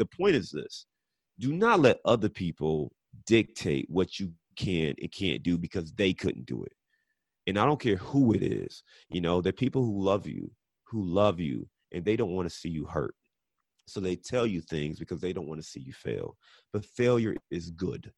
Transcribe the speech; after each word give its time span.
the 0.00 0.06
point 0.06 0.34
is 0.34 0.50
this 0.50 0.86
do 1.38 1.52
not 1.52 1.80
let 1.80 2.00
other 2.04 2.28
people 2.28 2.90
dictate 3.26 3.86
what 3.88 4.18
you 4.18 4.32
can 4.56 4.94
and 5.00 5.12
can't 5.12 5.42
do 5.42 5.56
because 5.56 5.92
they 5.92 6.12
couldn't 6.12 6.46
do 6.46 6.64
it. 6.64 6.72
And 7.46 7.58
I 7.58 7.64
don't 7.64 7.80
care 7.80 7.96
who 7.96 8.32
it 8.32 8.42
is, 8.42 8.82
you 9.10 9.20
know, 9.20 9.40
there 9.40 9.50
are 9.50 9.64
people 9.64 9.84
who 9.84 10.02
love 10.02 10.26
you, 10.26 10.50
who 10.84 11.04
love 11.04 11.38
you, 11.38 11.68
and 11.92 12.04
they 12.04 12.16
don't 12.16 12.34
want 12.34 12.48
to 12.48 12.54
see 12.54 12.68
you 12.68 12.86
hurt. 12.86 13.14
So 13.86 14.00
they 14.00 14.16
tell 14.16 14.46
you 14.46 14.60
things 14.60 14.98
because 14.98 15.20
they 15.20 15.32
don't 15.32 15.48
want 15.48 15.60
to 15.60 15.66
see 15.66 15.80
you 15.80 15.92
fail. 15.92 16.36
But 16.72 16.84
failure 16.84 17.34
is 17.50 17.70
good. 17.70 18.12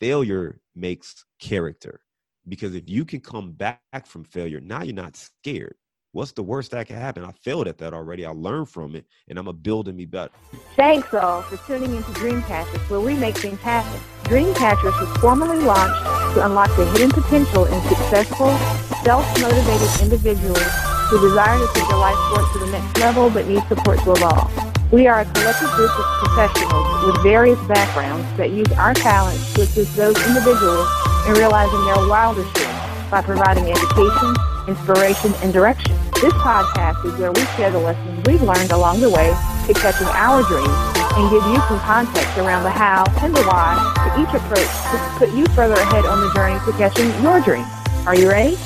Failure 0.00 0.60
makes 0.74 1.24
character 1.40 2.00
because 2.48 2.74
if 2.74 2.88
you 2.88 3.04
can 3.04 3.20
come 3.20 3.52
back 3.52 4.06
from 4.06 4.24
failure, 4.24 4.60
now 4.60 4.82
you're 4.82 4.94
not 4.94 5.16
scared 5.16 5.76
what's 6.14 6.32
the 6.32 6.42
worst 6.42 6.70
that 6.70 6.86
can 6.86 6.96
happen? 6.96 7.24
I 7.24 7.32
failed 7.42 7.66
at 7.68 7.78
that 7.78 7.92
already. 7.92 8.24
I 8.24 8.30
learned 8.30 8.68
from 8.68 8.94
it, 8.94 9.04
and 9.28 9.38
I'm 9.38 9.48
a 9.48 9.52
building 9.52 9.96
me 9.96 10.06
better. 10.06 10.30
Thanks 10.76 11.12
all 11.12 11.42
for 11.42 11.56
tuning 11.66 11.94
into 11.94 12.10
Dreamcatchers, 12.12 12.88
where 12.88 13.00
we 13.00 13.14
make 13.14 13.36
things 13.36 13.60
happen. 13.60 14.00
Dreamcatchers 14.22 14.98
was 14.98 15.16
formally 15.18 15.58
launched 15.58 16.00
to 16.34 16.46
unlock 16.46 16.74
the 16.76 16.86
hidden 16.92 17.10
potential 17.10 17.66
in 17.66 17.80
successful, 17.88 18.56
self-motivated 19.02 20.02
individuals 20.02 20.62
who 21.10 21.20
desire 21.20 21.58
to 21.58 21.68
take 21.74 21.88
their 21.88 21.98
life 21.98 22.16
forward 22.30 22.52
to 22.52 22.58
the 22.60 22.70
next 22.70 22.98
level 22.98 23.28
but 23.28 23.46
need 23.46 23.62
support 23.68 23.98
to 24.00 24.12
evolve. 24.12 24.92
We 24.92 25.08
are 25.08 25.20
a 25.20 25.24
collective 25.24 25.70
group 25.72 25.90
of 25.90 26.04
professionals 26.22 27.06
with 27.06 27.22
various 27.24 27.58
backgrounds 27.66 28.24
that 28.38 28.50
use 28.50 28.70
our 28.78 28.94
talents 28.94 29.52
to 29.54 29.62
assist 29.62 29.96
those 29.96 30.16
individuals 30.28 30.88
in 31.26 31.34
realizing 31.34 31.84
their 31.84 32.06
wildest 32.06 32.54
dreams 32.54 33.10
by 33.10 33.20
providing 33.20 33.70
education, 33.70 34.34
inspiration, 34.68 35.34
and 35.42 35.52
direction. 35.52 35.94
This 36.14 36.32
podcast 36.34 37.04
is 37.04 37.18
where 37.18 37.32
we 37.32 37.44
share 37.56 37.70
the 37.70 37.78
lessons 37.78 38.26
we've 38.26 38.42
learned 38.42 38.72
along 38.72 39.00
the 39.00 39.10
way 39.10 39.34
to 39.66 39.74
catching 39.74 40.06
our 40.08 40.42
dreams 40.44 40.68
and 41.16 41.30
give 41.30 41.44
you 41.46 41.56
some 41.68 41.78
context 41.80 42.36
around 42.38 42.64
the 42.64 42.70
how 42.70 43.04
and 43.22 43.34
the 43.34 43.42
why 43.44 43.76
to 44.04 44.20
each 44.20 44.34
approach 44.34 44.66
to 44.90 45.18
put 45.18 45.30
you 45.34 45.46
further 45.54 45.74
ahead 45.74 46.04
on 46.06 46.20
the 46.20 46.32
journey 46.34 46.58
to 46.64 46.72
catching 46.72 47.06
your 47.22 47.40
dreams. 47.40 47.68
Are 48.06 48.16
you 48.16 48.28
ready? 48.28 48.56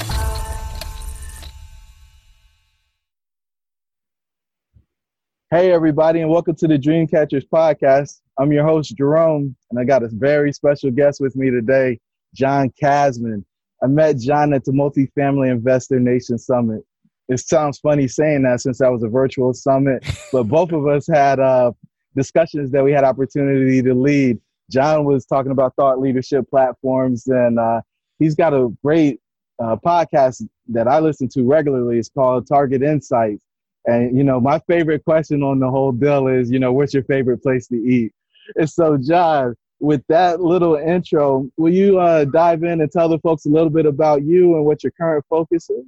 Hey, 5.50 5.72
everybody, 5.72 6.20
and 6.20 6.30
welcome 6.30 6.54
to 6.56 6.68
the 6.68 6.78
Dreamcatchers 6.78 7.48
podcast. 7.48 8.20
I'm 8.38 8.52
your 8.52 8.64
host, 8.64 8.94
Jerome, 8.96 9.56
and 9.70 9.80
I 9.80 9.84
got 9.84 10.02
a 10.02 10.08
very 10.08 10.52
special 10.52 10.90
guest 10.90 11.20
with 11.20 11.36
me 11.36 11.50
today, 11.50 11.98
John 12.34 12.70
Casmon. 12.80 13.44
I 13.82 13.86
met 13.86 14.18
John 14.18 14.52
at 14.52 14.64
the 14.64 14.72
Multifamily 14.72 15.50
Investor 15.50 16.00
Nation 16.00 16.38
Summit. 16.38 16.82
It 17.28 17.40
sounds 17.40 17.78
funny 17.78 18.08
saying 18.08 18.42
that 18.42 18.60
since 18.60 18.78
that 18.78 18.90
was 18.90 19.02
a 19.02 19.08
virtual 19.08 19.52
summit, 19.52 20.04
but 20.32 20.44
both 20.44 20.72
of 20.72 20.86
us 20.86 21.06
had 21.06 21.38
uh, 21.38 21.72
discussions 22.16 22.70
that 22.72 22.82
we 22.82 22.92
had 22.92 23.04
opportunity 23.04 23.82
to 23.82 23.94
lead. 23.94 24.38
John 24.70 25.04
was 25.04 25.24
talking 25.26 25.52
about 25.52 25.74
thought 25.76 26.00
leadership 26.00 26.48
platforms, 26.50 27.26
and 27.26 27.58
uh, 27.58 27.80
he's 28.18 28.34
got 28.34 28.52
a 28.52 28.68
great 28.84 29.20
uh, 29.62 29.76
podcast 29.76 30.42
that 30.68 30.88
I 30.88 31.00
listen 31.00 31.28
to 31.30 31.44
regularly. 31.44 31.98
It's 31.98 32.08
called 32.08 32.46
Target 32.46 32.82
Insights. 32.82 33.40
And 33.86 34.16
you 34.16 34.24
know, 34.24 34.40
my 34.40 34.58
favorite 34.66 35.04
question 35.04 35.42
on 35.42 35.60
the 35.60 35.70
whole 35.70 35.92
deal 35.92 36.26
is, 36.26 36.50
you 36.50 36.58
know, 36.58 36.72
what's 36.72 36.92
your 36.92 37.04
favorite 37.04 37.42
place 37.42 37.68
to 37.68 37.76
eat? 37.76 38.12
And 38.56 38.68
so, 38.68 38.98
John, 38.98 39.54
with 39.80 40.02
that 40.08 40.40
little 40.40 40.76
intro, 40.76 41.48
will 41.56 41.72
you 41.72 41.98
uh, 41.98 42.24
dive 42.24 42.62
in 42.62 42.80
and 42.80 42.90
tell 42.90 43.08
the 43.08 43.18
folks 43.20 43.46
a 43.46 43.48
little 43.48 43.70
bit 43.70 43.86
about 43.86 44.24
you 44.24 44.56
and 44.56 44.64
what 44.64 44.82
your 44.82 44.92
current 44.92 45.24
focus 45.28 45.70
is? 45.70 45.84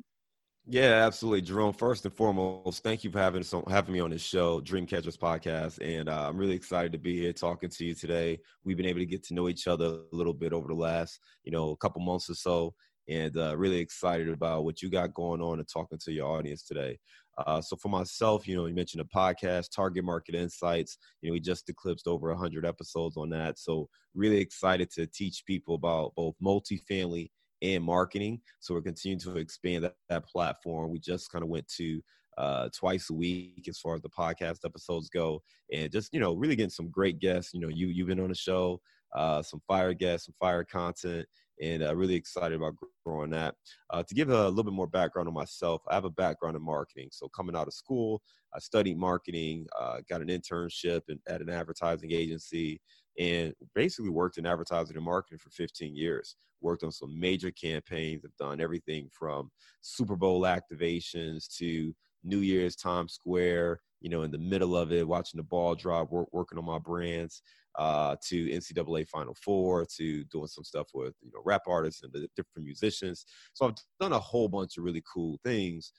Yeah, 0.66 1.04
absolutely, 1.04 1.42
Jerome. 1.42 1.72
First 1.72 2.04
and 2.04 2.14
foremost, 2.14 2.84
thank 2.84 3.02
you 3.02 3.10
for 3.10 3.18
having 3.18 3.42
so, 3.42 3.64
having 3.68 3.92
me 3.92 3.98
on 3.98 4.10
this 4.10 4.22
show, 4.22 4.60
Dreamcatchers 4.60 5.18
Podcast, 5.18 5.84
and 5.84 6.08
uh, 6.08 6.28
I'm 6.28 6.36
really 6.36 6.54
excited 6.54 6.92
to 6.92 6.98
be 6.98 7.18
here 7.18 7.32
talking 7.32 7.70
to 7.70 7.84
you 7.84 7.94
today. 7.94 8.38
We've 8.64 8.76
been 8.76 8.86
able 8.86 9.00
to 9.00 9.06
get 9.06 9.24
to 9.24 9.34
know 9.34 9.48
each 9.48 9.66
other 9.66 9.86
a 9.86 10.16
little 10.16 10.34
bit 10.34 10.52
over 10.52 10.68
the 10.68 10.74
last, 10.74 11.18
you 11.42 11.50
know, 11.50 11.70
a 11.70 11.76
couple 11.78 12.02
months 12.02 12.30
or 12.30 12.34
so, 12.34 12.74
and 13.08 13.36
uh, 13.36 13.56
really 13.56 13.78
excited 13.78 14.28
about 14.28 14.64
what 14.64 14.80
you 14.80 14.90
got 14.90 15.12
going 15.12 15.40
on 15.40 15.58
and 15.58 15.68
talking 15.68 15.98
to 16.04 16.12
your 16.12 16.28
audience 16.28 16.62
today. 16.62 16.98
Uh, 17.38 17.60
so 17.60 17.76
for 17.76 17.88
myself, 17.88 18.46
you 18.46 18.56
know, 18.56 18.66
you 18.66 18.74
mentioned 18.74 19.00
a 19.00 19.16
podcast, 19.16 19.74
Target 19.74 20.04
Market 20.04 20.34
Insights. 20.34 20.98
You 21.22 21.30
know, 21.30 21.32
we 21.32 21.40
just 21.40 21.68
eclipsed 21.68 22.06
over 22.06 22.28
100 22.28 22.66
episodes 22.66 23.16
on 23.16 23.30
that. 23.30 23.58
So 23.58 23.88
really 24.14 24.38
excited 24.38 24.90
to 24.92 25.06
teach 25.06 25.44
people 25.46 25.74
about 25.74 26.12
both 26.16 26.34
multifamily 26.42 27.30
and 27.62 27.84
marketing. 27.84 28.40
So 28.60 28.74
we're 28.74 28.82
continuing 28.82 29.20
to 29.20 29.36
expand 29.36 29.84
that, 29.84 29.94
that 30.08 30.26
platform. 30.26 30.90
We 30.90 30.98
just 30.98 31.30
kind 31.30 31.42
of 31.42 31.48
went 31.48 31.68
to 31.76 32.02
uh, 32.38 32.68
twice 32.74 33.10
a 33.10 33.14
week 33.14 33.66
as 33.68 33.78
far 33.78 33.94
as 33.94 34.02
the 34.02 34.08
podcast 34.08 34.64
episodes 34.64 35.10
go, 35.10 35.42
and 35.72 35.92
just 35.92 36.12
you 36.12 36.20
know, 36.20 36.34
really 36.34 36.56
getting 36.56 36.70
some 36.70 36.90
great 36.90 37.18
guests. 37.18 37.52
You 37.52 37.60
know, 37.60 37.68
you 37.68 37.88
you've 37.88 38.08
been 38.08 38.20
on 38.20 38.28
the 38.28 38.34
show, 38.34 38.80
uh, 39.14 39.42
some 39.42 39.60
fire 39.68 39.92
guests, 39.92 40.26
some 40.26 40.34
fire 40.40 40.64
content, 40.64 41.26
and 41.60 41.82
uh, 41.82 41.94
really 41.94 42.14
excited 42.14 42.56
about 42.56 42.74
growing 43.04 43.30
that. 43.30 43.54
Uh, 43.90 44.02
to 44.02 44.14
give 44.14 44.30
a 44.30 44.48
little 44.48 44.64
bit 44.64 44.72
more 44.72 44.86
background 44.86 45.28
on 45.28 45.34
myself, 45.34 45.82
I 45.88 45.94
have 45.94 46.04
a 46.04 46.10
background 46.10 46.56
in 46.56 46.62
marketing. 46.62 47.08
So 47.12 47.28
coming 47.28 47.56
out 47.56 47.66
of 47.66 47.74
school, 47.74 48.22
I 48.54 48.58
studied 48.58 48.96
marketing, 48.96 49.66
uh, 49.78 49.98
got 50.08 50.22
an 50.22 50.28
internship 50.28 51.02
in, 51.08 51.18
at 51.28 51.40
an 51.40 51.50
advertising 51.50 52.12
agency, 52.12 52.80
and 53.18 53.54
basically 53.74 54.10
worked 54.10 54.38
in 54.38 54.46
advertising 54.46 54.96
and 54.96 55.04
marketing 55.04 55.38
for 55.38 55.50
15 55.50 55.94
years. 55.94 56.36
Worked 56.62 56.84
on 56.84 56.92
some 56.92 57.18
major 57.18 57.50
campaigns. 57.50 58.24
I've 58.24 58.36
done 58.36 58.60
everything 58.60 59.08
from 59.12 59.50
Super 59.80 60.16
Bowl 60.16 60.42
activations 60.42 61.46
to 61.56 61.94
New 62.22 62.38
Year's 62.38 62.76
Times 62.76 63.14
Square. 63.14 63.80
You 64.00 64.08
know, 64.08 64.22
in 64.22 64.30
the 64.30 64.38
middle 64.38 64.76
of 64.76 64.92
it, 64.92 65.06
watching 65.06 65.38
the 65.38 65.44
ball 65.44 65.74
drop, 65.74 66.10
work, 66.10 66.28
working 66.32 66.58
on 66.58 66.64
my 66.64 66.78
brands 66.78 67.42
uh, 67.76 68.16
to 68.28 68.46
NCAA 68.46 69.08
Final 69.08 69.34
Four, 69.34 69.86
to 69.96 70.24
doing 70.24 70.46
some 70.46 70.64
stuff 70.64 70.88
with 70.94 71.14
you 71.22 71.30
know 71.32 71.40
rap 71.44 71.62
artists 71.66 72.02
and 72.02 72.12
the 72.12 72.28
different 72.36 72.64
musicians. 72.64 73.26
So 73.52 73.66
I've 73.66 73.74
done 74.00 74.12
a 74.12 74.18
whole 74.18 74.48
bunch 74.48 74.76
of 74.76 74.84
really 74.84 75.02
cool 75.12 75.38
things. 75.44 75.92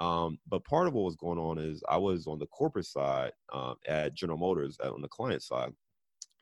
Um, 0.00 0.38
but 0.48 0.64
part 0.64 0.88
of 0.88 0.94
what 0.94 1.04
was 1.04 1.16
going 1.16 1.38
on 1.38 1.58
is 1.58 1.82
I 1.88 1.96
was 1.96 2.26
on 2.26 2.40
the 2.40 2.46
corporate 2.46 2.86
side 2.86 3.30
um, 3.52 3.76
at 3.86 4.14
General 4.14 4.38
Motors 4.38 4.76
uh, 4.84 4.92
on 4.92 5.00
the 5.00 5.08
client 5.08 5.42
side, 5.42 5.72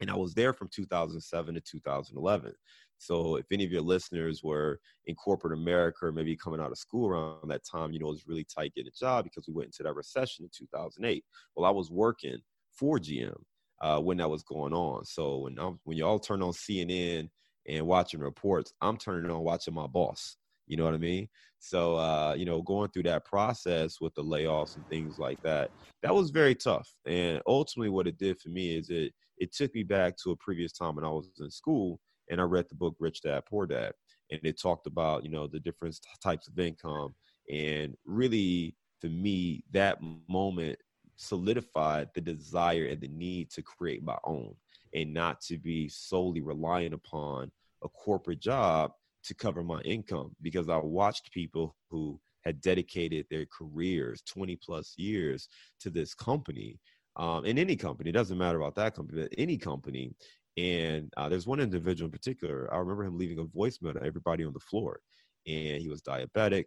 and 0.01 0.11
I 0.11 0.17
was 0.17 0.35
there 0.35 0.53
from 0.53 0.69
2007 0.73 1.55
to 1.55 1.61
2011. 1.61 2.55
So 2.99 3.37
if 3.37 3.47
any 3.51 3.65
of 3.65 3.73
your 3.73 3.83
listeners 3.83 4.43
were 4.45 4.79
in 5.07 5.17
corporate 5.17 5.59
America 5.59 6.07
or 6.07 6.13
maybe 6.13 6.37
coming 6.37 6.61
out 6.61 6.71
of 6.71 6.79
school 6.79 7.09
around 7.09 7.49
that 7.49 7.65
time, 7.65 7.93
you 7.93 7.99
know, 7.99 8.07
it 8.07 8.11
was 8.11 8.29
really 8.29 8.45
tight 8.45 8.75
getting 8.75 8.93
a 8.95 8.99
job 8.99 9.25
because 9.25 9.49
we 9.49 9.55
went 9.55 9.67
into 9.67 9.83
that 9.83 9.95
recession 9.95 10.45
in 10.45 10.51
2008. 10.57 11.25
Well, 11.57 11.67
I 11.67 11.73
was 11.73 11.91
working 11.91 12.39
for 12.71 12.99
GM 12.99 13.37
uh, 13.83 13.99
when 13.99 14.17
that 14.19 14.31
was 14.31 14.43
going 14.43 14.73
on. 14.73 15.05
So 15.05 15.39
when 15.39 15.59
I'm, 15.59 15.79
when 15.85 15.99
y'all 15.99 16.19
turn 16.19 16.43
on 16.43 16.53
CNN 16.53 17.29
and 17.69 17.87
watching 17.87 18.21
reports, 18.21 18.73
I'm 18.81 18.97
turning 18.97 19.31
on 19.31 19.43
watching 19.43 19.75
my 19.75 19.87
boss. 19.87 20.37
You 20.69 20.77
know 20.77 20.85
what 20.85 20.95
I 20.95 20.99
mean? 20.99 21.29
So 21.59 21.97
uh, 21.97 22.35
you 22.37 22.45
know, 22.45 22.63
going 22.63 22.91
through 22.91 23.03
that 23.05 23.25
process 23.25 24.01
with 24.01 24.15
the 24.15 24.23
layoffs 24.23 24.77
and 24.77 24.87
things 24.89 25.19
like 25.19 25.39
that, 25.43 25.71
that 26.03 26.15
was 26.15 26.31
very 26.31 26.55
tough. 26.55 26.89
And 27.05 27.43
ultimately, 27.47 27.91
what 27.91 28.07
it 28.07 28.19
did 28.19 28.41
for 28.41 28.49
me 28.49 28.77
is 28.77 28.89
it 28.89 29.13
it 29.39 29.53
took 29.53 29.75
me 29.75 29.83
back 29.83 30.17
to 30.19 30.31
a 30.31 30.37
previous 30.37 30.73
time 30.73 30.95
when 30.95 31.05
I 31.05 31.11
was 31.11 31.29
in 31.41 31.51
school 31.51 32.01
and 32.31 32.41
I 32.41 32.45
read 32.45 32.67
the 32.69 32.77
book 32.77 32.95
Rich 33.01 33.23
Dad 33.23 33.43
Poor 33.51 33.67
Dad, 33.67 33.93
and 34.31 34.41
it 34.45 34.61
talked 34.61 34.87
about 34.87 35.25
you 35.25 35.31
know 35.31 35.47
the 35.47 35.61
different 35.61 35.99
types 36.23 36.49
of 36.49 36.59
income 36.59 37.15
and 37.51 37.97
really 38.07 38.77
for 39.01 39.09
me 39.09 39.65
that 39.73 39.99
moment 40.29 40.79
solidified 41.23 42.09
the 42.15 42.21
desire 42.21 42.87
and 42.87 43.01
the 43.01 43.09
need 43.09 43.51
to 43.51 43.63
create 43.63 44.03
my 44.03 44.17
own 44.25 44.55
and 44.95 45.15
not 45.15 45.41
to 45.41 45.57
be 45.57 45.89
solely 45.89 46.41
reliant 46.41 46.93
upon 46.93 47.51
a 47.85 47.89
corporate 47.89 48.41
job 48.41 48.93
to 49.25 49.35
cover 49.35 49.63
my 49.63 49.81
income 49.83 50.35
because 50.43 50.69
I 50.69 50.77
watched 50.79 51.33
people 51.33 51.77
who 51.91 52.21
had 52.45 52.61
dedicated 52.61 53.27
their 53.31 53.47
careers 53.47 54.23
20 54.23 54.57
plus 54.57 54.95
years 54.99 55.49
to 55.81 55.91
this 55.91 56.13
company 56.13 56.81
um, 57.17 57.45
in 57.45 57.57
any 57.57 57.77
company 57.77 58.11
it 58.11 58.15
doesn't 58.15 58.39
matter 58.39 58.59
about 58.59 58.75
that 58.75 58.95
company 58.95 59.23
but 59.23 59.33
any 59.39 59.57
company. 59.57 60.13
And 60.59 61.11
uh, 61.17 61.29
there's 61.29 61.47
one 61.47 61.61
individual 61.61 62.09
in 62.09 62.13
particular 62.13 62.69
i 62.75 62.79
remember 62.79 63.05
him 63.05 63.17
leaving 63.17 63.39
a 63.39 63.45
voicemail 63.45 63.95
to 63.95 64.03
everybody 64.03 64.45
on 64.45 64.53
the 64.53 64.61
floor 64.61 65.01
and 65.47 65.81
he 65.81 65.89
was 65.89 66.03
diabetic 66.03 66.67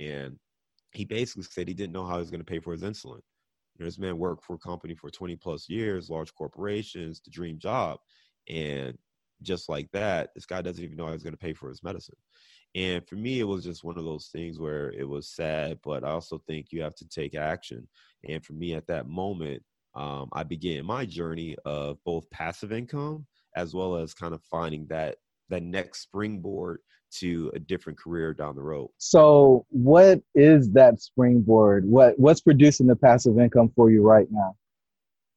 and 0.00 0.38
he 0.92 1.04
basically 1.04 1.42
said 1.42 1.68
he 1.68 1.74
didn't 1.74 1.92
know 1.92 2.06
how 2.06 2.14
he 2.14 2.20
was 2.20 2.30
going 2.30 2.40
to 2.40 2.50
pay 2.50 2.60
for 2.60 2.72
his 2.72 2.82
insulin 2.82 3.20
you 3.78 3.84
know, 3.84 3.86
this 3.86 3.98
man 3.98 4.18
worked 4.18 4.44
for 4.44 4.54
a 4.54 4.58
company 4.58 4.94
for 4.94 5.10
20 5.10 5.36
plus 5.36 5.68
years 5.68 6.10
large 6.10 6.34
corporations 6.34 7.20
the 7.24 7.30
dream 7.30 7.58
job 7.58 7.98
and 8.48 8.96
just 9.42 9.68
like 9.68 9.88
that 9.92 10.30
this 10.34 10.46
guy 10.46 10.60
doesn't 10.60 10.84
even 10.84 10.96
know 10.96 11.06
how 11.06 11.12
he's 11.12 11.22
going 11.22 11.32
to 11.32 11.38
pay 11.38 11.52
for 11.52 11.68
his 11.68 11.82
medicine 11.82 12.16
and 12.74 13.06
for 13.06 13.16
me, 13.16 13.40
it 13.40 13.44
was 13.44 13.64
just 13.64 13.84
one 13.84 13.98
of 13.98 14.04
those 14.04 14.28
things 14.28 14.58
where 14.58 14.92
it 14.92 15.08
was 15.08 15.28
sad, 15.28 15.78
but 15.82 16.04
I 16.04 16.10
also 16.10 16.38
think 16.46 16.66
you 16.70 16.82
have 16.82 16.94
to 16.96 17.08
take 17.08 17.34
action. 17.34 17.88
And 18.28 18.44
for 18.44 18.52
me, 18.52 18.74
at 18.74 18.86
that 18.88 19.08
moment, 19.08 19.62
um, 19.94 20.28
I 20.32 20.42
began 20.42 20.84
my 20.84 21.06
journey 21.06 21.56
of 21.64 21.98
both 22.04 22.28
passive 22.30 22.72
income 22.72 23.26
as 23.56 23.74
well 23.74 23.96
as 23.96 24.14
kind 24.14 24.34
of 24.34 24.42
finding 24.42 24.86
that 24.88 25.16
that 25.48 25.62
next 25.62 26.02
springboard 26.02 26.80
to 27.10 27.50
a 27.54 27.58
different 27.58 27.98
career 27.98 28.34
down 28.34 28.54
the 28.54 28.62
road. 28.62 28.90
So, 28.98 29.66
what 29.70 30.20
is 30.34 30.70
that 30.72 31.00
springboard? 31.00 31.84
What 31.86 32.18
what's 32.18 32.40
producing 32.40 32.86
the 32.86 32.96
passive 32.96 33.38
income 33.38 33.72
for 33.74 33.90
you 33.90 34.02
right 34.02 34.28
now? 34.30 34.56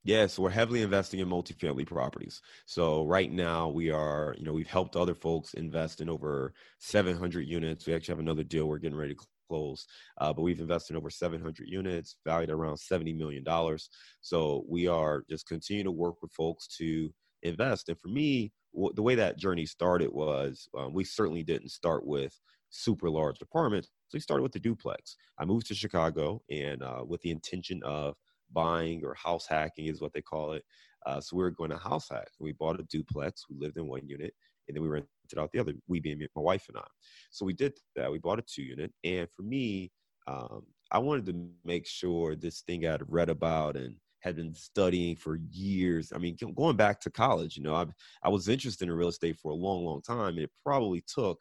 Yeah, 0.04 0.26
so 0.26 0.42
we're 0.42 0.50
heavily 0.50 0.82
investing 0.82 1.20
in 1.20 1.30
multifamily 1.30 1.86
properties. 1.86 2.42
So 2.66 3.06
right 3.06 3.32
now 3.32 3.70
we 3.70 3.92
are, 3.92 4.34
you 4.36 4.44
know, 4.44 4.52
we've 4.52 4.68
helped 4.68 4.96
other 4.96 5.14
folks 5.14 5.54
invest 5.54 6.02
in 6.02 6.10
over 6.10 6.56
700 6.80 7.42
units. 7.48 7.86
We 7.86 7.94
actually 7.94 8.14
have 8.14 8.20
another 8.20 8.44
deal 8.44 8.66
we're 8.66 8.80
getting 8.80 8.98
ready 8.98 9.14
to 9.14 9.22
close, 9.48 9.86
uh, 10.20 10.34
but 10.34 10.42
we've 10.42 10.60
invested 10.60 10.94
in 10.94 10.98
over 10.98 11.12
700 11.12 11.68
units, 11.68 12.16
valued 12.26 12.50
around 12.50 12.78
70 12.78 13.14
million 13.14 13.44
dollars. 13.44 13.90
So 14.22 14.66
we 14.68 14.88
are 14.88 15.24
just 15.30 15.48
continuing 15.48 15.86
to 15.86 15.92
work 15.92 16.16
with 16.24 16.32
folks 16.32 16.68
to 16.78 17.14
invest. 17.44 17.90
And 17.90 18.00
for 18.00 18.08
me, 18.08 18.52
w- 18.74 18.94
the 18.96 19.02
way 19.02 19.16
that 19.16 19.38
journey 19.38 19.66
started 19.66 20.12
was 20.12 20.68
um, 20.78 20.94
we 20.94 21.04
certainly 21.04 21.44
didn't 21.44 21.70
start 21.70 22.06
with 22.06 22.40
super 22.70 23.10
large 23.10 23.42
apartments. 23.42 23.90
So 24.08 24.16
we 24.16 24.20
started 24.22 24.44
with 24.44 24.54
the 24.54 24.60
duplex. 24.60 25.16
I 25.38 25.46
moved 25.46 25.68
to 25.68 25.76
Chicago 25.76 26.42
and 26.50 26.82
uh, 26.84 27.04
with 27.06 27.22
the 27.22 27.32
intention 27.32 27.82
of 27.84 28.16
buying 28.54 29.04
or 29.06 29.14
house 29.14 29.48
hacking 29.48 29.88
is 29.88 30.02
what 30.02 30.14
they 30.14 30.22
call 30.22 30.54
it. 30.54 30.64
Uh, 31.06 31.20
so 31.20 31.36
we 31.36 31.44
were 31.44 31.52
going 31.52 31.70
to 31.72 31.78
house 31.78 32.08
hack. 32.10 32.28
We 32.40 32.52
bought 32.54 32.80
a 32.80 32.84
duplex. 32.84 33.46
We 33.50 33.58
lived 33.58 33.78
in 33.78 33.88
one 33.88 34.08
unit, 34.08 34.34
and 34.68 34.76
then 34.76 34.84
we 34.84 34.90
rented 34.90 35.10
out 35.38 35.52
the 35.52 35.60
other. 35.60 35.74
We 35.88 36.00
being 36.00 36.20
my 36.36 36.42
wife 36.42 36.66
and 36.68 36.78
I. 36.78 36.88
So 37.32 37.46
we 37.46 37.54
did 37.54 37.74
that. 37.96 38.12
We 38.12 38.20
bought 38.20 38.40
a 38.40 38.44
two 38.44 38.64
unit, 38.64 38.94
and 39.04 39.28
for 39.36 39.42
me, 39.42 39.92
um, 40.28 40.64
I 40.92 41.00
wanted 41.00 41.26
to 41.28 41.50
make 41.66 41.88
sure 41.88 42.36
this 42.36 42.62
thing 42.62 42.86
I'd 42.86 43.10
read 43.10 43.30
about 43.30 43.78
and 43.78 43.96
had 44.22 44.36
been 44.36 44.54
studying 44.54 45.16
for 45.16 45.40
years. 45.52 46.12
I 46.14 46.18
mean, 46.18 46.38
going 46.56 46.78
back 46.78 47.00
to 47.02 47.12
college, 47.12 47.58
you 47.58 47.64
know, 47.64 47.76
I 47.76 47.86
I 48.24 48.30
was 48.30 48.48
interested 48.48 48.88
in 48.88 48.94
real 48.94 49.10
estate 49.10 49.38
for 49.38 49.52
a 49.52 49.56
long, 49.56 49.84
long 49.84 50.02
time, 50.02 50.36
and 50.36 50.40
it 50.40 50.52
probably 50.64 51.04
took, 51.08 51.40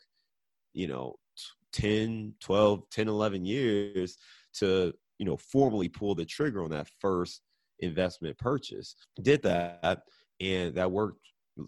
you 0.72 0.88
know, 0.88 1.16
10, 1.72 2.34
12, 2.40 2.82
10, 2.90 3.08
11 3.08 3.44
years 3.44 4.16
to 4.54 4.92
you 5.18 5.26
know, 5.26 5.36
formally 5.36 5.88
pull 5.88 6.14
the 6.14 6.24
trigger 6.24 6.64
on 6.64 6.70
that 6.70 6.88
first 6.98 7.42
investment 7.80 8.38
purchase. 8.38 8.96
Did 9.20 9.42
that, 9.42 10.02
and 10.40 10.74
that 10.74 10.90
worked 10.90 11.20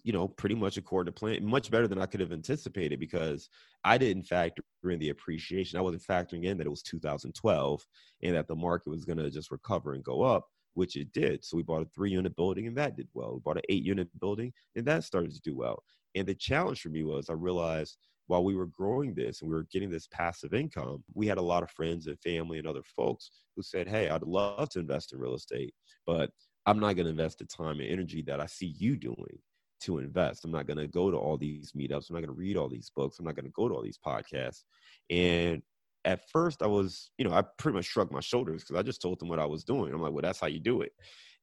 you 0.04 0.12
know, 0.12 0.26
pretty 0.26 0.54
much 0.54 0.78
according 0.78 1.12
to 1.12 1.18
plan, 1.18 1.44
much 1.44 1.70
better 1.70 1.86
than 1.86 2.00
I 2.00 2.06
could 2.06 2.20
have 2.20 2.32
anticipated 2.32 2.98
because 2.98 3.50
I 3.84 3.98
didn't 3.98 4.22
factor 4.22 4.62
in 4.84 4.98
the 4.98 5.10
appreciation. 5.10 5.78
I 5.78 5.82
wasn't 5.82 6.04
factoring 6.04 6.44
in 6.44 6.56
that 6.56 6.66
it 6.66 6.70
was 6.70 6.82
2012 6.82 7.84
and 8.22 8.34
that 8.34 8.48
the 8.48 8.56
market 8.56 8.88
was 8.88 9.04
going 9.04 9.18
to 9.18 9.30
just 9.30 9.50
recover 9.50 9.92
and 9.92 10.02
go 10.02 10.22
up, 10.22 10.46
which 10.74 10.96
it 10.96 11.12
did. 11.12 11.44
So 11.44 11.56
we 11.56 11.62
bought 11.62 11.82
a 11.82 11.88
three 11.94 12.10
unit 12.10 12.34
building 12.36 12.66
and 12.66 12.76
that 12.76 12.96
did 12.96 13.08
well. 13.14 13.34
We 13.34 13.40
bought 13.40 13.58
an 13.58 13.64
eight 13.68 13.82
unit 13.82 14.08
building 14.20 14.52
and 14.76 14.86
that 14.86 15.04
started 15.04 15.32
to 15.32 15.40
do 15.40 15.56
well. 15.56 15.82
And 16.14 16.26
the 16.26 16.34
challenge 16.34 16.80
for 16.80 16.88
me 16.88 17.04
was 17.04 17.30
I 17.30 17.34
realized 17.34 17.96
while 18.26 18.44
we 18.44 18.54
were 18.54 18.66
growing 18.66 19.14
this 19.14 19.40
and 19.42 19.50
we 19.50 19.56
were 19.56 19.66
getting 19.72 19.90
this 19.90 20.06
passive 20.08 20.54
income, 20.54 21.02
we 21.14 21.26
had 21.26 21.38
a 21.38 21.42
lot 21.42 21.62
of 21.62 21.70
friends 21.70 22.06
and 22.06 22.18
family 22.20 22.58
and 22.58 22.66
other 22.66 22.82
folks 22.96 23.30
who 23.56 23.62
said, 23.62 23.88
Hey, 23.88 24.08
I'd 24.08 24.22
love 24.22 24.70
to 24.70 24.80
invest 24.80 25.12
in 25.12 25.18
real 25.18 25.34
estate, 25.34 25.74
but 26.06 26.30
I'm 26.66 26.78
not 26.78 26.94
going 26.94 27.06
to 27.06 27.10
invest 27.10 27.38
the 27.38 27.44
time 27.44 27.80
and 27.80 27.88
energy 27.88 28.22
that 28.22 28.40
I 28.40 28.46
see 28.46 28.74
you 28.78 28.96
doing 28.96 29.38
to 29.82 29.98
invest. 29.98 30.44
I'm 30.44 30.52
not 30.52 30.66
going 30.66 30.78
to 30.78 30.86
go 30.86 31.10
to 31.10 31.16
all 31.16 31.36
these 31.36 31.72
meetups. 31.72 32.08
I'm 32.08 32.14
not 32.14 32.20
going 32.20 32.26
to 32.26 32.32
read 32.32 32.56
all 32.56 32.68
these 32.68 32.90
books. 32.94 33.18
I'm 33.18 33.24
not 33.24 33.34
going 33.34 33.46
to 33.46 33.52
go 33.52 33.68
to 33.68 33.74
all 33.74 33.82
these 33.82 33.98
podcasts. 33.98 34.62
And 35.10 35.60
at 36.04 36.28
first, 36.30 36.62
I 36.62 36.66
was, 36.66 37.10
you 37.18 37.24
know, 37.24 37.32
I 37.32 37.42
pretty 37.58 37.76
much 37.76 37.84
shrugged 37.84 38.12
my 38.12 38.20
shoulders 38.20 38.62
because 38.62 38.76
I 38.78 38.82
just 38.82 39.02
told 39.02 39.20
them 39.20 39.28
what 39.28 39.38
I 39.38 39.46
was 39.46 39.64
doing. 39.64 39.92
I'm 39.92 40.00
like, 40.00 40.12
well, 40.12 40.22
that's 40.22 40.40
how 40.40 40.48
you 40.48 40.60
do 40.60 40.82
it. 40.82 40.92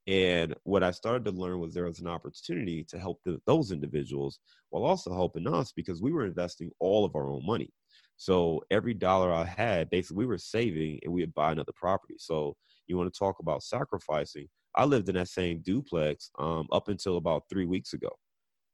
And 0.07 0.55
what 0.63 0.83
I 0.83 0.91
started 0.91 1.25
to 1.25 1.31
learn 1.31 1.59
was 1.59 1.73
there 1.73 1.85
was 1.85 1.99
an 1.99 2.07
opportunity 2.07 2.83
to 2.89 2.97
help 2.97 3.19
the, 3.25 3.39
those 3.45 3.71
individuals 3.71 4.39
while 4.69 4.83
also 4.83 5.13
helping 5.13 5.47
us 5.47 5.71
because 5.71 6.01
we 6.01 6.11
were 6.11 6.25
investing 6.25 6.71
all 6.79 7.05
of 7.05 7.15
our 7.15 7.29
own 7.29 7.45
money. 7.45 7.71
So 8.17 8.61
every 8.71 8.93
dollar 8.93 9.31
I 9.31 9.45
had, 9.45 9.89
basically, 9.89 10.17
we 10.17 10.25
were 10.25 10.37
saving 10.37 10.99
and 11.03 11.13
we 11.13 11.21
would 11.21 11.33
buy 11.35 11.51
another 11.51 11.71
property. 11.75 12.15
So 12.17 12.55
you 12.87 12.97
want 12.97 13.13
to 13.13 13.17
talk 13.17 13.37
about 13.39 13.63
sacrificing? 13.63 14.47
I 14.75 14.85
lived 14.85 15.09
in 15.09 15.15
that 15.15 15.29
same 15.29 15.61
duplex 15.61 16.31
um, 16.39 16.67
up 16.71 16.89
until 16.89 17.17
about 17.17 17.43
three 17.49 17.65
weeks 17.65 17.93
ago. 17.93 18.09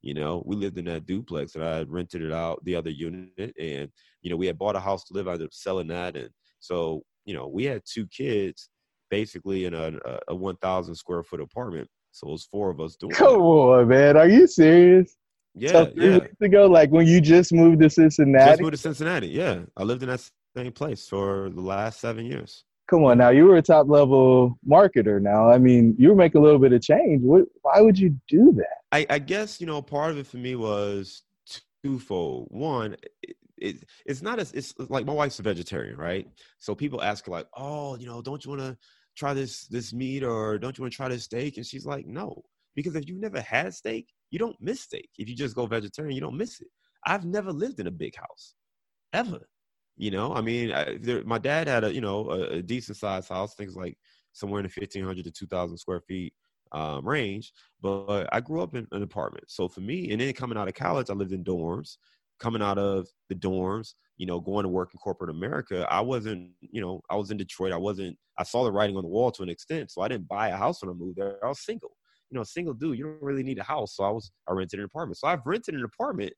You 0.06 0.14
know, 0.14 0.44
we 0.46 0.56
lived 0.56 0.78
in 0.78 0.86
that 0.86 1.08
duplex 1.08 1.56
and 1.56 1.64
I 1.64 1.78
had 1.78 1.90
rented 1.90 2.22
it 2.22 2.32
out, 2.32 2.64
the 2.64 2.76
other 2.76 2.92
unit, 2.92 3.54
and 3.60 3.90
you 4.22 4.30
know, 4.30 4.38
we 4.38 4.46
had 4.46 4.58
bought 4.60 4.76
a 4.76 4.80
house 4.80 5.04
to 5.06 5.14
live. 5.14 5.28
I 5.28 5.32
ended 5.32 5.48
up 5.48 5.54
selling 5.54 5.88
that, 5.88 6.16
and 6.16 6.30
so 6.60 7.02
you 7.26 7.34
know, 7.34 7.48
we 7.48 7.64
had 7.64 7.82
two 7.92 8.06
kids 8.08 8.70
basically 9.10 9.66
in 9.66 9.74
a, 9.74 9.94
a 10.28 10.36
1,000 10.36 10.94
square 10.94 11.24
foot 11.24 11.42
apartment. 11.42 11.88
So 12.12 12.28
it 12.28 12.32
was 12.32 12.46
four 12.46 12.70
of 12.70 12.80
us 12.80 12.96
doing. 13.00 13.14
Come 13.14 13.42
on, 13.42 13.88
man. 13.88 14.16
Are 14.16 14.30
you 14.30 14.46
serious? 14.46 15.18
Yeah, 15.56 15.72
so 15.72 15.86
three 15.88 16.12
yeah. 16.12 16.18
weeks 16.20 16.42
ago, 16.42 16.68
like 16.68 16.92
when 16.92 17.08
you 17.08 17.20
just 17.20 17.52
moved 17.52 17.82
to 17.82 17.90
Cincinnati. 17.90 18.52
Just 18.52 18.62
moved 18.62 18.74
to 18.74 18.78
Cincinnati. 18.78 19.28
Yeah, 19.28 19.62
I 19.76 19.84
lived 19.84 20.04
in 20.04 20.10
that 20.10 20.30
same 20.56 20.72
place 20.72 21.08
for 21.08 21.50
the 21.50 21.62
last 21.62 22.00
seven 22.00 22.26
years. 22.26 22.65
Come 22.88 23.04
on, 23.04 23.18
now 23.18 23.30
you 23.30 23.46
were 23.46 23.58
a 23.58 23.62
top 23.64 23.90
level 23.90 24.60
marketer. 24.68 25.20
Now, 25.20 25.50
I 25.50 25.58
mean, 25.58 25.96
you 25.98 26.10
were 26.10 26.16
making 26.16 26.42
a 26.42 26.44
little 26.44 26.60
bit 26.60 26.72
of 26.72 26.82
change. 26.82 27.24
What, 27.24 27.46
why 27.64 27.82
would 27.82 27.98
you 27.98 28.16
do 28.28 28.54
that? 28.58 28.78
I, 28.92 29.06
I 29.10 29.20
guess 29.20 29.60
you 29.60 29.68
know 29.68 29.82
part 29.82 30.12
of 30.12 30.18
it 30.18 30.28
for 30.28 30.38
me 30.38 30.56
was 30.56 31.24
twofold. 31.84 32.48
One, 32.52 32.96
it, 33.58 33.84
it's 34.06 34.22
not 34.22 34.40
as 34.40 34.52
it's 34.54 34.74
like 34.78 35.06
my 35.06 35.14
wife's 35.14 35.40
a 35.40 35.44
vegetarian, 35.44 35.98
right? 35.98 36.28
So 36.60 36.76
people 36.76 37.02
ask 37.02 37.26
her 37.26 37.32
like, 37.32 37.48
"Oh, 37.56 37.96
you 37.98 38.06
know, 38.06 38.22
don't 38.22 38.44
you 38.46 38.52
want 38.52 38.62
to 38.62 38.78
try 39.16 39.34
this 39.34 39.68
this 39.68 39.92
meat 39.92 40.24
or 40.24 40.60
don't 40.60 40.78
you 40.78 40.84
want 40.84 40.94
to 40.94 40.98
try 40.98 41.10
this 41.10 41.24
steak?" 41.24 41.58
And 41.58 41.66
she's 41.66 41.86
like, 41.86 42.06
"No," 42.06 42.44
because 42.76 42.96
if 42.96 43.08
you've 43.08 43.20
never 43.20 43.42
had 43.42 43.74
steak, 43.74 44.14
you 44.30 44.38
don't 44.38 44.56
miss 44.62 44.82
steak. 44.82 45.10
If 45.18 45.28
you 45.28 45.36
just 45.36 45.56
go 45.56 45.66
vegetarian, 45.66 46.14
you 46.14 46.22
don't 46.22 46.38
miss 46.38 46.62
it. 46.62 46.68
I've 47.06 47.26
never 47.26 47.52
lived 47.52 47.80
in 47.80 47.88
a 47.88 47.92
big 47.92 48.16
house, 48.16 48.54
ever. 49.14 49.48
You 49.98 50.12
know, 50.12 50.34
I 50.34 50.42
mean, 50.42 50.72
I, 50.72 50.98
there, 51.00 51.24
my 51.24 51.38
dad 51.38 51.68
had 51.68 51.84
a 51.84 51.94
you 51.94 52.02
know 52.02 52.30
a, 52.30 52.42
a 52.58 52.62
decent 52.62 52.98
sized 52.98 53.30
house, 53.30 53.56
things 53.56 53.76
like 53.76 53.98
somewhere 54.34 54.60
in 54.60 54.66
the 54.66 54.70
fifteen 54.72 55.06
hundred 55.06 55.26
to 55.26 55.32
two 55.32 55.48
thousand 55.48 55.78
square 55.78 56.02
feet 56.02 56.34
um, 56.72 57.08
range. 57.08 57.54
But 57.82 58.28
I 58.32 58.42
grew 58.42 58.62
up 58.62 58.76
in 58.76 58.88
an 58.92 59.04
apartment, 59.04 59.46
so 59.50 59.68
for 59.68 59.82
me, 59.82 60.12
and 60.12 60.20
then 60.20 60.34
coming 60.34 60.58
out 60.58 60.68
of 60.68 60.74
college, 60.74 61.10
I 61.10 61.14
lived 61.14 61.32
in 61.32 61.44
dorms 61.44 61.98
coming 62.40 62.62
out 62.62 62.78
of 62.78 63.08
the 63.30 63.36
dorms, 63.36 63.94
you 64.18 64.26
know, 64.26 64.40
going 64.40 64.64
to 64.64 64.70
work 64.70 64.92
in 64.94 65.00
corporate 65.00 65.30
America, 65.30 65.88
I 65.90 66.02
wasn't, 66.02 66.52
you 66.62 66.82
know, 66.82 67.02
I 67.10 67.16
was 67.16 67.32
in 67.32 67.38
Detroit. 67.38 67.72
I 67.72 67.78
wasn't, 67.78 68.18
I 68.38 68.44
saw 68.44 68.64
the 68.64 68.72
writing 68.72 68.98
on 68.98 69.04
the 69.04 69.10
wall 69.10 69.32
to 69.32 69.44
an 69.44 69.50
extent. 69.50 69.92
So 69.92 70.02
I 70.02 70.08
didn't 70.08 70.28
buy 70.28 70.50
a 70.50 70.58
house 70.58 70.82
when 70.82 70.90
I 70.90 70.94
moved 70.94 71.18
there. 71.18 71.44
I 71.44 71.48
was 71.48 71.64
single. 71.64 71.96
You 72.30 72.38
know, 72.38 72.44
single 72.44 72.74
dude, 72.74 72.98
you 72.98 73.06
don't 73.06 73.22
really 73.22 73.44
need 73.44 73.60
a 73.60 73.64
house. 73.64 73.96
So 73.96 74.04
I 74.04 74.10
was, 74.10 74.32
I 74.50 74.54
rented 74.54 74.80
an 74.80 74.86
apartment. 74.86 75.18
So 75.18 75.28
I've 75.28 75.46
rented 75.46 75.76
an 75.76 75.84
apartment 75.84 76.34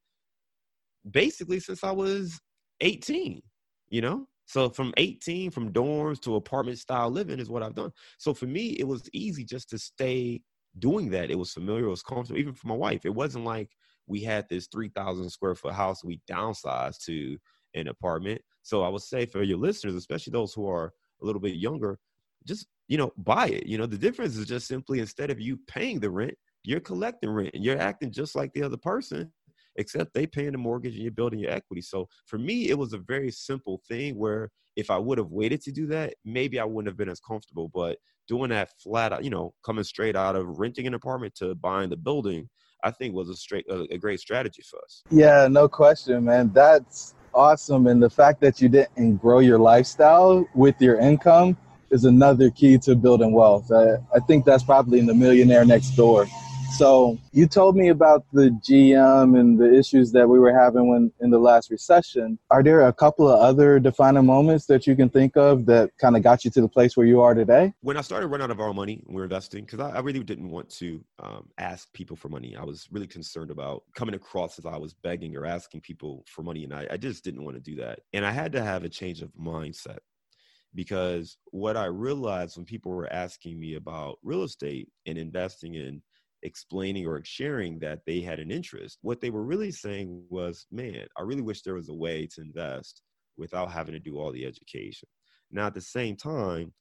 basically 1.10 1.60
since 1.60 1.84
I 1.84 1.92
was 1.92 2.40
18, 2.82 3.42
you 3.90 4.02
know? 4.02 4.28
So 4.46 4.70
from 4.70 4.94
18, 4.98 5.52
from 5.52 5.74
dorms 5.74 6.22
to 6.22 6.36
apartment 6.36 6.80
style 6.80 7.10
living 7.10 7.40
is 7.40 7.50
what 7.50 7.64
I've 7.64 7.76
done. 7.76 7.92
So 8.18 8.34
for 8.34 8.46
me, 8.46 8.78
it 8.80 8.88
was 8.88 9.10
easy 9.14 9.44
just 9.44 9.70
to 9.72 9.78
stay 9.78 10.42
doing 10.80 11.10
that. 11.12 11.30
It 11.30 11.38
was 11.38 11.52
familiar, 11.52 11.86
it 11.86 11.90
was 11.90 12.04
comfortable, 12.04 12.40
even 12.40 12.54
for 12.54 12.68
my 12.68 12.76
wife. 12.76 13.06
It 13.06 13.14
wasn't 13.14 13.46
like, 13.46 13.70
we 14.08 14.22
had 14.22 14.48
this 14.50 14.68
3,000 14.68 15.30
square 15.30 15.56
foot 15.56 15.74
house 15.74 16.04
we 16.04 16.22
downsized 16.30 17.04
to 17.06 17.38
an 17.76 17.90
apartment. 17.90 18.42
So 18.64 18.84
I 18.84 18.90
would 18.90 19.02
say 19.02 19.26
for 19.26 19.44
your 19.44 19.58
listeners, 19.58 19.96
especially 19.96 20.32
those 20.32 20.54
who 20.54 20.68
are 20.68 20.94
a 21.22 21.26
little 21.26 21.42
bit 21.42 21.56
younger, 21.56 22.00
just 22.46 22.68
you 22.88 22.98
know 22.98 23.12
buy 23.18 23.48
it. 23.48 23.66
You 23.68 23.78
know 23.78 23.86
the 23.86 23.98
difference 23.98 24.38
is 24.38 24.46
just 24.46 24.68
simply 24.68 25.00
instead 25.00 25.30
of 25.30 25.40
you 25.40 25.60
paying 25.68 26.00
the 26.00 26.10
rent, 26.10 26.36
you're 26.64 26.80
collecting 26.80 27.30
rent 27.30 27.52
and 27.54 27.64
you're 27.64 27.80
acting 27.80 28.12
just 28.12 28.36
like 28.36 28.54
the 28.54 28.64
other 28.64 28.78
person. 28.78 29.32
Except 29.78 30.14
they 30.14 30.28
paying 30.28 30.52
the 30.52 30.58
mortgage 30.58 30.94
and 30.96 31.04
you're 31.04 31.12
building 31.12 31.40
your 31.40 31.52
equity. 31.52 31.82
So 31.82 32.08
for 32.26 32.38
me, 32.38 32.70
it 32.70 32.78
was 32.78 32.94
a 32.94 32.98
very 32.98 33.32
simple 33.32 33.82
thing 33.88 34.18
where 34.18 34.52
if 34.76 34.92
I 34.92 34.98
would 34.98 35.18
have 35.18 35.32
waited 35.32 35.62
to 35.64 35.72
do 35.72 35.88
that, 35.88 36.16
maybe 36.26 36.60
I 36.60 36.66
wouldn't 36.66 36.88
have 36.88 36.98
been 36.98 37.10
as 37.10 37.20
comfortable. 37.20 37.70
But 37.74 37.98
doing 38.28 38.50
that 38.50 38.70
flat 38.82 39.14
out, 39.14 39.24
you 39.24 39.30
know, 39.30 39.54
coming 39.64 39.84
straight 39.84 40.16
out 40.16 40.36
of 40.36 40.60
renting 40.60 40.88
an 40.88 40.94
apartment 40.94 41.36
to 41.36 41.56
buying 41.56 41.90
the 41.90 41.98
building, 41.98 42.50
I 42.84 42.92
think 42.92 43.16
was 43.16 43.30
a 43.30 43.36
straight 43.36 43.66
a, 43.70 43.98
great 43.98 44.20
strategy 44.20 44.62
for 44.70 44.80
us. 44.84 45.04
Yeah, 45.10 45.48
no 45.50 45.68
question, 45.68 46.26
man. 46.26 46.52
That's 46.54 47.16
awesome. 47.34 47.88
And 47.88 48.02
the 48.02 48.10
fact 48.10 48.40
that 48.42 48.62
you 48.62 48.70
didn't 48.70 49.18
grow 49.18 49.40
your 49.40 49.58
lifestyle 49.58 50.48
with 50.54 50.80
your 50.80 51.00
income 51.00 51.58
is 51.90 52.06
another 52.06 52.50
key 52.52 52.78
to 52.80 52.96
building 52.96 53.32
wealth. 53.32 53.72
I, 53.72 53.96
I 54.14 54.20
think 54.28 54.46
that's 54.46 54.64
probably 54.64 55.00
in 55.00 55.06
the 55.06 55.14
millionaire 55.14 55.66
next 55.66 55.92
door. 55.92 56.28
So 56.76 57.18
you 57.32 57.48
told 57.48 57.76
me 57.76 57.90
about 57.90 58.26
the 58.34 58.50
GM 58.50 59.40
and 59.40 59.58
the 59.58 59.74
issues 59.74 60.12
that 60.12 60.28
we 60.28 60.38
were 60.38 60.54
having 60.54 60.90
when 60.90 61.12
in 61.22 61.32
the 61.32 61.40
last 61.40 61.72
recession. 61.72 62.38
Are 62.52 62.62
there 62.62 62.88
a 62.88 62.94
couple 62.94 63.28
of 63.28 63.40
other 63.40 63.80
defining 63.80 64.26
moments 64.26 64.66
that 64.68 64.86
you 64.86 64.96
can 64.96 65.10
think 65.10 65.38
of 65.38 65.66
that 65.66 65.92
kind 65.98 66.16
of 66.16 66.24
got 66.24 66.46
you 66.46 66.52
to 66.52 66.62
the 66.62 66.68
place 66.68 66.96
where 66.96 67.08
you 67.08 67.22
are 67.22 67.34
today? 67.34 67.74
When 67.82 67.98
I 67.98 68.02
started 68.02 68.28
running 68.28 68.46
out 68.46 68.52
of 68.52 68.60
our 68.60 68.74
money, 68.74 69.02
we 69.08 69.22
are 69.22 69.24
investing 69.24 69.66
because 69.66 69.80
I, 69.80 69.92
I, 69.92 70.00
really 70.00 70.24
didn't 70.24 70.50
want 70.50 70.70
to 70.72 71.04
um, 71.20 71.50
ask 71.58 71.92
people 71.94 72.16
for 72.16 72.30
money. 72.30 72.56
I 72.56 72.64
was 72.64 72.88
really 72.92 73.08
concerned 73.08 73.50
about 73.50 73.84
coming 73.96 74.14
across 74.14 74.60
as 74.60 74.66
I 74.66 74.78
was 74.78 74.94
begging 74.94 75.36
or 75.36 75.46
asking 75.46 75.82
people 75.82 76.24
for 76.28 76.44
money, 76.44 76.64
and 76.64 76.74
I, 76.74 76.86
I 76.92 76.98
just 76.98 77.24
didn't 77.24 77.44
want 77.44 77.56
to 77.56 77.62
do 77.62 77.76
that. 77.78 78.00
And 78.14 78.26
I 78.26 78.32
had 78.32 78.52
to 78.52 78.64
have 78.64 78.84
a 78.84 78.90
change 78.90 79.22
of 79.22 79.32
mindset 79.34 80.00
because 80.76 81.38
what 81.46 81.76
I 81.76 81.86
realized 81.86 82.58
when 82.58 82.66
people 82.66 82.92
were 82.92 83.12
asking 83.12 83.60
me 83.60 83.76
about 83.76 84.20
real 84.22 84.44
estate 84.44 84.90
and 85.06 85.18
investing 85.18 85.74
in 85.74 86.02
explaining 86.44 87.06
or 87.08 87.22
sharing 87.24 87.80
that 87.80 88.00
they 88.06 88.22
had 88.22 88.40
an 88.40 88.52
interest, 88.52 89.00
what 89.02 89.22
they 89.22 89.30
were 89.30 89.44
really 89.44 89.72
saying 89.72 90.24
was, 90.30 90.66
man, 90.72 91.06
I 91.18 91.22
really 91.22 91.42
wish 91.42 91.62
there 91.62 91.76
was 91.76 91.90
a 91.90 91.94
way 91.94 92.28
to 92.36 92.42
invest 92.42 93.02
without 93.38 93.72
having 93.72 93.94
to 93.94 94.00
do 94.00 94.18
all 94.18 94.32
the 94.32 94.46
education. 94.46 95.08
Now, 95.52 95.68
at 95.68 95.74
the 95.74 95.82
same 95.82 96.16
time, 96.16 96.74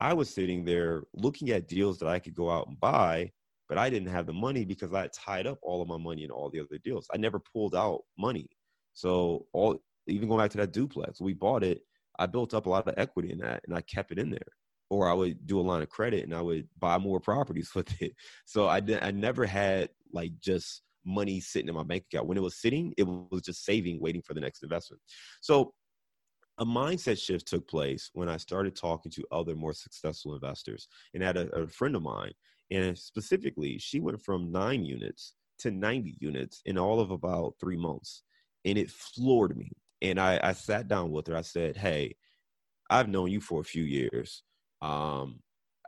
I 0.00 0.12
was 0.14 0.32
sitting 0.32 0.64
there 0.64 1.04
looking 1.14 1.50
at 1.50 1.68
deals 1.68 1.98
that 1.98 2.08
I 2.08 2.18
could 2.18 2.34
go 2.34 2.50
out 2.50 2.68
and 2.68 2.78
buy, 2.78 3.30
but 3.68 3.78
I 3.78 3.90
didn't 3.90 4.08
have 4.08 4.26
the 4.26 4.32
money 4.32 4.64
because 4.64 4.92
I 4.94 5.08
tied 5.08 5.46
up 5.46 5.58
all 5.62 5.82
of 5.82 5.88
my 5.88 5.98
money 5.98 6.24
in 6.24 6.30
all 6.30 6.50
the 6.50 6.60
other 6.60 6.78
deals. 6.84 7.06
I 7.12 7.16
never 7.16 7.40
pulled 7.52 7.74
out 7.74 8.02
money. 8.18 8.48
So 8.94 9.46
all 9.52 9.80
even 10.06 10.28
going 10.28 10.40
back 10.40 10.50
to 10.52 10.58
that 10.58 10.72
duplex, 10.72 11.20
we 11.20 11.34
bought 11.34 11.62
it. 11.62 11.82
I 12.18 12.26
built 12.26 12.54
up 12.54 12.66
a 12.66 12.70
lot 12.70 12.88
of 12.88 12.94
equity 12.96 13.30
in 13.30 13.38
that 13.38 13.62
and 13.66 13.76
I 13.76 13.82
kept 13.82 14.10
it 14.10 14.18
in 14.18 14.30
there 14.30 14.40
or 14.90 15.08
I 15.08 15.12
would 15.12 15.46
do 15.46 15.60
a 15.60 15.62
line 15.62 15.82
of 15.82 15.88
credit 15.88 16.24
and 16.24 16.34
I 16.34 16.40
would 16.40 16.68
buy 16.78 16.98
more 16.98 17.20
properties 17.20 17.72
with 17.74 18.00
it. 18.00 18.12
So 18.44 18.68
I 18.68 18.80
did, 18.80 19.02
I 19.02 19.10
never 19.10 19.44
had 19.44 19.90
like 20.12 20.32
just 20.40 20.82
money 21.04 21.40
sitting 21.40 21.68
in 21.68 21.74
my 21.74 21.82
bank 21.82 22.04
account. 22.10 22.26
When 22.26 22.38
it 22.38 22.42
was 22.42 22.60
sitting, 22.60 22.94
it 22.96 23.04
was 23.04 23.42
just 23.42 23.64
saving, 23.64 24.00
waiting 24.00 24.22
for 24.22 24.34
the 24.34 24.40
next 24.40 24.62
investment. 24.62 25.02
So 25.40 25.72
a 26.58 26.66
mindset 26.66 27.18
shift 27.18 27.46
took 27.46 27.68
place 27.68 28.10
when 28.14 28.28
I 28.28 28.36
started 28.36 28.74
talking 28.74 29.12
to 29.12 29.24
other 29.30 29.54
more 29.54 29.72
successful 29.72 30.34
investors. 30.34 30.88
And 31.14 31.22
had 31.22 31.36
a, 31.36 31.48
a 31.50 31.66
friend 31.68 31.94
of 31.94 32.02
mine, 32.02 32.32
and 32.70 32.98
specifically, 32.98 33.78
she 33.78 34.00
went 34.00 34.20
from 34.22 34.52
nine 34.52 34.84
units 34.84 35.34
to 35.60 35.70
90 35.70 36.16
units 36.20 36.60
in 36.66 36.76
all 36.76 37.00
of 37.00 37.10
about 37.10 37.54
three 37.60 37.76
months. 37.76 38.22
And 38.64 38.76
it 38.76 38.90
floored 38.90 39.56
me. 39.56 39.70
And 40.02 40.20
I, 40.20 40.38
I 40.42 40.52
sat 40.52 40.88
down 40.88 41.10
with 41.10 41.26
her. 41.28 41.36
I 41.36 41.42
said, 41.42 41.76
Hey, 41.76 42.16
I've 42.90 43.08
known 43.08 43.30
you 43.30 43.40
for 43.40 43.60
a 43.60 43.64
few 43.64 43.84
years 43.84 44.42
um, 44.82 45.40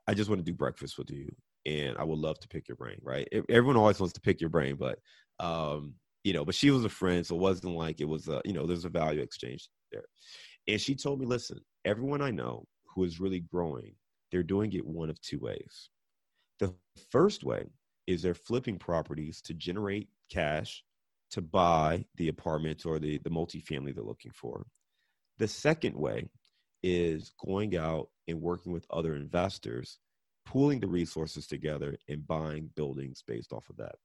I 0.07 0.15
just 0.15 0.29
want 0.29 0.41
to 0.41 0.51
do 0.51 0.57
breakfast 0.57 0.99
with 0.99 1.11
you, 1.11 1.29
and 1.67 1.97
I 1.99 2.05
would 2.05 2.19
love 2.19 2.39
to 2.41 2.49
pick 2.49 2.69
your 2.69 2.77
brain. 2.77 2.99
Right? 3.03 3.29
Everyone 3.49 3.77
always 3.77 4.01
wants 4.01 4.15
to 4.15 4.21
pick 4.21 4.41
your 4.41 4.51
brain, 4.51 4.77
but 4.77 4.99
um, 5.39 5.95
you 6.25 6.33
know, 6.33 6.45
but 6.45 6.55
she 6.55 6.71
was 6.71 6.85
a 6.85 6.89
friend, 6.89 7.27
so 7.27 7.35
it 7.37 7.41
wasn't 7.41 7.75
like 7.75 8.01
it 8.01 8.09
was 8.09 8.29
a 8.29 8.41
you 8.45 8.53
know, 8.53 8.67
there's 8.67 8.85
a 8.85 8.91
value 8.91 9.23
exchange 9.23 9.69
there. 9.93 10.05
And 10.69 10.81
she 10.81 10.95
told 10.95 11.21
me, 11.21 11.27
listen, 11.27 11.61
everyone 11.85 12.23
I 12.23 12.31
know 12.31 12.65
who 12.95 13.05
is 13.05 13.21
really 13.21 13.41
growing, 13.41 13.95
they're 14.31 14.43
doing 14.43 14.73
it 14.73 14.87
one 14.87 15.11
of 15.11 15.21
two 15.21 15.39
ways. 15.39 15.91
The 16.59 16.75
first 17.11 17.45
way 17.45 17.67
is 18.07 18.23
they're 18.23 18.35
flipping 18.35 18.79
properties 18.79 19.41
to 19.43 19.55
generate 19.55 20.09
cash 20.31 20.83
to 21.31 21.41
buy 21.41 22.05
the 22.17 22.29
apartment 22.29 22.85
or 22.85 22.99
the, 22.99 23.19
the 23.19 23.31
multifamily 23.31 23.95
they're 23.95 24.05
looking 24.05 24.33
for. 24.33 24.67
The 25.39 25.49
second 25.49 25.97
way 25.97 26.29
is 26.83 27.33
going 27.45 27.77
out 27.77 28.09
and 28.29 28.41
working 28.41 28.73
with 28.73 28.87
other 28.91 29.15
investors, 29.17 29.99
pooling 30.47 30.81
the 30.81 30.87
resources 30.87 31.47
together 31.47 31.97
and 32.09 32.27
buying 32.27 32.71
buildings 32.75 33.23
based 33.27 33.53
off 33.53 33.69
of 33.69 33.77
that. 33.77 33.97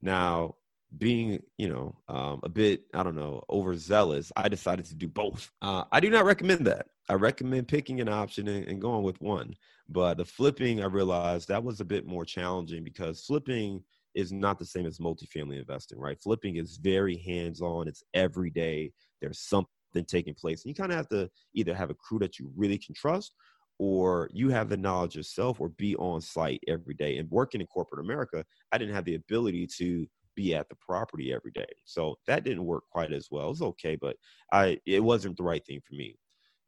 Now, 0.00 0.56
being 0.98 1.42
you 1.56 1.68
know 1.68 1.96
um, 2.08 2.40
a 2.42 2.48
bit 2.48 2.82
i 2.94 3.02
don't 3.02 3.14
know 3.14 3.42
overzealous 3.48 4.30
i 4.36 4.48
decided 4.48 4.84
to 4.84 4.94
do 4.94 5.08
both. 5.08 5.50
Uh, 5.62 5.84
i 5.92 6.00
do 6.00 6.10
not 6.10 6.24
recommend 6.24 6.66
that. 6.66 6.86
I 7.08 7.14
recommend 7.14 7.68
picking 7.68 8.00
an 8.00 8.08
option 8.08 8.46
and, 8.46 8.66
and, 8.68 8.80
going 8.80 9.02
with 9.02 9.20
one. 9.20 9.54
But 9.88 10.18
the 10.18 10.24
flipping 10.24 10.82
i 10.82 10.86
realized 10.86 11.48
that 11.48 11.64
was 11.64 11.80
a 11.80 11.84
bit 11.84 12.06
more 12.06 12.24
challenging 12.24 12.84
because 12.84 13.24
flipping 13.24 13.82
is 14.14 14.32
not 14.32 14.58
the 14.58 14.66
same 14.66 14.86
as 14.86 14.98
multifamily 14.98 15.58
investing 15.58 15.98
right? 15.98 16.20
Flipping 16.22 16.56
is 16.56 16.76
very 16.76 17.16
hands-on. 17.16 17.88
It's 17.88 18.02
every 18.12 18.50
day 18.50 18.92
there's 19.20 19.40
something 19.40 19.70
taking 20.00 20.34
place. 20.34 20.64
And 20.64 20.70
you 20.70 20.74
kind 20.74 20.92
of 20.92 20.96
have 20.96 21.08
to 21.08 21.30
either 21.54 21.74
have 21.74 21.90
a 21.90 21.94
crew 21.94 22.18
that 22.20 22.38
you 22.38 22.50
really 22.56 22.78
can 22.78 22.94
trust 22.94 23.34
or 23.78 24.28
you 24.32 24.48
have 24.50 24.68
the 24.68 24.76
knowledge 24.76 25.16
yourself 25.16 25.60
or 25.60 25.70
be 25.70 25.96
on 25.96 26.20
site 26.20 26.62
every 26.68 26.94
day. 26.94 27.18
And 27.18 27.30
working 27.30 27.60
in 27.60 27.66
corporate 27.66 28.04
America, 28.04 28.44
I 28.70 28.78
didn't 28.78 28.94
have 28.94 29.04
the 29.04 29.16
ability 29.16 29.66
to 29.78 30.06
be 30.34 30.54
at 30.54 30.68
the 30.68 30.76
property 30.76 31.32
every 31.32 31.50
day. 31.50 31.66
So 31.84 32.16
that 32.26 32.44
didn't 32.44 32.64
work 32.64 32.84
quite 32.90 33.12
as 33.12 33.28
well. 33.30 33.46
It 33.46 33.50
was 33.50 33.62
okay, 33.62 33.96
but 33.96 34.16
I 34.52 34.78
it 34.86 35.02
wasn't 35.02 35.36
the 35.36 35.42
right 35.42 35.64
thing 35.64 35.80
for 35.86 35.94
me. 35.94 36.16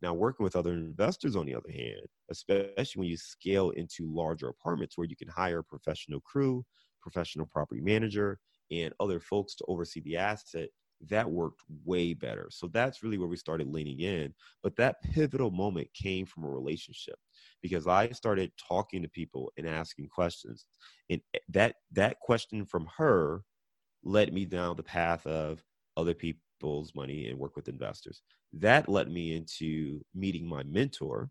Now, 0.02 0.12
working 0.12 0.44
with 0.44 0.56
other 0.56 0.72
investors, 0.72 1.34
on 1.34 1.46
the 1.46 1.54
other 1.54 1.70
hand, 1.72 2.06
especially 2.30 3.00
when 3.00 3.08
you 3.08 3.16
scale 3.16 3.70
into 3.70 4.12
larger 4.14 4.48
apartments 4.48 4.98
where 4.98 5.06
you 5.06 5.16
can 5.16 5.28
hire 5.28 5.60
a 5.60 5.64
professional 5.64 6.20
crew, 6.20 6.64
professional 7.00 7.46
property 7.46 7.80
manager, 7.80 8.38
and 8.70 8.92
other 9.00 9.20
folks 9.20 9.54
to 9.54 9.64
oversee 9.66 10.00
the 10.00 10.16
asset, 10.16 10.68
that 11.08 11.30
worked 11.30 11.62
way 11.84 12.14
better. 12.14 12.48
So 12.50 12.68
that's 12.68 13.02
really 13.02 13.18
where 13.18 13.28
we 13.28 13.36
started 13.36 13.68
leaning 13.68 14.00
in. 14.00 14.34
But 14.62 14.76
that 14.76 15.02
pivotal 15.02 15.50
moment 15.50 15.88
came 15.94 16.26
from 16.26 16.44
a 16.44 16.50
relationship 16.50 17.16
because 17.62 17.86
I 17.86 18.10
started 18.10 18.52
talking 18.56 19.02
to 19.02 19.08
people 19.08 19.52
and 19.56 19.66
asking 19.68 20.08
questions. 20.08 20.66
And 21.10 21.20
eh, 21.34 21.38
that 21.48 21.76
that 21.92 22.20
question 22.20 22.64
from 22.66 22.88
her 22.96 23.42
led 24.02 24.32
me 24.32 24.44
down 24.44 24.76
the 24.76 24.82
path 24.82 25.26
of 25.26 25.64
other 25.96 26.14
people's 26.14 26.94
money 26.94 27.28
and 27.28 27.38
work 27.38 27.56
with 27.56 27.68
investors. 27.68 28.22
That 28.52 28.88
led 28.88 29.10
me 29.10 29.34
into 29.34 30.02
meeting 30.14 30.46
my 30.46 30.62
mentor 30.64 31.30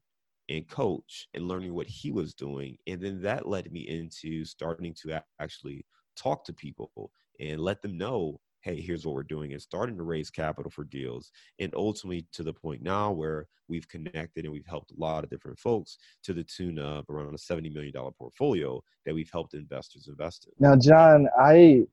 and 0.49 0.67
coach 0.67 1.27
and 1.33 1.47
learning 1.47 1.73
what 1.73 1.87
he 1.87 2.11
was 2.11 2.33
doing. 2.33 2.77
And 2.87 3.01
then 3.01 3.21
that 3.21 3.47
led 3.47 3.71
me 3.71 3.81
into 3.87 4.45
starting 4.45 4.93
to 5.03 5.21
actually 5.39 5.85
talk 6.15 6.43
to 6.45 6.53
people 6.53 7.11
and 7.39 7.61
let 7.61 7.81
them 7.81 7.97
know 7.97 8.39
hey, 8.63 8.79
here's 8.79 9.05
what 9.05 9.13
we're 9.13 9.23
doing, 9.23 9.51
and 9.51 9.61
starting 9.61 9.97
to 9.97 10.03
raise 10.03 10.29
capital 10.29 10.71
for 10.71 10.85
deals. 10.85 11.31
And 11.59 11.73
ultimately 11.75 12.25
to 12.31 12.43
the 12.43 12.53
point 12.53 12.81
now 12.81 13.11
where 13.11 13.47
we've 13.67 13.87
connected 13.87 14.45
and 14.45 14.53
we've 14.53 14.65
helped 14.65 14.91
a 14.91 14.99
lot 14.99 15.23
of 15.23 15.29
different 15.29 15.59
folks 15.59 15.97
to 16.23 16.33
the 16.33 16.43
tune 16.43 16.79
of 16.79 17.05
around 17.09 17.33
a 17.33 17.37
$70 17.37 17.73
million 17.73 17.93
portfolio 18.17 18.81
that 19.05 19.13
we've 19.13 19.29
helped 19.31 19.53
investors 19.53 20.07
invest 20.07 20.47
in. 20.47 20.53
Now, 20.59 20.75
John, 20.77 21.27
I 21.39 21.83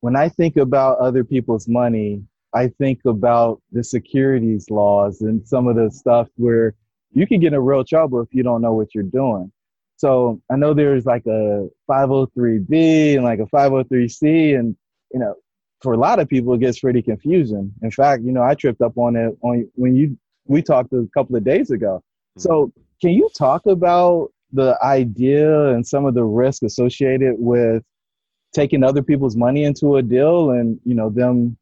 when 0.00 0.16
I 0.16 0.28
think 0.28 0.56
about 0.56 0.98
other 0.98 1.24
people's 1.24 1.68
money, 1.68 2.22
I 2.54 2.68
think 2.68 3.00
about 3.04 3.60
the 3.72 3.84
securities 3.84 4.70
laws 4.70 5.20
and 5.20 5.46
some 5.46 5.66
of 5.66 5.76
the 5.76 5.90
stuff 5.90 6.28
where 6.36 6.74
you 7.12 7.26
can 7.26 7.40
get 7.40 7.52
in 7.52 7.60
real 7.60 7.84
trouble 7.84 8.20
if 8.20 8.28
you 8.32 8.42
don't 8.42 8.62
know 8.62 8.74
what 8.74 8.94
you're 8.94 9.04
doing. 9.04 9.50
So 9.96 10.40
I 10.50 10.56
know 10.56 10.72
there's 10.72 11.06
like 11.06 11.26
a 11.26 11.68
503B 11.90 13.16
and 13.16 13.24
like 13.24 13.40
a 13.40 13.46
503C, 13.46 14.58
and 14.58 14.76
you 15.12 15.18
know 15.18 15.34
for 15.80 15.92
a 15.92 15.96
lot 15.96 16.18
of 16.18 16.28
people, 16.28 16.54
it 16.54 16.60
gets 16.60 16.80
pretty 16.80 17.02
confusing. 17.02 17.72
In 17.82 17.90
fact, 17.90 18.24
you 18.24 18.32
know, 18.32 18.42
I 18.42 18.54
tripped 18.54 18.80
up 18.80 18.96
on 18.98 19.16
it 19.16 19.36
on 19.42 19.68
when 19.74 19.94
you 19.94 20.16
we 20.46 20.62
talked 20.62 20.92
a 20.92 21.06
couple 21.14 21.36
of 21.36 21.44
days 21.44 21.70
ago. 21.70 22.02
Mm-hmm. 22.38 22.40
So, 22.40 22.72
can 23.00 23.10
you 23.10 23.28
talk 23.36 23.66
about 23.66 24.32
the 24.52 24.78
idea 24.82 25.68
and 25.68 25.86
some 25.86 26.06
of 26.06 26.14
the 26.14 26.24
risk 26.24 26.62
associated 26.62 27.34
with 27.38 27.82
taking 28.54 28.82
other 28.82 29.02
people's 29.02 29.36
money 29.36 29.64
into 29.64 29.96
a 29.96 30.02
deal, 30.02 30.50
and 30.50 30.80
you 30.84 30.94
know 30.94 31.10
them 31.10 31.56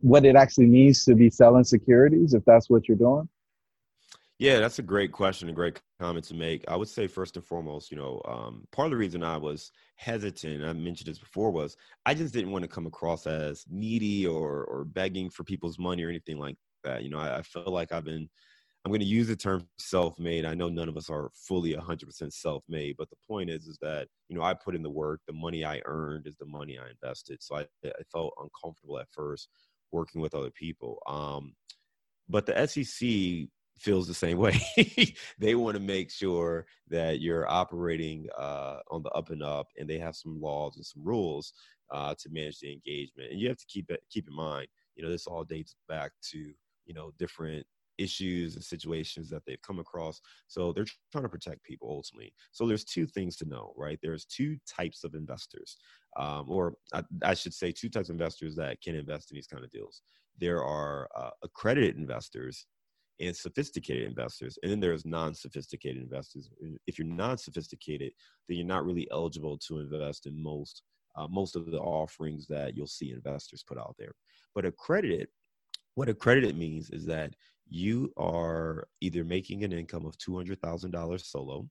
what 0.00 0.24
it 0.24 0.36
actually 0.36 0.66
means 0.66 1.04
to 1.04 1.14
be 1.14 1.30
selling 1.30 1.64
securities 1.64 2.34
if 2.34 2.44
that's 2.44 2.68
what 2.68 2.86
you're 2.86 2.96
doing? 2.96 3.28
Yeah, 4.38 4.60
that's 4.60 4.78
a 4.78 4.82
great 4.82 5.10
question, 5.10 5.48
a 5.48 5.52
great 5.52 5.80
comment 6.00 6.24
to 6.26 6.34
make. 6.34 6.64
I 6.68 6.76
would 6.76 6.88
say 6.88 7.08
first 7.08 7.36
and 7.36 7.44
foremost, 7.44 7.90
you 7.90 7.96
know, 7.96 8.22
um, 8.24 8.64
part 8.70 8.86
of 8.86 8.90
the 8.92 8.96
reason 8.96 9.24
I 9.24 9.36
was 9.36 9.72
hesitant, 9.96 10.64
I 10.64 10.72
mentioned 10.74 11.08
this 11.08 11.18
before, 11.18 11.50
was 11.50 11.76
I 12.06 12.14
just 12.14 12.34
didn't 12.34 12.52
want 12.52 12.62
to 12.62 12.68
come 12.68 12.86
across 12.86 13.26
as 13.26 13.64
needy 13.68 14.26
or 14.26 14.64
or 14.64 14.84
begging 14.84 15.28
for 15.30 15.42
people's 15.42 15.78
money 15.78 16.04
or 16.04 16.08
anything 16.08 16.38
like 16.38 16.56
that. 16.84 17.02
You 17.02 17.10
know, 17.10 17.18
I, 17.18 17.38
I 17.38 17.42
feel 17.42 17.64
like 17.72 17.90
I've 17.90 18.04
been 18.04 18.28
I'm 18.84 18.90
going 18.92 19.00
to 19.00 19.06
use 19.06 19.28
the 19.28 19.36
term 19.36 19.68
self-made. 19.78 20.44
I 20.46 20.54
know 20.54 20.68
none 20.68 20.88
of 20.90 20.96
us 20.98 21.10
are 21.10 21.30
fully 21.34 21.74
100% 21.74 22.32
self-made, 22.34 22.96
but 22.98 23.10
the 23.10 23.16
point 23.28 23.50
is, 23.50 23.66
is 23.68 23.78
that 23.82 24.08
you 24.28 24.36
know 24.36 24.42
I 24.44 24.54
put 24.54 24.74
in 24.76 24.82
the 24.82 24.90
work. 24.90 25.20
The 25.28 25.34
money 25.34 25.64
I 25.64 25.82
earned 25.86 26.26
is 26.28 26.36
the 26.38 26.46
money 26.46 26.78
I 26.78 26.90
invested. 26.90 27.42
So 27.42 27.56
I, 27.58 27.66
I 27.86 27.92
felt 28.12 28.34
uncomfortable 28.42 28.98
at 29.00 29.08
first 29.12 29.48
working 29.92 30.20
with 30.20 30.34
other 30.34 30.50
people. 30.50 31.00
Um, 31.08 31.54
but 32.28 32.46
the 32.46 32.58
SEC 32.58 33.50
feels 33.80 34.06
the 34.06 34.14
same 34.14 34.38
way. 34.38 34.60
they 35.38 35.54
want 35.54 35.76
to 35.76 35.82
make 35.82 36.10
sure 36.10 36.66
that 36.88 37.20
you're 37.20 37.48
operating 37.48 38.28
uh, 38.38 38.78
on 38.90 39.02
the 39.02 39.10
up 39.10 39.30
and 39.30 39.42
up, 39.42 39.68
and 39.78 39.88
they 39.88 39.98
have 39.98 40.16
some 40.16 40.40
laws 40.40 40.76
and 40.76 40.84
some 40.84 41.02
rules 41.04 41.52
uh, 41.90 42.14
to 42.18 42.28
manage 42.30 42.60
the 42.60 42.72
engagement. 42.72 43.30
And 43.30 43.40
you 43.40 43.48
have 43.48 43.58
to 43.58 43.66
keep 43.66 43.90
it 43.90 44.00
keep 44.10 44.28
in 44.28 44.34
mind, 44.34 44.68
you 44.94 45.04
know, 45.04 45.10
this 45.10 45.26
all 45.26 45.44
dates 45.44 45.74
back 45.88 46.12
to 46.32 46.38
you 46.38 46.94
know 46.94 47.12
different 47.18 47.66
issues 47.98 48.54
and 48.54 48.64
situations 48.64 49.28
that 49.28 49.42
they've 49.44 49.60
come 49.62 49.78
across. 49.78 50.20
So 50.46 50.72
they're 50.72 50.86
trying 51.12 51.24
to 51.24 51.28
protect 51.28 51.64
people 51.64 51.88
ultimately. 51.90 52.32
So 52.52 52.66
there's 52.66 52.84
two 52.84 53.06
things 53.06 53.36
to 53.36 53.44
know, 53.44 53.74
right? 53.76 53.98
There's 54.00 54.24
two 54.24 54.56
types 54.68 55.04
of 55.04 55.14
investors, 55.14 55.76
um, 56.16 56.46
or 56.48 56.74
I, 56.94 57.02
I, 57.22 57.34
should 57.34 57.54
say, 57.54 57.72
two 57.72 57.88
types 57.88 58.08
of 58.08 58.14
investors 58.14 58.54
that 58.56 58.80
can 58.80 58.94
invest 58.94 59.30
in 59.30 59.34
these 59.34 59.48
kind 59.48 59.64
of 59.64 59.70
deals. 59.70 60.02
There 60.38 60.62
are 60.62 61.08
uh, 61.16 61.30
accredited 61.42 61.96
investors 61.96 62.66
and 63.20 63.36
sophisticated 63.36 64.06
investors, 64.06 64.58
and 64.62 64.70
then 64.70 64.80
there's 64.80 65.04
non-sophisticated 65.04 66.02
investors. 66.02 66.50
If 66.86 66.98
you're 66.98 67.08
non-sophisticated, 67.08 68.12
then 68.48 68.58
you're 68.58 68.66
not 68.66 68.84
really 68.84 69.08
eligible 69.10 69.58
to 69.66 69.80
invest 69.80 70.26
in 70.26 70.40
most 70.40 70.82
uh, 71.16 71.26
most 71.28 71.56
of 71.56 71.66
the 71.66 71.78
offerings 71.78 72.46
that 72.46 72.76
you'll 72.76 72.86
see 72.86 73.10
investors 73.10 73.64
put 73.66 73.78
out 73.78 73.96
there. 73.98 74.12
But 74.54 74.64
accredited, 74.64 75.28
what 75.94 76.08
accredited 76.08 76.56
means 76.56 76.90
is 76.90 77.04
that 77.06 77.34
you 77.68 78.12
are 78.16 78.86
either 79.00 79.24
making 79.24 79.64
an 79.64 79.72
income 79.72 80.06
of 80.06 80.16
$200,000 80.18 81.20
solo, 81.24 81.68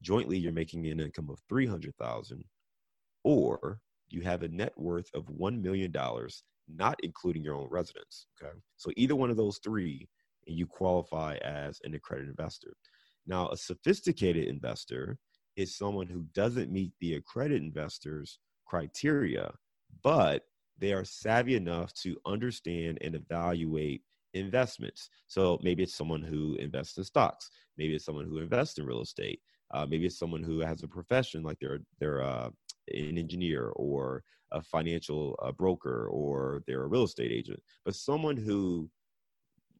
jointly 0.00 0.38
you're 0.38 0.52
making 0.52 0.86
an 0.86 1.00
income 1.00 1.28
of 1.28 1.40
300,000 1.48 2.44
or 3.24 3.80
you 4.08 4.20
have 4.20 4.42
a 4.42 4.48
net 4.48 4.72
worth 4.76 5.08
of 5.14 5.24
$1 5.24 5.60
million 5.60 5.92
not 6.68 6.98
including 7.02 7.42
your 7.42 7.54
own 7.54 7.68
residence, 7.70 8.26
okay? 8.40 8.52
So 8.76 8.90
either 8.96 9.16
one 9.16 9.30
of 9.30 9.36
those 9.36 9.58
three 9.62 10.08
and 10.46 10.56
you 10.56 10.66
qualify 10.66 11.36
as 11.36 11.80
an 11.84 11.94
accredited 11.94 12.30
investor. 12.30 12.74
Now, 13.26 13.48
a 13.48 13.56
sophisticated 13.56 14.46
investor 14.46 15.18
is 15.56 15.76
someone 15.76 16.06
who 16.06 16.26
doesn't 16.34 16.72
meet 16.72 16.92
the 17.00 17.14
accredited 17.14 17.62
investors 17.62 18.38
criteria, 18.66 19.52
but 20.02 20.42
they 20.78 20.92
are 20.92 21.04
savvy 21.04 21.54
enough 21.54 21.92
to 21.94 22.16
understand 22.26 22.98
and 23.00 23.14
evaluate 23.14 24.02
investments. 24.34 25.08
So 25.28 25.58
maybe 25.62 25.84
it's 25.84 25.94
someone 25.94 26.22
who 26.22 26.56
invests 26.56 26.98
in 26.98 27.04
stocks. 27.04 27.50
Maybe 27.78 27.94
it's 27.94 28.04
someone 28.04 28.26
who 28.26 28.38
invests 28.38 28.78
in 28.78 28.86
real 28.86 29.02
estate. 29.02 29.40
Uh, 29.72 29.86
maybe 29.88 30.06
it's 30.06 30.18
someone 30.18 30.42
who 30.42 30.60
has 30.60 30.82
a 30.82 30.88
profession 30.88 31.42
like 31.42 31.58
they're 31.60 31.80
they're 31.98 32.22
uh, 32.22 32.50
an 32.92 33.18
engineer 33.18 33.70
or 33.76 34.22
a 34.52 34.62
financial 34.62 35.38
uh, 35.42 35.52
broker 35.52 36.08
or 36.08 36.62
they're 36.66 36.84
a 36.84 36.88
real 36.88 37.04
estate 37.04 37.32
agent. 37.32 37.60
But 37.84 37.94
someone 37.94 38.36
who, 38.36 38.90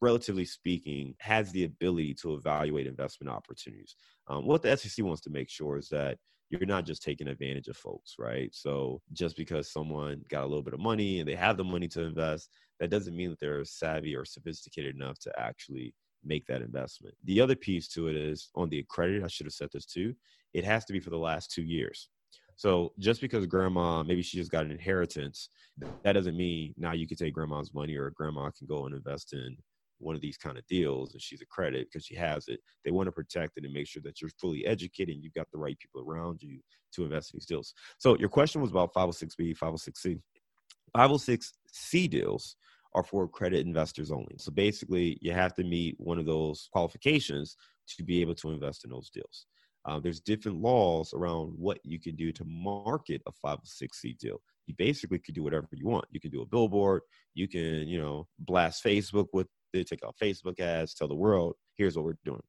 relatively 0.04 0.44
speaking, 0.44 1.14
has 1.18 1.50
the 1.50 1.64
ability 1.64 2.12
to 2.12 2.34
evaluate 2.34 2.86
investment 2.86 3.34
opportunities. 3.34 3.96
Um, 4.28 4.46
what 4.46 4.60
the 4.60 4.76
SEC 4.76 5.02
wants 5.02 5.22
to 5.22 5.30
make 5.30 5.48
sure 5.48 5.78
is 5.78 5.88
that 5.88 6.18
you're 6.50 6.66
not 6.66 6.84
just 6.84 7.02
taking 7.02 7.26
advantage 7.26 7.68
of 7.68 7.76
folks, 7.78 8.16
right? 8.18 8.50
So 8.52 9.00
just 9.14 9.34
because 9.34 9.72
someone 9.72 10.22
got 10.28 10.44
a 10.44 10.46
little 10.46 10.62
bit 10.62 10.74
of 10.74 10.80
money 10.80 11.20
and 11.20 11.28
they 11.28 11.34
have 11.34 11.56
the 11.56 11.64
money 11.64 11.88
to 11.88 12.02
invest, 12.02 12.50
that 12.80 12.90
doesn't 12.90 13.16
mean 13.16 13.30
that 13.30 13.40
they're 13.40 13.64
savvy 13.64 14.14
or 14.14 14.26
sophisticated 14.26 14.94
enough 14.94 15.18
to 15.20 15.32
actually 15.38 15.94
make 16.22 16.46
that 16.46 16.60
investment. 16.60 17.14
The 17.24 17.40
other 17.40 17.56
piece 17.56 17.88
to 17.88 18.08
it 18.08 18.16
is 18.16 18.50
on 18.54 18.68
the 18.68 18.80
accredited, 18.80 19.24
I 19.24 19.28
should 19.28 19.46
have 19.46 19.54
said 19.54 19.70
this 19.72 19.86
too, 19.86 20.14
it 20.52 20.64
has 20.64 20.84
to 20.84 20.92
be 20.92 21.00
for 21.00 21.10
the 21.10 21.16
last 21.16 21.50
two 21.50 21.62
years. 21.62 22.10
So 22.56 22.92
just 22.98 23.22
because 23.22 23.46
grandma, 23.46 24.02
maybe 24.02 24.22
she 24.22 24.36
just 24.36 24.52
got 24.52 24.64
an 24.64 24.70
inheritance, 24.70 25.48
that 26.04 26.12
doesn't 26.12 26.36
mean 26.36 26.74
now 26.76 26.92
you 26.92 27.08
can 27.08 27.16
take 27.16 27.32
grandma's 27.32 27.72
money 27.72 27.96
or 27.96 28.10
grandma 28.10 28.50
can 28.50 28.66
go 28.66 28.84
and 28.84 28.94
invest 28.94 29.32
in 29.32 29.56
one 29.98 30.14
of 30.14 30.20
these 30.20 30.36
kind 30.36 30.58
of 30.58 30.66
deals 30.66 31.12
and 31.12 31.22
she's 31.22 31.42
a 31.42 31.46
credit 31.46 31.88
because 31.90 32.04
she 32.04 32.14
has 32.14 32.48
it. 32.48 32.60
They 32.84 32.90
want 32.90 33.06
to 33.06 33.12
protect 33.12 33.56
it 33.56 33.64
and 33.64 33.72
make 33.72 33.86
sure 33.86 34.02
that 34.04 34.20
you're 34.20 34.30
fully 34.40 34.66
educated 34.66 35.14
and 35.14 35.24
you've 35.24 35.34
got 35.34 35.48
the 35.52 35.58
right 35.58 35.78
people 35.78 36.02
around 36.02 36.42
you 36.42 36.60
to 36.94 37.04
invest 37.04 37.32
in 37.32 37.38
these 37.38 37.46
deals. 37.46 37.74
So 37.98 38.16
your 38.18 38.28
question 38.28 38.60
was 38.60 38.70
about 38.70 38.92
506B, 38.94 39.56
506C. 39.56 40.20
506C 40.96 42.10
deals 42.10 42.56
are 42.94 43.02
for 43.02 43.26
credit 43.26 43.66
investors 43.66 44.12
only. 44.12 44.36
So 44.38 44.52
basically, 44.52 45.18
you 45.20 45.32
have 45.32 45.54
to 45.54 45.64
meet 45.64 45.96
one 45.98 46.18
of 46.18 46.26
those 46.26 46.68
qualifications 46.72 47.56
to 47.96 48.04
be 48.04 48.20
able 48.20 48.34
to 48.36 48.52
invest 48.52 48.84
in 48.84 48.90
those 48.90 49.10
deals. 49.10 49.46
Uh, 49.86 50.00
there's 50.00 50.20
different 50.20 50.60
laws 50.62 51.12
around 51.12 51.52
what 51.58 51.78
you 51.84 52.00
can 52.00 52.16
do 52.16 52.32
to 52.32 52.44
market 52.44 53.20
a 53.26 53.32
506c 53.46 54.16
deal. 54.18 54.40
You 54.66 54.74
basically 54.78 55.18
could 55.18 55.34
do 55.34 55.42
whatever 55.42 55.68
you 55.72 55.86
want. 55.86 56.06
You 56.10 56.20
can 56.20 56.30
do 56.30 56.40
a 56.40 56.46
billboard. 56.46 57.02
You 57.34 57.48
can, 57.48 57.86
you 57.86 58.00
know, 58.00 58.26
blast 58.38 58.82
Facebook 58.82 59.26
with 59.32 59.46
it, 59.74 59.88
take 59.88 60.04
out 60.04 60.16
Facebook 60.20 60.60
ads, 60.60 60.94
tell 60.94 61.08
the 61.08 61.14
world, 61.14 61.54
here's 61.76 61.96
what 61.96 62.04
we're 62.04 62.18
doing. 62.24 62.42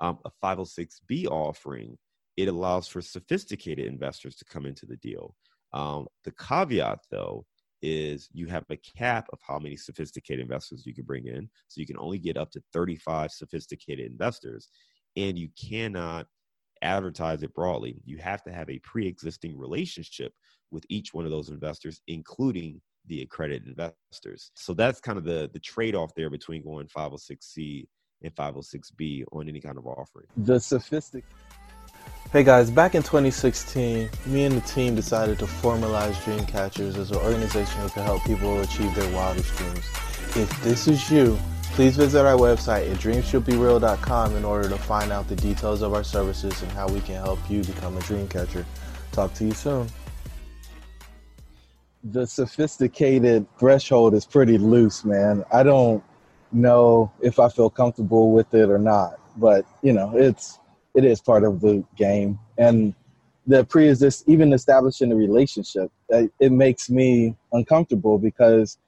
Um, 0.00 0.18
a 0.24 0.30
506b 0.44 1.26
offering, 1.26 1.96
it 2.36 2.48
allows 2.48 2.88
for 2.88 3.00
sophisticated 3.00 3.86
investors 3.86 4.36
to 4.36 4.44
come 4.44 4.66
into 4.66 4.86
the 4.86 4.96
deal. 4.96 5.34
Um, 5.72 6.06
the 6.24 6.32
caveat, 6.32 7.00
though, 7.10 7.44
is 7.82 8.28
you 8.32 8.46
have 8.46 8.64
a 8.70 8.76
cap 8.76 9.28
of 9.32 9.38
how 9.46 9.58
many 9.58 9.76
sophisticated 9.76 10.42
investors 10.42 10.84
you 10.86 10.94
can 10.94 11.04
bring 11.04 11.26
in. 11.26 11.48
So 11.68 11.80
you 11.80 11.86
can 11.86 11.98
only 11.98 12.18
get 12.18 12.36
up 12.36 12.50
to 12.52 12.62
35 12.72 13.30
sophisticated 13.30 14.10
investors, 14.10 14.70
and 15.16 15.38
you 15.38 15.48
cannot 15.60 16.26
advertise 16.82 17.42
it 17.42 17.54
broadly. 17.54 18.00
You 18.04 18.18
have 18.18 18.42
to 18.44 18.52
have 18.52 18.70
a 18.70 18.80
pre 18.80 19.06
existing 19.06 19.58
relationship 19.58 20.32
with 20.70 20.84
each 20.88 21.14
one 21.14 21.24
of 21.24 21.30
those 21.30 21.48
investors, 21.48 22.00
including 22.08 22.80
the 23.08 23.22
accredited 23.22 23.68
investors. 23.68 24.50
So 24.54 24.74
that's 24.74 25.00
kind 25.00 25.18
of 25.18 25.24
the, 25.24 25.50
the 25.52 25.58
trade 25.58 25.94
off 25.94 26.14
there 26.14 26.30
between 26.30 26.62
going 26.62 26.86
506C 26.86 27.86
and 28.22 28.34
506B 28.34 29.24
on 29.32 29.48
any 29.48 29.60
kind 29.60 29.78
of 29.78 29.86
offering. 29.86 30.26
The 30.36 30.60
sophisticated. 30.60 31.28
Hey 32.32 32.44
guys, 32.44 32.70
back 32.70 32.94
in 32.94 33.02
2016, 33.02 34.10
me 34.26 34.44
and 34.44 34.54
the 34.54 34.60
team 34.60 34.94
decided 34.94 35.38
to 35.38 35.46
formalize 35.46 36.12
Dreamcatchers 36.24 36.96
as 36.96 37.10
an 37.10 37.16
organization 37.16 37.80
that 37.80 37.92
can 37.92 38.04
help 38.04 38.22
people 38.24 38.60
achieve 38.60 38.94
their 38.94 39.10
wildest 39.14 39.56
dreams. 39.56 39.84
If 40.36 40.62
this 40.62 40.88
is 40.88 41.10
you, 41.10 41.38
Please 41.72 41.96
visit 41.96 42.26
our 42.26 42.36
website 42.36 42.90
at 42.90 42.98
dreamshouldbereal.com 42.98 44.34
in 44.34 44.44
order 44.44 44.68
to 44.68 44.76
find 44.76 45.12
out 45.12 45.28
the 45.28 45.36
details 45.36 45.80
of 45.80 45.94
our 45.94 46.02
services 46.02 46.60
and 46.60 46.72
how 46.72 46.88
we 46.88 47.00
can 47.02 47.14
help 47.14 47.38
you 47.48 47.62
become 47.62 47.96
a 47.96 48.00
dream 48.00 48.26
catcher. 48.26 48.66
Talk 49.12 49.32
to 49.34 49.44
you 49.44 49.52
soon. 49.52 49.86
The 52.04 52.26
sophisticated 52.26 53.46
threshold 53.58 54.14
is 54.14 54.24
pretty 54.24 54.56
loose, 54.56 55.04
man. 55.04 55.44
I 55.52 55.62
don't 55.62 56.02
know 56.52 57.12
if 57.20 57.38
I 57.38 57.48
feel 57.48 57.70
comfortable 57.70 58.32
with 58.32 58.54
it 58.54 58.70
or 58.70 58.78
not, 58.78 59.18
but 59.36 59.66
you 59.82 59.92
know, 59.92 60.12
it's 60.16 60.58
it 60.94 61.04
is 61.04 61.20
part 61.20 61.44
of 61.44 61.60
the 61.60 61.84
game. 61.96 62.38
And 62.56 62.94
the 63.46 63.64
pre 63.64 63.88
is 63.88 63.98
this 63.98 64.22
even 64.26 64.52
establishing 64.52 65.10
a 65.10 65.16
relationship, 65.16 65.90
it 66.08 66.52
makes 66.52 66.88
me 66.88 67.36
uncomfortable 67.52 68.18
because 68.18 68.78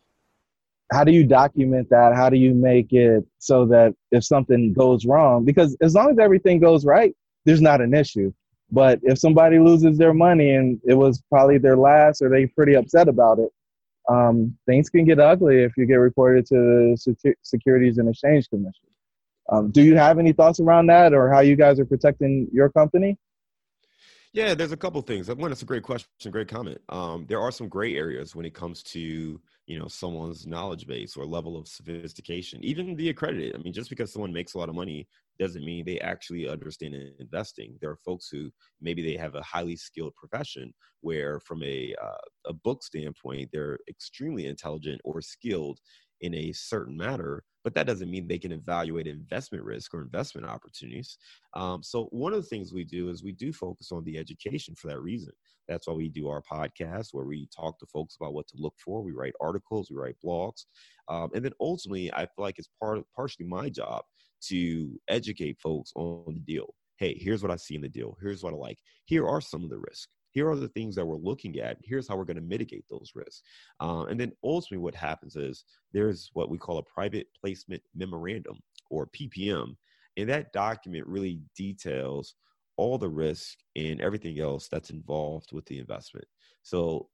how 0.92 1.04
do 1.04 1.12
you 1.12 1.24
document 1.24 1.88
that? 1.90 2.14
How 2.14 2.28
do 2.30 2.36
you 2.36 2.52
make 2.52 2.92
it 2.92 3.24
so 3.38 3.64
that 3.66 3.94
if 4.10 4.24
something 4.24 4.72
goes 4.72 5.06
wrong, 5.06 5.44
because 5.44 5.76
as 5.80 5.94
long 5.94 6.10
as 6.10 6.18
everything 6.18 6.58
goes 6.58 6.84
right, 6.84 7.14
there's 7.44 7.60
not 7.60 7.80
an 7.80 7.94
issue. 7.94 8.32
But 8.72 9.00
if 9.02 9.18
somebody 9.18 9.58
loses 9.58 9.98
their 9.98 10.14
money 10.14 10.54
and 10.54 10.80
it 10.84 10.94
was 10.94 11.22
probably 11.28 11.58
their 11.58 11.76
last, 11.76 12.22
or 12.22 12.28
they're 12.28 12.48
pretty 12.48 12.74
upset 12.74 13.08
about 13.08 13.38
it, 13.38 13.50
um, 14.08 14.56
things 14.66 14.88
can 14.88 15.04
get 15.04 15.20
ugly 15.20 15.62
if 15.62 15.76
you 15.76 15.86
get 15.86 15.96
reported 15.96 16.46
to 16.46 16.54
the 16.54 17.34
Securities 17.42 17.98
and 17.98 18.08
Exchange 18.08 18.48
Commission. 18.48 18.88
Um, 19.50 19.70
do 19.70 19.82
you 19.82 19.96
have 19.96 20.18
any 20.18 20.32
thoughts 20.32 20.60
around 20.60 20.86
that, 20.86 21.12
or 21.12 21.30
how 21.32 21.40
you 21.40 21.56
guys 21.56 21.80
are 21.80 21.84
protecting 21.84 22.48
your 22.52 22.70
company? 22.70 23.18
Yeah, 24.32 24.54
there's 24.54 24.70
a 24.70 24.76
couple 24.76 25.02
things. 25.02 25.28
One, 25.28 25.50
it's 25.50 25.62
a 25.62 25.66
great 25.66 25.82
question, 25.82 26.30
great 26.30 26.46
comment. 26.46 26.80
Um, 26.88 27.26
there 27.28 27.40
are 27.40 27.50
some 27.50 27.68
gray 27.68 27.96
areas 27.96 28.36
when 28.36 28.46
it 28.46 28.54
comes 28.54 28.82
to 28.84 29.40
you 29.66 29.78
know 29.78 29.88
someone's 29.88 30.46
knowledge 30.46 30.86
base 30.86 31.16
or 31.16 31.26
level 31.26 31.56
of 31.56 31.66
sophistication, 31.66 32.62
even 32.64 32.94
the 32.94 33.08
accredited. 33.08 33.56
I 33.56 33.58
mean, 33.58 33.72
just 33.72 33.90
because 33.90 34.12
someone 34.12 34.32
makes 34.32 34.54
a 34.54 34.58
lot 34.58 34.68
of 34.68 34.76
money 34.76 35.08
doesn't 35.40 35.64
mean 35.64 35.84
they 35.84 35.98
actually 36.00 36.48
understand 36.48 36.94
investing. 37.18 37.76
There 37.80 37.90
are 37.90 37.98
folks 38.04 38.28
who 38.30 38.50
maybe 38.80 39.02
they 39.02 39.16
have 39.16 39.34
a 39.34 39.42
highly 39.42 39.76
skilled 39.76 40.14
profession 40.14 40.72
where, 41.00 41.40
from 41.40 41.62
a 41.64 41.94
uh, 42.00 42.24
a 42.46 42.52
book 42.52 42.84
standpoint, 42.84 43.50
they're 43.52 43.78
extremely 43.88 44.46
intelligent 44.46 45.00
or 45.04 45.20
skilled 45.20 45.80
in 46.20 46.34
a 46.34 46.52
certain 46.52 46.96
matter, 46.96 47.42
but 47.64 47.74
that 47.74 47.86
doesn't 47.86 48.10
mean 48.10 48.26
they 48.26 48.38
can 48.38 48.52
evaluate 48.52 49.06
investment 49.06 49.64
risk 49.64 49.94
or 49.94 50.02
investment 50.02 50.46
opportunities. 50.46 51.18
Um, 51.54 51.82
so, 51.82 52.04
one 52.10 52.32
of 52.32 52.42
the 52.42 52.48
things 52.48 52.72
we 52.72 52.84
do 52.84 53.08
is 53.08 53.22
we 53.22 53.32
do 53.32 53.52
focus 53.52 53.92
on 53.92 54.04
the 54.04 54.18
education 54.18 54.74
for 54.74 54.88
that 54.88 55.00
reason. 55.00 55.32
That's 55.68 55.86
why 55.86 55.94
we 55.94 56.08
do 56.08 56.28
our 56.28 56.42
podcast 56.42 57.08
where 57.12 57.26
we 57.26 57.48
talk 57.54 57.78
to 57.78 57.86
folks 57.86 58.16
about 58.20 58.34
what 58.34 58.48
to 58.48 58.56
look 58.58 58.74
for. 58.82 59.02
We 59.02 59.12
write 59.12 59.34
articles, 59.40 59.90
we 59.90 59.96
write 59.96 60.16
blogs, 60.24 60.64
um, 61.08 61.30
and 61.34 61.44
then 61.44 61.52
ultimately, 61.60 62.12
I 62.12 62.20
feel 62.20 62.44
like 62.44 62.58
it's 62.58 62.70
part 62.82 63.00
partially 63.14 63.46
my 63.46 63.68
job 63.68 64.02
to 64.48 64.98
educate 65.08 65.58
folks 65.62 65.92
on 65.94 66.34
the 66.34 66.40
deal. 66.40 66.74
Hey, 66.98 67.16
here's 67.18 67.42
what 67.42 67.52
I 67.52 67.56
see 67.56 67.74
in 67.74 67.82
the 67.82 67.88
deal. 67.88 68.16
Here's 68.20 68.42
what 68.42 68.52
I 68.52 68.56
like. 68.56 68.78
Here 69.04 69.26
are 69.26 69.40
some 69.40 69.64
of 69.64 69.70
the 69.70 69.78
risks. 69.78 70.08
Here 70.32 70.48
are 70.48 70.56
the 70.56 70.68
things 70.68 70.94
that 70.96 71.04
we're 71.04 71.16
looking 71.16 71.58
at. 71.58 71.78
Here's 71.82 72.08
how 72.08 72.16
we're 72.16 72.24
going 72.24 72.36
to 72.36 72.42
mitigate 72.42 72.84
those 72.88 73.12
risks. 73.14 73.42
Uh, 73.80 74.04
and 74.04 74.18
then 74.18 74.32
ultimately, 74.44 74.82
what 74.82 74.94
happens 74.94 75.36
is 75.36 75.64
there's 75.92 76.30
what 76.34 76.50
we 76.50 76.58
call 76.58 76.78
a 76.78 76.82
private 76.82 77.26
placement 77.40 77.82
memorandum 77.94 78.58
or 78.90 79.08
PPM. 79.08 79.76
And 80.16 80.28
that 80.28 80.52
document 80.52 81.06
really 81.06 81.40
details 81.56 82.34
all 82.76 82.98
the 82.98 83.08
risk 83.08 83.58
and 83.76 84.00
everything 84.00 84.40
else 84.40 84.68
that's 84.68 84.90
involved 84.90 85.52
with 85.52 85.66
the 85.66 85.78
investment. 85.78 86.26
So 86.62 87.08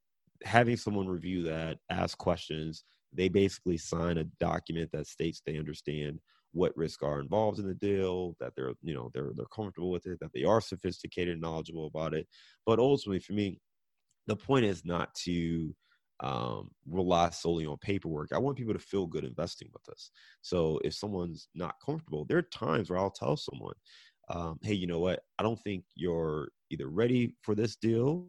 having 0.44 0.76
someone 0.76 1.08
review 1.08 1.42
that, 1.44 1.78
ask 1.90 2.16
questions, 2.18 2.84
they 3.12 3.28
basically 3.28 3.78
sign 3.78 4.18
a 4.18 4.24
document 4.38 4.90
that 4.92 5.06
states 5.06 5.42
they 5.44 5.58
understand 5.58 6.20
what 6.56 6.76
risks 6.76 7.02
are 7.02 7.20
involved 7.20 7.58
in 7.58 7.66
the 7.68 7.74
deal, 7.74 8.34
that 8.40 8.52
they're, 8.56 8.72
you 8.82 8.94
know, 8.94 9.10
they're 9.12 9.32
they're 9.36 9.46
comfortable 9.54 9.90
with 9.90 10.06
it, 10.06 10.18
that 10.20 10.32
they 10.34 10.44
are 10.44 10.60
sophisticated 10.60 11.32
and 11.32 11.42
knowledgeable 11.42 11.86
about 11.86 12.14
it. 12.14 12.26
But 12.64 12.78
ultimately 12.78 13.20
for 13.20 13.34
me, 13.34 13.60
the 14.26 14.36
point 14.36 14.64
is 14.64 14.84
not 14.84 15.14
to 15.26 15.74
um, 16.20 16.70
rely 16.88 17.30
solely 17.30 17.66
on 17.66 17.76
paperwork. 17.78 18.30
I 18.32 18.38
want 18.38 18.56
people 18.56 18.72
to 18.72 18.78
feel 18.78 19.06
good 19.06 19.24
investing 19.24 19.68
with 19.72 19.86
us. 19.90 20.10
So 20.40 20.80
if 20.82 20.94
someone's 20.94 21.48
not 21.54 21.74
comfortable, 21.84 22.24
there 22.24 22.38
are 22.38 22.42
times 22.42 22.88
where 22.88 22.98
I'll 22.98 23.10
tell 23.10 23.36
someone, 23.36 23.74
um, 24.30 24.58
hey, 24.62 24.74
you 24.74 24.86
know 24.86 24.98
what? 25.00 25.20
I 25.38 25.42
don't 25.42 25.60
think 25.60 25.84
you're 25.94 26.48
either 26.70 26.88
ready 26.88 27.34
for 27.42 27.54
this 27.54 27.76
deal 27.76 28.28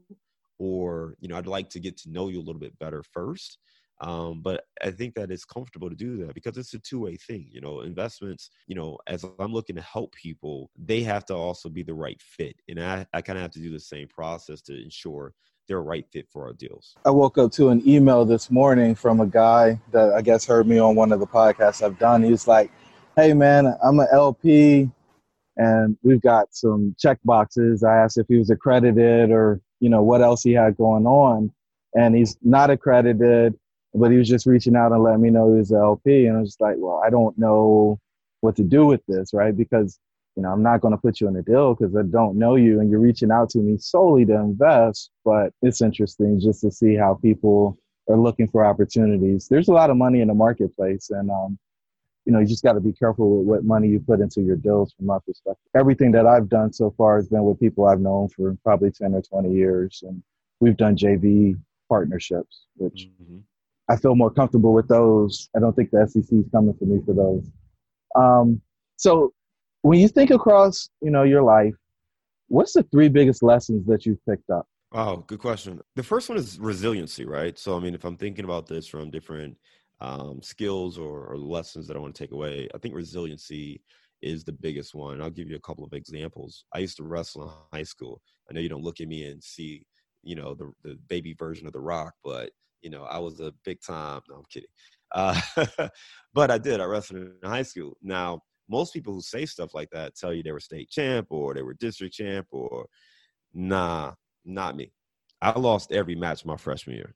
or, 0.59 1.15
you 1.19 1.27
know, 1.29 1.37
I'd 1.37 1.47
like 1.47 1.69
to 1.71 1.79
get 1.79 1.97
to 1.99 2.11
know 2.11 2.27
you 2.27 2.39
a 2.39 2.45
little 2.47 2.59
bit 2.59 2.77
better 2.77 3.03
first. 3.03 3.57
Um, 3.99 4.41
but 4.41 4.65
I 4.83 4.91
think 4.91 5.15
that 5.15 5.31
it's 5.31 5.45
comfortable 5.45 5.89
to 5.89 5.95
do 5.95 6.17
that 6.25 6.35
because 6.35 6.57
it's 6.57 6.73
a 6.73 6.79
two 6.79 6.99
way 6.99 7.15
thing. 7.15 7.47
You 7.51 7.61
know, 7.61 7.81
investments, 7.81 8.51
you 8.67 8.75
know, 8.75 8.97
as 9.07 9.25
I'm 9.39 9.53
looking 9.53 9.75
to 9.75 9.81
help 9.81 10.13
people, 10.13 10.69
they 10.77 11.01
have 11.03 11.25
to 11.25 11.35
also 11.35 11.69
be 11.69 11.83
the 11.83 11.93
right 11.93 12.21
fit. 12.21 12.55
And 12.69 12.79
I, 12.79 13.05
I 13.13 13.21
kind 13.21 13.37
of 13.37 13.41
have 13.41 13.51
to 13.51 13.59
do 13.59 13.71
the 13.71 13.79
same 13.79 14.07
process 14.07 14.61
to 14.63 14.81
ensure 14.81 15.33
they're 15.67 15.79
a 15.79 15.81
right 15.81 16.05
fit 16.11 16.27
for 16.29 16.45
our 16.45 16.53
deals. 16.53 16.95
I 17.05 17.09
woke 17.09 17.37
up 17.37 17.51
to 17.53 17.69
an 17.69 17.87
email 17.87 18.23
this 18.23 18.49
morning 18.49 18.95
from 18.95 19.19
a 19.19 19.27
guy 19.27 19.79
that 19.91 20.13
I 20.13 20.21
guess 20.21 20.45
heard 20.45 20.67
me 20.67 20.79
on 20.79 20.95
one 20.95 21.11
of 21.11 21.19
the 21.19 21.27
podcasts 21.27 21.83
I've 21.83 21.99
done. 21.99 22.23
He 22.23 22.31
was 22.31 22.47
like, 22.47 22.71
Hey 23.15 23.33
man, 23.33 23.75
I'm 23.83 23.99
an 23.99 24.07
LP 24.11 24.89
and 25.57 25.97
we've 26.03 26.21
got 26.21 26.53
some 26.53 26.95
check 26.99 27.17
boxes. 27.25 27.83
I 27.83 27.97
asked 27.97 28.17
if 28.17 28.27
he 28.27 28.37
was 28.37 28.49
accredited 28.49 29.31
or, 29.31 29.59
you 29.79 29.89
know, 29.89 30.03
what 30.03 30.21
else 30.21 30.43
he 30.43 30.53
had 30.53 30.77
going 30.77 31.05
on. 31.05 31.51
And 31.95 32.15
he's 32.15 32.37
not 32.43 32.69
accredited, 32.69 33.55
but 33.93 34.11
he 34.11 34.17
was 34.17 34.27
just 34.27 34.45
reaching 34.45 34.75
out 34.75 34.91
and 34.91 35.03
letting 35.03 35.21
me 35.21 35.29
know 35.29 35.51
he 35.51 35.59
was 35.59 35.71
an 35.71 35.77
LP. 35.77 36.25
And 36.25 36.37
I 36.37 36.39
was 36.41 36.49
just 36.49 36.61
like, 36.61 36.75
well, 36.77 37.01
I 37.05 37.09
don't 37.09 37.37
know 37.37 37.99
what 38.41 38.55
to 38.57 38.63
do 38.63 38.85
with 38.85 39.01
this, 39.07 39.33
right? 39.33 39.55
Because, 39.55 39.99
you 40.35 40.43
know, 40.43 40.49
I'm 40.49 40.63
not 40.63 40.81
going 40.81 40.93
to 40.93 40.97
put 40.97 41.19
you 41.19 41.27
in 41.27 41.35
a 41.35 41.41
deal 41.41 41.73
because 41.73 41.95
I 41.95 42.03
don't 42.03 42.37
know 42.37 42.55
you 42.55 42.79
and 42.79 42.89
you're 42.89 42.99
reaching 42.99 43.31
out 43.31 43.49
to 43.51 43.59
me 43.59 43.77
solely 43.77 44.25
to 44.25 44.35
invest. 44.35 45.09
But 45.25 45.53
it's 45.61 45.81
interesting 45.81 46.39
just 46.39 46.61
to 46.61 46.71
see 46.71 46.95
how 46.95 47.15
people 47.15 47.77
are 48.09 48.17
looking 48.17 48.47
for 48.47 48.65
opportunities. 48.65 49.47
There's 49.47 49.67
a 49.67 49.73
lot 49.73 49.89
of 49.89 49.97
money 49.97 50.21
in 50.21 50.27
the 50.27 50.33
marketplace. 50.33 51.09
And, 51.09 51.29
um, 51.31 51.57
you 52.25 52.33
know, 52.33 52.39
you 52.39 52.45
just 52.45 52.63
got 52.63 52.73
to 52.73 52.81
be 52.81 52.93
careful 52.93 53.37
with 53.37 53.47
what 53.47 53.63
money 53.63 53.87
you 53.87 53.99
put 53.99 54.19
into 54.19 54.41
your 54.41 54.57
deals 54.57 54.93
from 54.93 55.05
my 55.05 55.17
perspective. 55.25 55.63
Everything 55.75 56.11
that 56.11 56.27
I've 56.27 56.49
done 56.49 56.73
so 56.73 56.93
far 56.97 57.15
has 57.15 57.29
been 57.29 57.43
with 57.43 57.59
people 57.59 57.85
I've 57.85 58.01
known 58.01 58.27
for 58.29 58.55
probably 58.63 58.91
10 58.91 59.13
or 59.13 59.21
20 59.21 59.53
years. 59.53 60.03
And 60.05 60.21
we've 60.59 60.77
done 60.77 60.97
JV 60.97 61.57
partnerships, 61.87 62.65
which 62.75 63.07
mm-hmm. 63.21 63.37
I 63.89 63.95
feel 63.95 64.15
more 64.15 64.31
comfortable 64.31 64.73
with 64.73 64.87
those. 64.87 65.49
I 65.55 65.59
don't 65.59 65.75
think 65.75 65.91
the 65.91 66.07
SEC 66.07 66.25
is 66.31 66.45
coming 66.51 66.75
for 66.77 66.85
me 66.85 67.01
for 67.05 67.13
those. 67.13 67.49
Um, 68.15 68.61
so 68.97 69.33
when 69.81 69.99
you 69.99 70.07
think 70.07 70.31
across, 70.31 70.89
you 71.01 71.11
know, 71.11 71.23
your 71.23 71.43
life, 71.43 71.75
what's 72.47 72.73
the 72.73 72.83
three 72.83 73.09
biggest 73.09 73.43
lessons 73.43 73.85
that 73.87 74.05
you've 74.05 74.23
picked 74.25 74.49
up? 74.49 74.67
Oh, 74.93 75.17
good 75.17 75.39
question. 75.39 75.81
The 75.95 76.03
first 76.03 76.29
one 76.29 76.37
is 76.37 76.59
resiliency, 76.59 77.25
right? 77.25 77.57
So, 77.57 77.77
I 77.77 77.79
mean, 77.79 77.93
if 77.93 78.05
I'm 78.05 78.17
thinking 78.17 78.45
about 78.45 78.67
this 78.67 78.87
from 78.87 79.11
different 79.11 79.57
um, 79.99 80.41
skills 80.41 80.97
or, 80.97 81.25
or, 81.25 81.37
lessons 81.37 81.87
that 81.87 81.97
I 81.97 81.99
want 81.99 82.13
to 82.15 82.23
take 82.23 82.31
away. 82.31 82.69
I 82.73 82.77
think 82.77 82.93
resiliency 82.93 83.81
is 84.21 84.43
the 84.43 84.51
biggest 84.51 84.93
one. 84.93 85.21
I'll 85.21 85.29
give 85.29 85.49
you 85.49 85.55
a 85.55 85.61
couple 85.61 85.83
of 85.83 85.93
examples. 85.93 86.65
I 86.73 86.79
used 86.79 86.97
to 86.97 87.03
wrestle 87.03 87.43
in 87.43 87.77
high 87.77 87.83
school. 87.83 88.21
I 88.49 88.53
know 88.53 88.61
you 88.61 88.69
don't 88.69 88.83
look 88.83 89.01
at 89.01 89.07
me 89.07 89.25
and 89.25 89.43
see, 89.43 89.85
you 90.23 90.35
know, 90.35 90.53
the, 90.53 90.71
the 90.83 90.99
baby 91.07 91.33
version 91.33 91.67
of 91.67 91.73
The 91.73 91.79
Rock, 91.79 92.13
but, 92.23 92.51
you 92.81 92.89
know, 92.89 93.03
I 93.03 93.17
was 93.19 93.39
a 93.39 93.53
big 93.63 93.81
time. 93.81 94.21
No, 94.29 94.37
I'm 94.37 94.43
kidding. 94.49 94.69
Uh, 95.13 95.39
but 96.33 96.51
I 96.51 96.57
did. 96.57 96.81
I 96.81 96.85
wrestled 96.85 97.19
in 97.19 97.49
high 97.49 97.63
school. 97.63 97.97
Now, 98.01 98.41
most 98.69 98.93
people 98.93 99.13
who 99.13 99.21
say 99.21 99.45
stuff 99.45 99.73
like 99.73 99.89
that 99.91 100.15
tell 100.15 100.33
you 100.33 100.43
they 100.43 100.51
were 100.51 100.59
state 100.59 100.89
champ 100.89 101.27
or 101.29 101.53
they 101.53 101.61
were 101.61 101.73
district 101.75 102.15
champ 102.15 102.47
or, 102.51 102.85
nah, 103.53 104.13
not 104.45 104.75
me. 104.75 104.91
I 105.41 105.57
lost 105.57 105.91
every 105.91 106.15
match 106.15 106.45
my 106.45 106.57
freshman 106.57 106.97
year. 106.97 107.15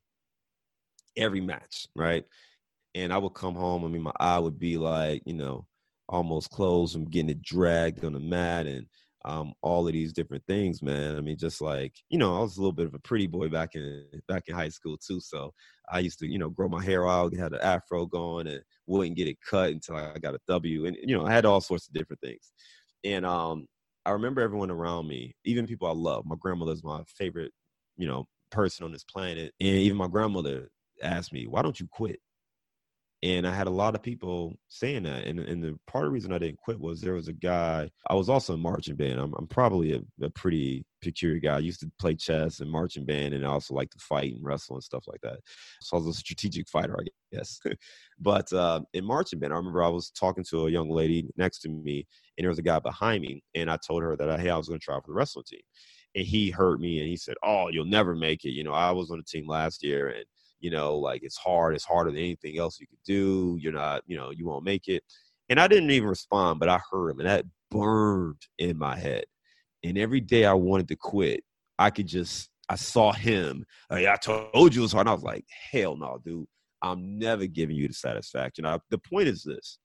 Every 1.17 1.41
match, 1.41 1.87
right? 1.95 2.23
and 2.95 3.13
I 3.13 3.17
would 3.17 3.33
come 3.33 3.55
home. 3.55 3.85
I 3.85 3.87
mean, 3.87 4.01
my 4.01 4.13
eye 4.19 4.39
would 4.39 4.59
be 4.59 4.77
like, 4.77 5.23
you 5.25 5.33
know, 5.33 5.65
almost 6.09 6.49
closed 6.51 6.95
I'm 6.95 7.05
getting 7.05 7.29
it 7.29 7.41
dragged 7.41 8.03
on 8.03 8.13
the 8.13 8.19
mat 8.19 8.67
and 8.67 8.85
um, 9.25 9.53
all 9.61 9.87
of 9.87 9.93
these 9.93 10.13
different 10.13 10.43
things, 10.47 10.81
man. 10.81 11.15
I 11.15 11.21
mean, 11.21 11.37
just 11.37 11.61
like 11.61 11.93
you 12.09 12.17
know, 12.17 12.35
I 12.37 12.39
was 12.39 12.57
a 12.57 12.61
little 12.61 12.73
bit 12.73 12.87
of 12.87 12.93
a 12.93 12.99
pretty 12.99 13.27
boy 13.27 13.49
back 13.49 13.75
in 13.75 14.05
back 14.27 14.43
in 14.47 14.55
high 14.55 14.69
school 14.69 14.97
too. 14.97 15.19
So 15.19 15.53
I 15.91 15.99
used 15.99 16.19
to, 16.19 16.27
you 16.27 16.39
know, 16.39 16.49
grow 16.49 16.67
my 16.69 16.83
hair 16.83 17.07
out, 17.07 17.35
had 17.35 17.53
an 17.53 17.61
afro 17.61 18.05
going, 18.05 18.47
and 18.47 18.61
wouldn't 18.87 19.17
get 19.17 19.27
it 19.27 19.37
cut 19.47 19.71
until 19.71 19.95
I 19.97 20.17
got 20.19 20.35
a 20.35 20.39
W. 20.47 20.85
And 20.85 20.97
you 21.03 21.17
know, 21.17 21.25
I 21.25 21.31
had 21.31 21.45
all 21.45 21.61
sorts 21.61 21.87
of 21.87 21.93
different 21.93 22.21
things. 22.21 22.51
And 23.03 23.25
um, 23.25 23.67
I 24.05 24.11
remember 24.11 24.41
everyone 24.41 24.71
around 24.71 25.07
me, 25.07 25.35
even 25.45 25.67
people 25.67 25.87
I 25.87 25.93
love. 25.93 26.25
My 26.25 26.35
grandmother's 26.39 26.83
my 26.83 27.03
favorite, 27.17 27.51
you 27.97 28.07
know, 28.07 28.27
person 28.51 28.85
on 28.85 28.91
this 28.91 29.03
planet, 29.03 29.53
and 29.59 29.69
even 29.69 29.97
my 29.97 30.07
grandmother 30.07 30.69
asked 31.03 31.33
me, 31.33 31.47
"Why 31.47 31.61
don't 31.61 31.79
you 31.79 31.87
quit?" 31.91 32.19
And 33.23 33.47
I 33.47 33.53
had 33.53 33.67
a 33.67 33.71
lot 33.71 33.93
of 33.93 34.01
people 34.01 34.57
saying 34.67 35.03
that. 35.03 35.25
And, 35.25 35.39
and 35.39 35.63
the 35.63 35.77
part 35.85 36.05
of 36.05 36.09
the 36.09 36.13
reason 36.13 36.33
I 36.33 36.39
didn't 36.39 36.57
quit 36.57 36.79
was 36.79 37.01
there 37.01 37.13
was 37.13 37.27
a 37.27 37.33
guy, 37.33 37.89
I 38.09 38.15
was 38.15 38.29
also 38.29 38.55
in 38.55 38.59
marching 38.59 38.95
band. 38.95 39.19
I'm, 39.19 39.33
I'm 39.37 39.45
probably 39.45 39.93
a, 39.93 40.01
a, 40.25 40.29
pretty 40.31 40.83
peculiar 41.03 41.39
guy. 41.39 41.55
I 41.55 41.59
used 41.59 41.81
to 41.81 41.91
play 41.99 42.15
chess 42.15 42.61
and 42.61 42.71
marching 42.71 43.05
band, 43.05 43.35
and 43.35 43.45
I 43.45 43.49
also 43.49 43.75
like 43.75 43.91
to 43.91 43.99
fight 43.99 44.33
and 44.33 44.43
wrestle 44.43 44.75
and 44.75 44.83
stuff 44.83 45.03
like 45.07 45.21
that. 45.21 45.37
So 45.81 45.97
I 45.97 45.99
was 45.99 46.15
a 46.15 46.19
strategic 46.19 46.67
fighter, 46.67 46.97
I 46.99 47.05
guess. 47.35 47.59
but 48.19 48.51
uh, 48.53 48.81
in 48.93 49.05
marching 49.05 49.37
band, 49.37 49.53
I 49.53 49.57
remember 49.57 49.83
I 49.83 49.89
was 49.89 50.09
talking 50.09 50.43
to 50.49 50.65
a 50.65 50.71
young 50.71 50.89
lady 50.89 51.29
next 51.37 51.59
to 51.59 51.69
me, 51.69 52.07
and 52.37 52.43
there 52.43 52.49
was 52.49 52.59
a 52.59 52.63
guy 52.63 52.79
behind 52.79 53.21
me. 53.21 53.43
And 53.53 53.69
I 53.69 53.77
told 53.85 54.01
her 54.01 54.15
that, 54.15 54.39
hey, 54.39 54.49
I 54.49 54.57
was 54.57 54.67
going 54.67 54.79
to 54.79 54.83
try 54.83 54.95
for 54.95 55.07
the 55.07 55.13
wrestling 55.13 55.45
team. 55.47 55.61
And 56.15 56.25
he 56.25 56.49
heard 56.49 56.81
me 56.81 56.99
and 56.99 57.07
he 57.07 57.15
said, 57.15 57.35
Oh, 57.41 57.69
you'll 57.69 57.85
never 57.85 58.15
make 58.15 58.43
it. 58.43 58.51
You 58.51 58.63
know, 58.65 58.73
I 58.73 58.91
was 58.91 59.11
on 59.11 59.17
the 59.17 59.23
team 59.23 59.47
last 59.47 59.81
year 59.81 60.09
and 60.09 60.25
you 60.61 60.71
know, 60.71 60.97
like 60.97 61.23
it's 61.23 61.37
hard, 61.37 61.75
it's 61.75 61.83
harder 61.83 62.11
than 62.11 62.19
anything 62.19 62.57
else 62.57 62.79
you 62.79 62.87
could 62.87 63.03
do. 63.05 63.57
You're 63.59 63.73
not, 63.73 64.03
you 64.07 64.15
know, 64.15 64.29
you 64.31 64.45
won't 64.45 64.63
make 64.63 64.87
it. 64.87 65.03
And 65.49 65.59
I 65.59 65.67
didn't 65.67 65.91
even 65.91 66.07
respond, 66.07 66.59
but 66.59 66.69
I 66.69 66.79
heard 66.89 67.09
him 67.09 67.19
and 67.19 67.27
that 67.27 67.45
burned 67.69 68.41
in 68.57 68.77
my 68.77 68.97
head. 68.97 69.25
And 69.83 69.97
every 69.97 70.21
day 70.21 70.45
I 70.45 70.53
wanted 70.53 70.87
to 70.89 70.95
quit, 70.95 71.43
I 71.77 71.89
could 71.89 72.07
just, 72.07 72.49
I 72.69 72.75
saw 72.75 73.11
him. 73.11 73.65
Like, 73.89 74.05
I 74.05 74.15
told 74.15 74.73
you 74.73 74.81
it 74.81 74.83
was 74.83 74.93
hard. 74.93 75.07
And 75.07 75.09
I 75.09 75.13
was 75.13 75.23
like, 75.23 75.45
hell 75.71 75.97
no, 75.97 76.19
dude. 76.23 76.45
I'm 76.83 77.19
never 77.19 77.45
giving 77.45 77.75
you 77.75 77.87
the 77.87 77.93
satisfaction. 77.93 78.65
I, 78.65 78.79
the 78.89 78.97
point 78.97 79.27
is 79.27 79.43
this 79.43 79.77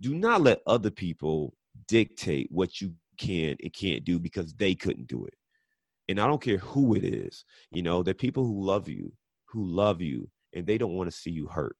do 0.00 0.14
not 0.14 0.40
let 0.40 0.62
other 0.66 0.90
people 0.90 1.54
dictate 1.86 2.48
what 2.50 2.80
you 2.80 2.94
can 3.18 3.56
and 3.62 3.72
can't 3.72 4.04
do 4.04 4.18
because 4.18 4.54
they 4.54 4.74
couldn't 4.74 5.06
do 5.06 5.26
it. 5.26 5.34
And 6.08 6.18
I 6.18 6.26
don't 6.26 6.42
care 6.42 6.58
who 6.58 6.94
it 6.94 7.04
is, 7.04 7.44
you 7.70 7.82
know, 7.82 8.02
the 8.02 8.14
people 8.14 8.44
who 8.44 8.64
love 8.64 8.88
you, 8.88 9.12
who 9.50 9.64
love 9.64 10.00
you 10.00 10.28
and 10.54 10.66
they 10.66 10.78
don't 10.78 10.94
want 10.94 11.10
to 11.10 11.16
see 11.16 11.30
you 11.30 11.46
hurt. 11.46 11.76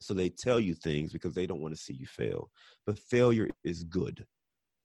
So 0.00 0.14
they 0.14 0.30
tell 0.30 0.58
you 0.58 0.74
things 0.74 1.12
because 1.12 1.34
they 1.34 1.46
don't 1.46 1.60
want 1.60 1.74
to 1.74 1.80
see 1.80 1.94
you 1.94 2.06
fail. 2.06 2.50
But 2.86 2.98
failure 2.98 3.48
is 3.64 3.84
good. 3.84 4.26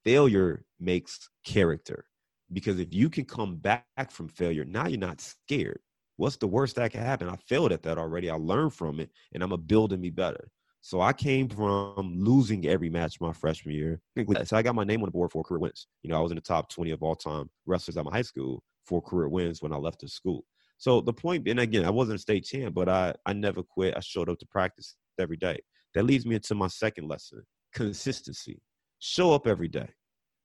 Failure 0.03 0.63
makes 0.79 1.29
character 1.43 2.05
because 2.53 2.79
if 2.79 2.93
you 2.93 3.09
can 3.09 3.25
come 3.25 3.57
back 3.57 4.11
from 4.11 4.29
failure, 4.29 4.63
now 4.65 4.87
you're 4.87 4.99
not 4.99 5.21
scared. 5.21 5.79
What's 6.17 6.37
the 6.37 6.47
worst 6.47 6.75
that 6.75 6.91
can 6.91 7.01
happen? 7.01 7.29
I 7.29 7.35
failed 7.47 7.71
at 7.71 7.83
that 7.83 7.97
already. 7.97 8.29
I 8.29 8.35
learned 8.35 8.73
from 8.73 8.99
it 8.99 9.09
and 9.33 9.43
I'm 9.43 9.51
a 9.51 9.57
building 9.57 10.01
me 10.01 10.09
better. 10.09 10.49
So 10.81 11.01
I 11.01 11.13
came 11.13 11.49
from 11.49 12.13
losing 12.15 12.65
every 12.67 12.89
match 12.89 13.19
my 13.19 13.33
freshman 13.33 13.75
year. 13.75 13.99
So 14.45 14.55
I 14.57 14.61
got 14.61 14.75
my 14.75 14.83
name 14.83 15.01
on 15.01 15.07
the 15.07 15.11
board 15.11 15.31
for 15.31 15.43
career 15.43 15.59
wins. 15.59 15.87
You 16.03 16.09
know, 16.09 16.17
I 16.17 16.21
was 16.21 16.31
in 16.31 16.35
the 16.35 16.41
top 16.41 16.69
20 16.69 16.91
of 16.91 17.03
all 17.03 17.15
time 17.15 17.49
wrestlers 17.65 17.97
at 17.97 18.05
my 18.05 18.11
high 18.11 18.21
school 18.21 18.63
for 18.85 19.01
career 19.01 19.27
wins 19.27 19.61
when 19.61 19.73
I 19.73 19.77
left 19.77 20.01
the 20.01 20.07
school. 20.07 20.45
So 20.77 21.01
the 21.01 21.13
point, 21.13 21.47
and 21.47 21.59
again, 21.59 21.85
I 21.85 21.89
wasn't 21.89 22.17
a 22.17 22.21
state 22.21 22.45
champ, 22.45 22.75
but 22.75 22.87
I, 22.87 23.13
I 23.25 23.33
never 23.33 23.63
quit. 23.63 23.95
I 23.97 23.99
showed 23.99 24.29
up 24.29 24.37
to 24.39 24.45
practice 24.45 24.95
every 25.19 25.37
day. 25.37 25.59
That 25.95 26.03
leads 26.03 26.25
me 26.25 26.35
into 26.35 26.55
my 26.55 26.67
second 26.67 27.07
lesson 27.07 27.43
consistency. 27.73 28.59
Show 28.99 29.33
up 29.33 29.47
every 29.47 29.67
day. 29.67 29.87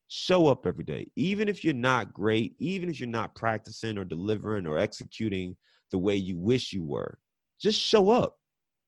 Show 0.09 0.47
up 0.47 0.67
every 0.67 0.85
day. 0.85 1.11
Even 1.17 1.49
if 1.49 1.65
you're 1.65 1.73
not 1.73 2.13
great, 2.13 2.55
even 2.59 2.91
if 2.91 3.01
you're 3.01 3.09
not 3.09 3.35
practicing 3.35 3.97
or 3.97 4.05
delivering 4.05 4.67
or 4.67 4.79
executing 4.79 5.57
the 5.91 5.99
way 5.99 6.17
you 6.17 6.39
wish 6.39 6.73
you 6.73 6.85
were, 6.85 7.19
just 7.61 7.81
show 7.81 8.11
up. 8.11 8.37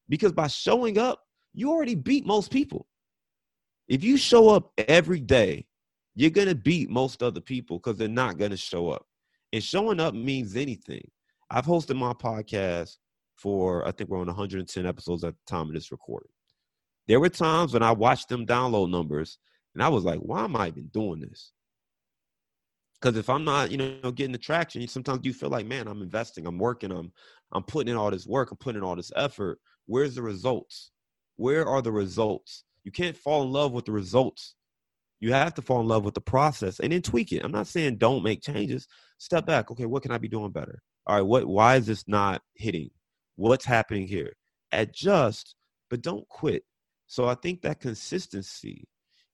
Because 0.09 0.33
by 0.33 0.49
showing 0.49 0.99
up, 0.99 1.21
you 1.55 1.71
already 1.71 1.95
beat 1.95 2.27
most 2.27 2.51
people. 2.51 2.87
If 3.89 4.05
you 4.05 4.17
show 4.17 4.51
up 4.51 4.73
every 4.89 5.21
day, 5.21 5.67
you're 6.15 6.31
going 6.31 6.49
to 6.49 6.55
beat 6.55 6.91
most 6.91 7.23
other 7.23 7.41
people 7.41 7.79
because 7.79 7.97
they're 7.99 8.09
not 8.09 8.39
going 8.39 8.51
to 8.51 8.57
show 8.57 8.91
up. 8.91 9.07
And 9.53 9.63
showing 9.63 10.01
up 10.01 10.15
means 10.15 10.57
anything. 10.57 11.09
I've 11.51 11.67
hosted 11.67 11.97
my 11.97 12.13
podcast 12.13 12.97
for, 13.37 13.87
I 13.87 13.93
think 13.93 14.11
we're 14.11 14.21
on 14.21 14.27
110 14.27 14.87
episodes 14.87 15.25
at 15.25 15.35
the 15.35 15.51
time 15.51 15.69
of 15.69 15.75
this 15.75 15.93
recording. 15.93 16.31
There 17.07 17.21
were 17.21 17.29
times 17.29 17.75
when 17.75 17.83
I 17.83 17.93
watched 17.93 18.29
them 18.29 18.47
download 18.47 18.91
numbers 18.91 19.39
and 19.75 19.83
I 19.83 19.89
was 19.89 20.05
like, 20.05 20.21
why 20.21 20.45
am 20.45 20.57
I 20.57 20.69
even 20.69 20.87
doing 20.87 21.21
this? 21.21 21.53
Because 23.01 23.19
if 23.19 23.29
I'm 23.29 23.45
not, 23.45 23.71
you 23.71 23.77
know, 23.77 24.11
getting 24.13 24.33
the 24.33 24.39
traction, 24.39 24.87
sometimes 24.89 25.21
you 25.25 25.35
feel 25.35 25.51
like, 25.51 25.67
man, 25.67 25.89
I'm 25.89 26.01
investing, 26.01 26.47
I'm 26.47 26.59
working, 26.59 26.91
I'm, 26.91 27.13
I'm 27.53 27.63
putting 27.63 27.91
in 27.91 27.99
all 27.99 28.11
this 28.11 28.27
work, 28.27 28.51
I'm 28.51 28.57
putting 28.57 28.79
in 28.79 28.85
all 28.85 28.97
this 28.97 29.13
effort. 29.15 29.59
Where's 29.87 30.15
the 30.15 30.23
results? 30.23 30.91
Where 31.37 31.67
are 31.67 31.83
the 31.83 31.93
results? 31.93 32.65
You 32.85 32.93
can't 32.93 33.17
fall 33.17 33.43
in 33.43 33.51
love 33.51 33.73
with 33.73 33.85
the 33.85 33.93
results. 33.93 34.55
You 35.21 35.33
have 35.33 35.55
to 35.55 35.63
fall 35.63 35.81
in 35.81 35.89
love 35.89 36.05
with 36.05 36.15
the 36.15 36.21
process 36.21 36.81
and 36.81 36.93
then 36.93 37.03
tweak 37.03 37.33
it. 37.33 37.45
I'm 37.45 37.53
not 37.53 37.67
saying 37.67 37.97
don't 37.97 38.23
make 38.23 38.43
changes. 38.43 38.87
Step 39.19 39.45
back. 39.47 39.71
Okay, 39.71 39.87
what 39.87 40.03
can 40.03 40.13
I 40.13 40.19
be 40.19 40.29
doing 40.29 40.51
better? 40.51 40.83
All 41.07 41.17
right, 41.17 41.23
what 41.23 41.47
why 41.47 41.77
is 41.77 41.87
this 41.87 42.09
not 42.09 42.43
hitting? 42.55 42.91
What's 43.37 43.65
happening 43.65 44.07
here? 44.07 44.33
Adjust, 44.73 45.55
but 45.91 46.03
don't 46.03 46.29
quit. 46.29 46.65
So 47.07 47.27
I 47.27 47.35
think 47.35 47.63
that 47.63 47.81
consistency 47.81 48.89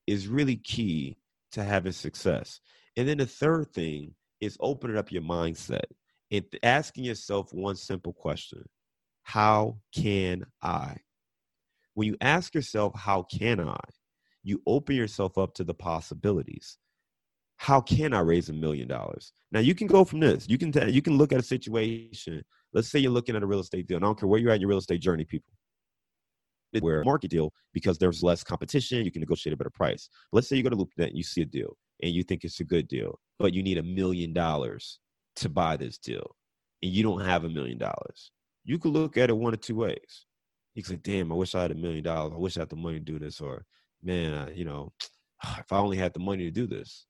is 0.06 0.28
really 0.28 0.56
key 0.56 1.16
to 1.52 1.62
having 1.62 1.92
success. 1.92 2.60
And 2.96 3.06
then 3.08 3.18
the 3.18 3.26
third 3.26 3.72
thing 3.72 4.14
is 4.40 4.56
opening 4.60 4.96
up 4.96 5.12
your 5.12 5.22
mindset 5.22 5.84
and 6.30 6.44
asking 6.62 7.04
yourself 7.04 7.52
one 7.52 7.76
simple 7.76 8.12
question 8.12 8.64
How 9.22 9.78
can 9.94 10.46
I? 10.62 10.96
When 11.94 12.08
you 12.08 12.16
ask 12.20 12.54
yourself, 12.54 12.94
How 12.96 13.22
can 13.22 13.60
I? 13.60 13.78
you 14.42 14.62
open 14.66 14.96
yourself 14.96 15.38
up 15.38 15.54
to 15.54 15.64
the 15.64 15.74
possibilities. 15.74 16.78
How 17.60 17.78
can 17.78 18.14
I 18.14 18.20
raise 18.20 18.48
a 18.48 18.54
million 18.54 18.88
dollars? 18.88 19.34
Now 19.52 19.60
you 19.60 19.74
can 19.74 19.86
go 19.86 20.02
from 20.02 20.18
this. 20.20 20.48
You 20.48 20.56
can 20.56 20.72
you 20.88 21.02
can 21.02 21.18
look 21.18 21.30
at 21.30 21.38
a 21.38 21.42
situation. 21.42 22.42
Let's 22.72 22.88
say 22.88 22.98
you're 22.98 23.12
looking 23.12 23.36
at 23.36 23.42
a 23.42 23.46
real 23.46 23.60
estate 23.60 23.86
deal. 23.86 23.96
And 23.96 24.04
I 24.04 24.08
don't 24.08 24.18
care 24.18 24.28
where 24.28 24.40
you're 24.40 24.50
at 24.50 24.54
in 24.54 24.60
your 24.62 24.70
real 24.70 24.78
estate 24.78 25.02
journey, 25.02 25.26
people 25.26 25.52
where 26.80 27.04
market 27.04 27.30
deal 27.30 27.52
because 27.74 27.98
there's 27.98 28.22
less 28.22 28.42
competition, 28.42 29.04
you 29.04 29.10
can 29.10 29.20
negotiate 29.20 29.52
a 29.52 29.58
better 29.58 29.68
price. 29.68 30.08
Let's 30.32 30.48
say 30.48 30.56
you 30.56 30.62
go 30.62 30.70
to 30.70 30.76
LoopNet 30.76 31.08
and 31.08 31.16
you 31.16 31.22
see 31.22 31.42
a 31.42 31.44
deal 31.44 31.76
and 32.02 32.14
you 32.14 32.22
think 32.22 32.44
it's 32.44 32.60
a 32.60 32.64
good 32.64 32.88
deal, 32.88 33.18
but 33.38 33.52
you 33.52 33.62
need 33.62 33.76
a 33.76 33.82
million 33.82 34.32
dollars 34.32 34.98
to 35.36 35.50
buy 35.50 35.76
this 35.76 35.98
deal, 35.98 36.34
and 36.82 36.90
you 36.90 37.02
don't 37.02 37.20
have 37.20 37.44
a 37.44 37.48
million 37.50 37.76
dollars. 37.76 38.30
You 38.64 38.78
could 38.78 38.92
look 38.92 39.18
at 39.18 39.28
it 39.28 39.36
one 39.36 39.52
of 39.52 39.60
two 39.60 39.74
ways. 39.74 40.24
You 40.74 40.82
could 40.82 40.92
say, 40.92 41.00
"Damn, 41.02 41.30
I 41.30 41.34
wish 41.34 41.54
I 41.54 41.60
had 41.60 41.72
a 41.72 41.74
million 41.74 42.04
dollars. 42.04 42.32
I 42.34 42.38
wish 42.38 42.56
I 42.56 42.60
had 42.60 42.70
the 42.70 42.76
money 42.76 43.00
to 43.00 43.04
do 43.04 43.18
this," 43.18 43.38
or 43.38 43.66
"Man, 44.02 44.50
you 44.54 44.64
know, 44.64 44.92
if 45.58 45.70
I 45.72 45.78
only 45.78 45.98
had 45.98 46.14
the 46.14 46.20
money 46.20 46.44
to 46.44 46.50
do 46.50 46.66
this," 46.66 47.06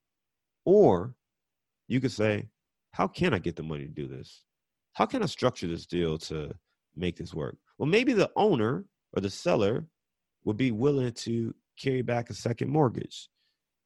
or 0.65 1.15
you 1.89 2.01
could 2.01 2.13
say, 2.13 2.49
"How 2.93 3.07
can 3.09 3.35
I 3.35 3.39
get 3.39 3.57
the 3.57 3.63
money 3.63 3.85
to 3.85 3.91
do 3.91 4.07
this? 4.07 4.45
How 4.95 5.07
can 5.07 5.23
I 5.23 5.27
structure 5.27 5.67
this 5.67 5.87
deal 5.87 6.19
to 6.19 6.53
make 6.97 7.17
this 7.17 7.35
work?" 7.35 7.57
Well, 7.79 7.89
maybe 7.89 8.13
the 8.13 8.31
owner 8.37 8.85
or 9.13 9.21
the 9.21 9.31
seller 9.31 9.89
would 10.45 10.57
be 10.57 10.71
willing 10.71 11.13
to 11.13 11.55
carry 11.79 12.03
back 12.03 12.31
a 12.31 12.35
second 12.35 12.71
mortgage. 12.71 13.29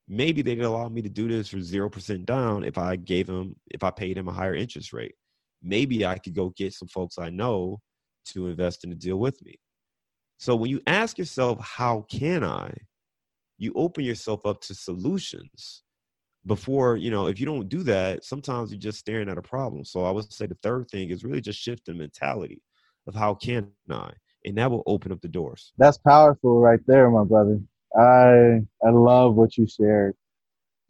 Maybe 0.09 0.43
they'd 0.43 0.61
allow 0.61 0.89
me 0.89 1.01
to 1.03 1.09
do 1.09 1.29
this 1.29 1.49
for 1.49 1.59
0% 1.59 2.27
down 2.27 2.65
if 2.65 2.77
I 2.77 2.97
gave 2.97 3.27
them, 3.27 3.57
if 3.71 3.83
I 3.83 3.91
paid 3.91 4.17
them 4.17 4.29
a 4.29 4.33
higher 4.33 4.55
interest 4.55 4.93
rate. 4.93 5.15
Maybe 5.63 6.05
I 6.05 6.19
could 6.19 6.35
go 6.35 6.51
get 6.51 6.75
some 6.75 6.89
folks 6.89 7.19
I 7.19 7.31
know 7.31 7.81
to 8.27 8.49
invest 8.49 8.85
in 8.85 8.91
the 8.91 8.97
deal 8.97 9.17
with 9.19 9.43
me. 9.43 9.59
So 10.39 10.55
when 10.57 10.71
you 10.71 10.83
ask 10.87 11.17
yourself, 11.17 11.59
how 11.61 12.03
can 12.11 12.45
I? 12.45 12.75
You 13.57 13.73
open 13.77 14.05
yourself 14.05 14.45
up 14.45 14.61
to 14.63 14.75
solutions 14.75 15.85
before, 16.47 16.97
you 16.97 17.11
know, 17.11 17.27
if 17.27 17.41
you 17.41 17.47
don't 17.47 17.69
do 17.69 17.83
that, 17.85 18.25
sometimes 18.25 18.71
you're 18.71 18.79
just 18.79 18.99
staring 18.99 19.29
at 19.29 19.39
a 19.39 19.43
problem. 19.43 19.85
So 19.85 20.05
I 20.05 20.11
would 20.11 20.33
say 20.33 20.47
the 20.47 20.59
third 20.63 20.89
thing 20.91 21.11
is 21.11 21.25
really 21.25 21.41
just 21.41 21.59
shifting 21.59 21.99
mentality 21.99 22.63
of 23.07 23.15
how 23.15 23.35
can 23.35 23.71
I? 23.91 24.13
and 24.45 24.59
that 24.59 24.71
will 24.71 24.83
open 24.87 25.13
up 25.13 25.21
the 25.21 25.29
doors. 25.29 25.73
That's 25.79 25.99
powerful 25.99 26.61
right 26.61 26.81
there, 26.87 27.11
my 27.11 27.25
brother. 27.25 27.61
I 27.99 28.61
I 28.85 28.91
love 28.91 29.35
what 29.35 29.57
you 29.57 29.67
shared. 29.67 30.15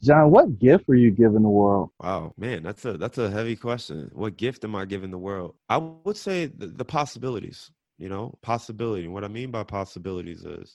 John, 0.03 0.31
what 0.31 0.59
gift 0.59 0.89
are 0.89 0.95
you 0.95 1.11
giving 1.11 1.43
the 1.43 1.49
world? 1.49 1.91
Wow, 2.01 2.35
man, 2.37 2.63
that's 2.63 2.85
a 2.85 2.97
that's 2.97 3.19
a 3.19 3.31
heavy 3.31 3.57
question. 3.57 4.11
What 4.13 4.37
gift 4.37 4.65
am 4.65 4.75
I 4.75 4.85
giving 4.85 5.11
the 5.11 5.19
world? 5.19 5.55
I 5.69 5.79
would 5.79 6.17
say 6.17 6.47
the, 6.47 6.67
the 6.67 6.85
possibilities. 6.85 7.71
You 7.97 8.09
know, 8.09 8.37
possibility. 8.43 9.07
what 9.07 9.23
I 9.23 9.29
mean 9.29 9.53
by 9.53 9.63
possibilities 9.63 10.45
is, 10.45 10.75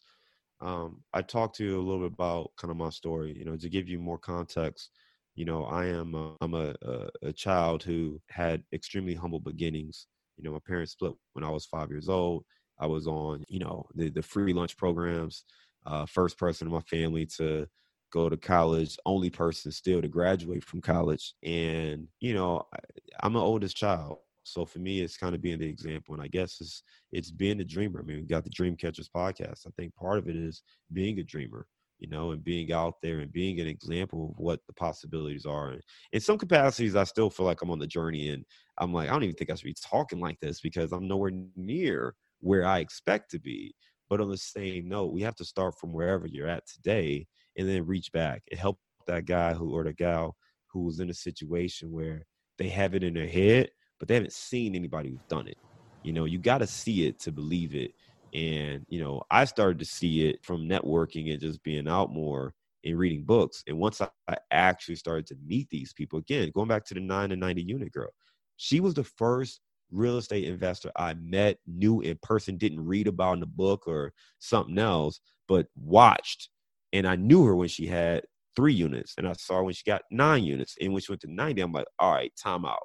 um, 0.61 1.03
I 1.13 1.21
talked 1.21 1.55
to 1.57 1.63
you 1.63 1.79
a 1.79 1.81
little 1.81 2.01
bit 2.01 2.13
about 2.13 2.51
kind 2.57 2.71
of 2.71 2.77
my 2.77 2.89
story. 2.89 3.37
You 3.37 3.45
know, 3.45 3.57
to 3.57 3.69
give 3.69 3.87
you 3.87 3.99
more 3.99 4.17
context. 4.19 4.91
You 5.35 5.45
know, 5.45 5.63
I 5.65 5.85
am 5.85 6.15
a, 6.15 6.35
I'm 6.41 6.53
a, 6.53 6.75
a, 6.81 7.09
a 7.23 7.33
child 7.33 7.83
who 7.83 8.21
had 8.29 8.63
extremely 8.73 9.13
humble 9.13 9.39
beginnings. 9.39 10.07
You 10.37 10.43
know, 10.43 10.51
my 10.51 10.59
parents 10.65 10.93
split 10.93 11.13
when 11.33 11.43
I 11.45 11.49
was 11.49 11.65
five 11.65 11.89
years 11.89 12.09
old 12.09 12.45
I 12.81 12.87
was 12.87 13.07
on, 13.07 13.43
you 13.49 13.59
know, 13.59 13.85
the, 13.93 14.09
the 14.09 14.21
free 14.21 14.53
lunch 14.53 14.77
programs. 14.77 15.43
Uh, 15.85 16.05
first 16.05 16.37
person 16.37 16.67
in 16.67 16.73
my 16.73 16.81
family 16.81 17.25
to 17.25 17.67
go 18.11 18.29
to 18.29 18.37
college, 18.37 18.97
only 19.05 19.29
person 19.29 19.71
still 19.71 20.01
to 20.01 20.07
graduate 20.07 20.63
from 20.63 20.81
college. 20.81 21.33
And, 21.43 22.07
you 22.19 22.33
know, 22.33 22.67
I, 22.73 22.79
I'm 23.21 23.35
an 23.35 23.41
oldest 23.41 23.75
child. 23.77 24.19
So 24.51 24.65
for 24.65 24.79
me, 24.79 25.01
it's 25.01 25.17
kind 25.17 25.35
of 25.35 25.41
being 25.41 25.59
the 25.59 25.67
example. 25.67 26.13
And 26.13 26.23
I 26.23 26.27
guess 26.27 26.57
it's 26.61 26.83
it's 27.11 27.31
being 27.31 27.59
a 27.61 27.65
dreamer. 27.65 27.99
I 27.99 28.03
mean, 28.03 28.17
we 28.17 28.23
got 28.23 28.43
the 28.43 28.49
Dream 28.49 28.75
Catchers 28.75 29.09
podcast. 29.09 29.67
I 29.67 29.71
think 29.77 29.95
part 29.95 30.17
of 30.17 30.27
it 30.27 30.35
is 30.35 30.63
being 30.93 31.19
a 31.19 31.23
dreamer, 31.23 31.67
you 31.99 32.09
know, 32.09 32.31
and 32.31 32.43
being 32.43 32.71
out 32.71 32.95
there 33.01 33.19
and 33.19 33.31
being 33.31 33.59
an 33.59 33.67
example 33.67 34.31
of 34.31 34.39
what 34.43 34.59
the 34.67 34.73
possibilities 34.73 35.45
are. 35.45 35.71
And 35.71 35.81
in 36.13 36.21
some 36.21 36.37
capacities, 36.37 36.95
I 36.95 37.03
still 37.03 37.29
feel 37.29 37.45
like 37.45 37.61
I'm 37.61 37.71
on 37.71 37.79
the 37.79 37.87
journey 37.87 38.29
and 38.29 38.43
I'm 38.77 38.93
like, 38.93 39.09
I 39.09 39.13
don't 39.13 39.23
even 39.23 39.35
think 39.35 39.49
I 39.51 39.55
should 39.55 39.65
be 39.65 39.75
talking 39.83 40.19
like 40.19 40.39
this 40.39 40.61
because 40.61 40.91
I'm 40.91 41.07
nowhere 41.07 41.31
near 41.55 42.15
where 42.39 42.65
I 42.65 42.79
expect 42.79 43.31
to 43.31 43.39
be. 43.39 43.73
But 44.09 44.21
on 44.21 44.29
the 44.29 44.37
same 44.37 44.87
note, 44.87 45.13
we 45.13 45.21
have 45.21 45.35
to 45.35 45.45
start 45.45 45.75
from 45.79 45.93
wherever 45.93 46.25
you're 46.27 46.47
at 46.47 46.67
today 46.67 47.27
and 47.57 47.69
then 47.69 47.85
reach 47.85 48.11
back 48.11 48.41
and 48.49 48.59
help 48.59 48.79
that 49.05 49.25
guy 49.25 49.53
who 49.53 49.71
or 49.71 49.83
the 49.83 49.93
gal 49.93 50.35
who 50.67 50.83
was 50.85 50.99
in 50.99 51.09
a 51.09 51.13
situation 51.13 51.91
where 51.91 52.23
they 52.57 52.69
have 52.69 52.95
it 52.95 53.03
in 53.03 53.13
their 53.13 53.27
head, 53.27 53.69
but 53.99 54.07
they 54.07 54.15
haven't 54.15 54.33
seen 54.33 54.75
anybody 54.75 55.09
who's 55.09 55.23
done 55.29 55.47
it. 55.47 55.57
You 56.03 56.13
know, 56.13 56.25
you 56.25 56.39
got 56.39 56.59
to 56.59 56.67
see 56.67 57.05
it 57.07 57.19
to 57.21 57.31
believe 57.31 57.75
it. 57.75 57.91
And, 58.33 58.85
you 58.89 59.01
know, 59.01 59.21
I 59.29 59.45
started 59.45 59.79
to 59.79 59.85
see 59.85 60.27
it 60.29 60.43
from 60.43 60.67
networking 60.67 61.31
and 61.31 61.41
just 61.41 61.61
being 61.63 61.87
out 61.87 62.11
more 62.13 62.53
and 62.85 62.97
reading 62.97 63.23
books. 63.23 63.63
And 63.67 63.77
once 63.77 64.01
I, 64.01 64.09
I 64.27 64.37
actually 64.51 64.95
started 64.95 65.27
to 65.27 65.35
meet 65.45 65.69
these 65.69 65.93
people, 65.93 66.19
again, 66.19 66.51
going 66.53 66.67
back 66.67 66.85
to 66.85 66.93
the 66.93 66.99
nine 66.99 67.31
and 67.31 67.41
90 67.41 67.61
unit 67.63 67.91
girl, 67.91 68.09
she 68.57 68.79
was 68.79 68.93
the 68.93 69.03
first 69.03 69.61
real 69.91 70.17
estate 70.17 70.45
investor 70.45 70.91
I 70.95 71.15
met, 71.15 71.57
knew 71.67 72.01
in 72.01 72.17
person, 72.21 72.57
didn't 72.57 72.85
read 72.85 73.07
about 73.07 73.33
in 73.33 73.39
the 73.39 73.45
book 73.47 73.87
or 73.87 74.13
something 74.39 74.77
else, 74.77 75.19
but 75.47 75.67
watched. 75.75 76.49
And 76.93 77.07
I 77.07 77.15
knew 77.15 77.45
her 77.45 77.55
when 77.55 77.67
she 77.67 77.87
had 77.87 78.23
three 78.55 78.73
units, 78.73 79.15
and 79.17 79.27
I 79.27 79.33
saw 79.33 79.61
when 79.63 79.73
she 79.73 79.83
got 79.85 80.03
nine 80.11 80.43
units. 80.43 80.75
And 80.81 80.93
when 80.93 81.01
she 81.01 81.11
went 81.11 81.21
to 81.21 81.31
90, 81.31 81.61
I'm 81.61 81.71
like, 81.71 81.87
all 81.97 82.13
right, 82.13 82.31
time 82.35 82.65
out. 82.65 82.83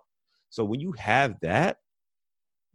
So 0.55 0.64
when 0.64 0.79
you 0.79 0.93
have 0.93 1.35
that, 1.40 1.79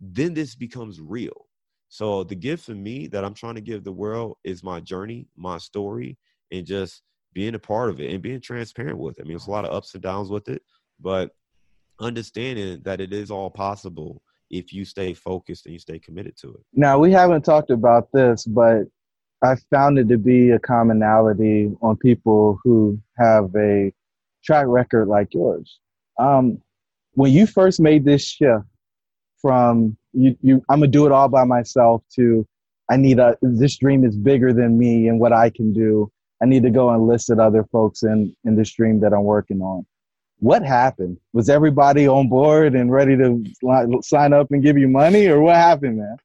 then 0.02 0.34
this 0.34 0.54
becomes 0.54 1.00
real. 1.00 1.46
So 1.88 2.26
the 2.26 2.36
gift 2.36 2.65
for 2.65 2.76
me 2.76 3.08
that 3.08 3.24
I'm 3.24 3.34
trying 3.34 3.56
to 3.56 3.62
give 3.62 3.86
the 3.86 3.92
world 3.94 4.36
is 4.44 4.62
my 4.65 4.82
journey, 4.82 5.30
my 5.38 5.60
story, 5.60 6.18
and 6.52 6.65
just 6.65 7.04
being 7.32 7.56
a 7.56 7.60
part 7.60 7.89
of 7.89 8.02
it 8.02 8.12
and 8.12 8.22
being 8.22 8.42
transparent 8.42 8.98
with 8.98 9.18
it. 9.18 9.22
I 9.22 9.24
mean, 9.24 9.32
there's 9.32 9.48
a 9.48 9.52
lot 9.52 9.63
of 9.63 9.74
ups 9.74 9.94
and 9.94 10.04
downs 10.04 10.30
with 10.30 10.50
it, 10.50 10.62
but 11.00 11.32
understanding 12.02 12.82
that 12.84 13.00
it 13.00 13.13
is 13.13 13.32
all 13.32 13.50
possible 13.50 14.22
if 14.50 14.74
you 14.74 14.84
stay 14.84 15.13
focused 15.13 15.65
and 15.65 15.72
you 15.72 15.80
stay 15.80 16.00
committed 16.00 16.36
to 16.39 16.50
it. 16.50 16.65
Now, 16.74 17.00
we 17.00 17.13
haven't 17.13 17.44
talked 17.44 17.72
about 17.72 18.12
this, 18.12 18.44
but 18.44 18.88
I 19.42 19.56
found 19.72 20.00
it 20.00 20.10
to 20.10 20.18
be 20.18 20.50
a 20.50 20.60
commonality 20.60 21.72
on 21.82 21.96
people 21.96 22.60
who 22.62 23.00
have 23.18 23.56
a 23.56 23.94
track 24.44 24.65
record 24.68 25.08
like 25.08 25.34
yours. 25.34 25.80
Um, 26.20 26.62
when 27.20 27.34
you 27.34 27.46
first 27.46 27.80
made 27.82 28.06
this 28.06 28.24
shift 28.24 28.66
from 29.42 29.98
you, 30.14 30.38
you 30.42 30.64
I'm 30.70 30.80
gonna 30.80 30.88
do 30.88 31.06
it 31.06 31.12
all 31.12 31.28
by 31.28 31.44
myself 31.44 32.02
to 32.16 32.48
I 32.90 32.96
need 32.96 33.20
a 33.20 33.38
this 33.42 33.78
dream 33.78 34.06
is 34.06 34.16
bigger 34.16 34.54
than 34.54 34.78
me 34.78 35.08
and 35.10 35.20
what 35.20 35.34
I 35.34 35.50
can 35.50 35.74
do. 35.74 36.12
I 36.42 36.46
need 36.46 36.64
to 36.64 36.70
go 36.70 36.90
and 36.90 37.02
enlist 37.02 37.30
other 37.30 37.66
folks 37.72 38.04
in 38.04 38.36
in 38.46 38.56
this 38.56 38.72
dream 38.72 39.02
that 39.02 39.14
I'm 39.14 39.26
working 39.26 39.62
on 39.62 39.86
what 40.40 40.64
happened? 40.64 41.18
Was 41.34 41.50
everybody 41.50 42.08
on 42.08 42.30
board 42.30 42.74
and 42.74 42.90
ready 42.92 43.18
to 43.18 43.44
sign 44.02 44.32
up 44.32 44.52
and 44.52 44.64
give 44.64 44.78
you 44.78 44.88
money, 44.88 45.28
or 45.28 45.42
what 45.42 45.56
happened, 45.56 45.98
man? 45.98 46.18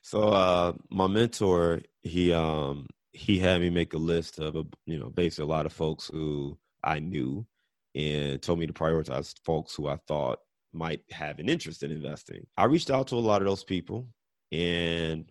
So 0.00 0.22
uh, 0.28 0.72
my 0.90 1.06
mentor, 1.06 1.82
he 2.02 2.32
um, 2.32 2.86
he 3.12 3.38
had 3.38 3.60
me 3.60 3.68
make 3.68 3.92
a 3.92 3.98
list 3.98 4.38
of 4.38 4.56
a 4.56 4.64
you 4.86 4.98
know 4.98 5.10
basically 5.10 5.44
a 5.44 5.54
lot 5.54 5.66
of 5.66 5.72
folks 5.72 6.06
who 6.06 6.56
I 6.82 6.98
knew, 7.00 7.46
and 7.94 8.40
told 8.40 8.58
me 8.58 8.66
to 8.66 8.72
prioritize 8.72 9.34
folks 9.44 9.74
who 9.74 9.88
I 9.88 9.96
thought 10.08 10.38
might 10.72 11.00
have 11.10 11.38
an 11.38 11.48
interest 11.48 11.82
in 11.82 11.90
investing. 11.90 12.46
I 12.56 12.64
reached 12.64 12.90
out 12.90 13.08
to 13.08 13.16
a 13.16 13.18
lot 13.20 13.42
of 13.42 13.48
those 13.48 13.64
people, 13.64 14.08
and 14.52 15.30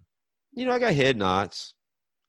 you 0.53 0.65
know 0.65 0.73
I 0.73 0.79
got 0.79 0.93
head 0.93 1.17
nods. 1.17 1.73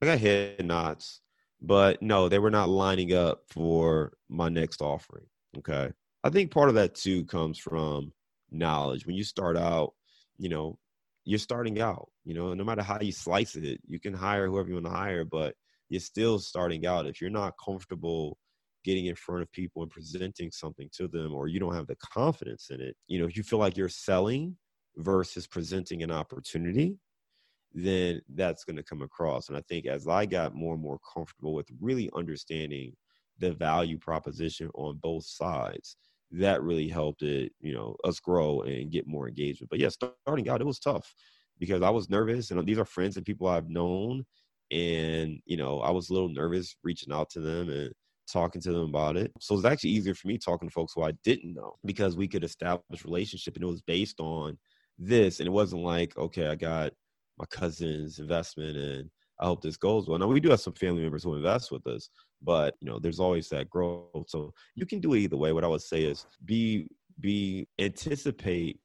I 0.01 0.05
got 0.05 0.19
head 0.19 0.65
nods, 0.65 1.21
but 1.61 2.01
no, 2.01 2.29
they 2.29 2.39
were 2.39 2.51
not 2.51 2.69
lining 2.69 3.13
up 3.13 3.41
for 3.49 4.13
my 4.29 4.49
next 4.49 4.81
offering. 4.81 5.25
Okay. 5.57 5.91
I 6.23 6.29
think 6.29 6.51
part 6.51 6.69
of 6.69 6.75
that 6.75 6.95
too 6.95 7.25
comes 7.25 7.57
from 7.57 8.11
knowledge. 8.51 9.05
When 9.05 9.15
you 9.15 9.23
start 9.23 9.57
out, 9.57 9.93
you 10.37 10.49
know, 10.49 10.77
you're 11.25 11.39
starting 11.39 11.79
out, 11.79 12.09
you 12.25 12.33
know, 12.33 12.53
no 12.53 12.63
matter 12.63 12.81
how 12.81 12.99
you 12.99 13.11
slice 13.11 13.55
it, 13.55 13.79
you 13.85 13.99
can 13.99 14.13
hire 14.13 14.47
whoever 14.47 14.67
you 14.67 14.75
want 14.75 14.85
to 14.85 14.91
hire, 14.91 15.25
but 15.25 15.55
you're 15.89 15.99
still 15.99 16.39
starting 16.39 16.85
out. 16.85 17.05
If 17.05 17.21
you're 17.21 17.29
not 17.29 17.55
comfortable 17.63 18.37
getting 18.83 19.07
in 19.07 19.15
front 19.15 19.41
of 19.41 19.51
people 19.51 19.81
and 19.81 19.91
presenting 19.91 20.51
something 20.51 20.89
to 20.93 21.07
them, 21.07 21.33
or 21.33 21.47
you 21.47 21.59
don't 21.59 21.75
have 21.75 21.87
the 21.87 21.95
confidence 21.97 22.69
in 22.69 22.81
it, 22.81 22.95
you 23.07 23.19
know, 23.19 23.25
if 23.25 23.35
you 23.35 23.43
feel 23.43 23.59
like 23.59 23.77
you're 23.77 23.89
selling 23.89 24.55
versus 24.97 25.47
presenting 25.47 26.03
an 26.03 26.11
opportunity, 26.11 26.97
then 27.73 28.21
that's 28.35 28.63
going 28.63 28.75
to 28.75 28.83
come 28.83 29.01
across. 29.01 29.49
And 29.49 29.57
I 29.57 29.61
think 29.69 29.85
as 29.85 30.07
I 30.07 30.25
got 30.25 30.55
more 30.55 30.73
and 30.73 30.83
more 30.83 30.99
comfortable 31.13 31.53
with 31.53 31.67
really 31.79 32.09
understanding 32.15 32.93
the 33.37 33.51
value 33.51 33.97
proposition 33.97 34.69
on 34.73 34.99
both 35.01 35.25
sides, 35.25 35.95
that 36.31 36.61
really 36.61 36.87
helped 36.87 37.23
it, 37.23 37.51
you 37.59 37.73
know, 37.73 37.95
us 38.03 38.19
grow 38.19 38.61
and 38.61 38.91
get 38.91 39.07
more 39.07 39.27
engagement. 39.27 39.69
But 39.69 39.79
yeah, 39.79 39.89
starting 39.89 40.49
out, 40.49 40.61
it 40.61 40.67
was 40.67 40.79
tough 40.79 41.13
because 41.57 41.81
I 41.81 41.89
was 41.89 42.09
nervous, 42.09 42.51
and 42.51 42.65
these 42.65 42.77
are 42.77 42.85
friends 42.85 43.17
and 43.17 43.25
people 43.25 43.47
I've 43.47 43.69
known, 43.69 44.25
and 44.71 45.39
you 45.45 45.57
know, 45.57 45.79
I 45.79 45.91
was 45.91 46.09
a 46.09 46.13
little 46.13 46.29
nervous 46.29 46.75
reaching 46.83 47.11
out 47.13 47.29
to 47.31 47.39
them 47.39 47.69
and 47.69 47.91
talking 48.31 48.61
to 48.61 48.71
them 48.71 48.89
about 48.89 49.17
it. 49.17 49.31
So 49.39 49.55
it's 49.55 49.65
actually 49.65 49.91
easier 49.91 50.15
for 50.15 50.27
me 50.27 50.37
talking 50.37 50.67
to 50.67 50.73
folks 50.73 50.93
who 50.95 51.03
I 51.03 51.11
didn't 51.23 51.53
know 51.53 51.75
because 51.85 52.15
we 52.15 52.27
could 52.27 52.43
establish 52.43 53.03
relationship, 53.03 53.55
and 53.55 53.63
it 53.63 53.67
was 53.67 53.81
based 53.81 54.19
on 54.19 54.57
this, 54.97 55.39
and 55.39 55.47
it 55.47 55.51
wasn't 55.51 55.83
like, 55.83 56.17
okay, 56.17 56.47
I 56.47 56.55
got 56.55 56.91
my 57.37 57.45
cousin's 57.45 58.19
investment 58.19 58.77
and 58.77 59.09
I 59.39 59.45
hope 59.45 59.61
this 59.61 59.77
goes 59.77 60.07
well. 60.07 60.19
Now 60.19 60.27
we 60.27 60.41
do 60.41 60.49
have 60.49 60.59
some 60.59 60.73
family 60.73 61.01
members 61.01 61.23
who 61.23 61.35
invest 61.35 61.71
with 61.71 61.87
us, 61.87 62.09
but 62.41 62.75
you 62.81 62.89
know, 62.89 62.99
there's 62.99 63.21
always 63.21 63.47
that 63.49 63.69
growth. 63.69 64.25
So 64.27 64.53
you 64.75 64.85
can 64.85 64.99
do 64.99 65.13
it 65.13 65.19
either 65.19 65.37
way. 65.37 65.53
What 65.53 65.63
I 65.63 65.67
would 65.67 65.81
say 65.81 66.03
is 66.03 66.25
be 66.43 66.89
be 67.21 67.67
anticipate 67.79 68.79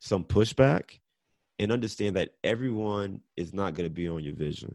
some 0.00 0.24
pushback 0.24 0.98
and 1.58 1.72
understand 1.72 2.16
that 2.16 2.30
everyone 2.44 3.20
is 3.36 3.52
not 3.52 3.74
going 3.74 3.88
to 3.88 3.94
be 3.94 4.08
on 4.08 4.24
your 4.24 4.34
vision. 4.34 4.74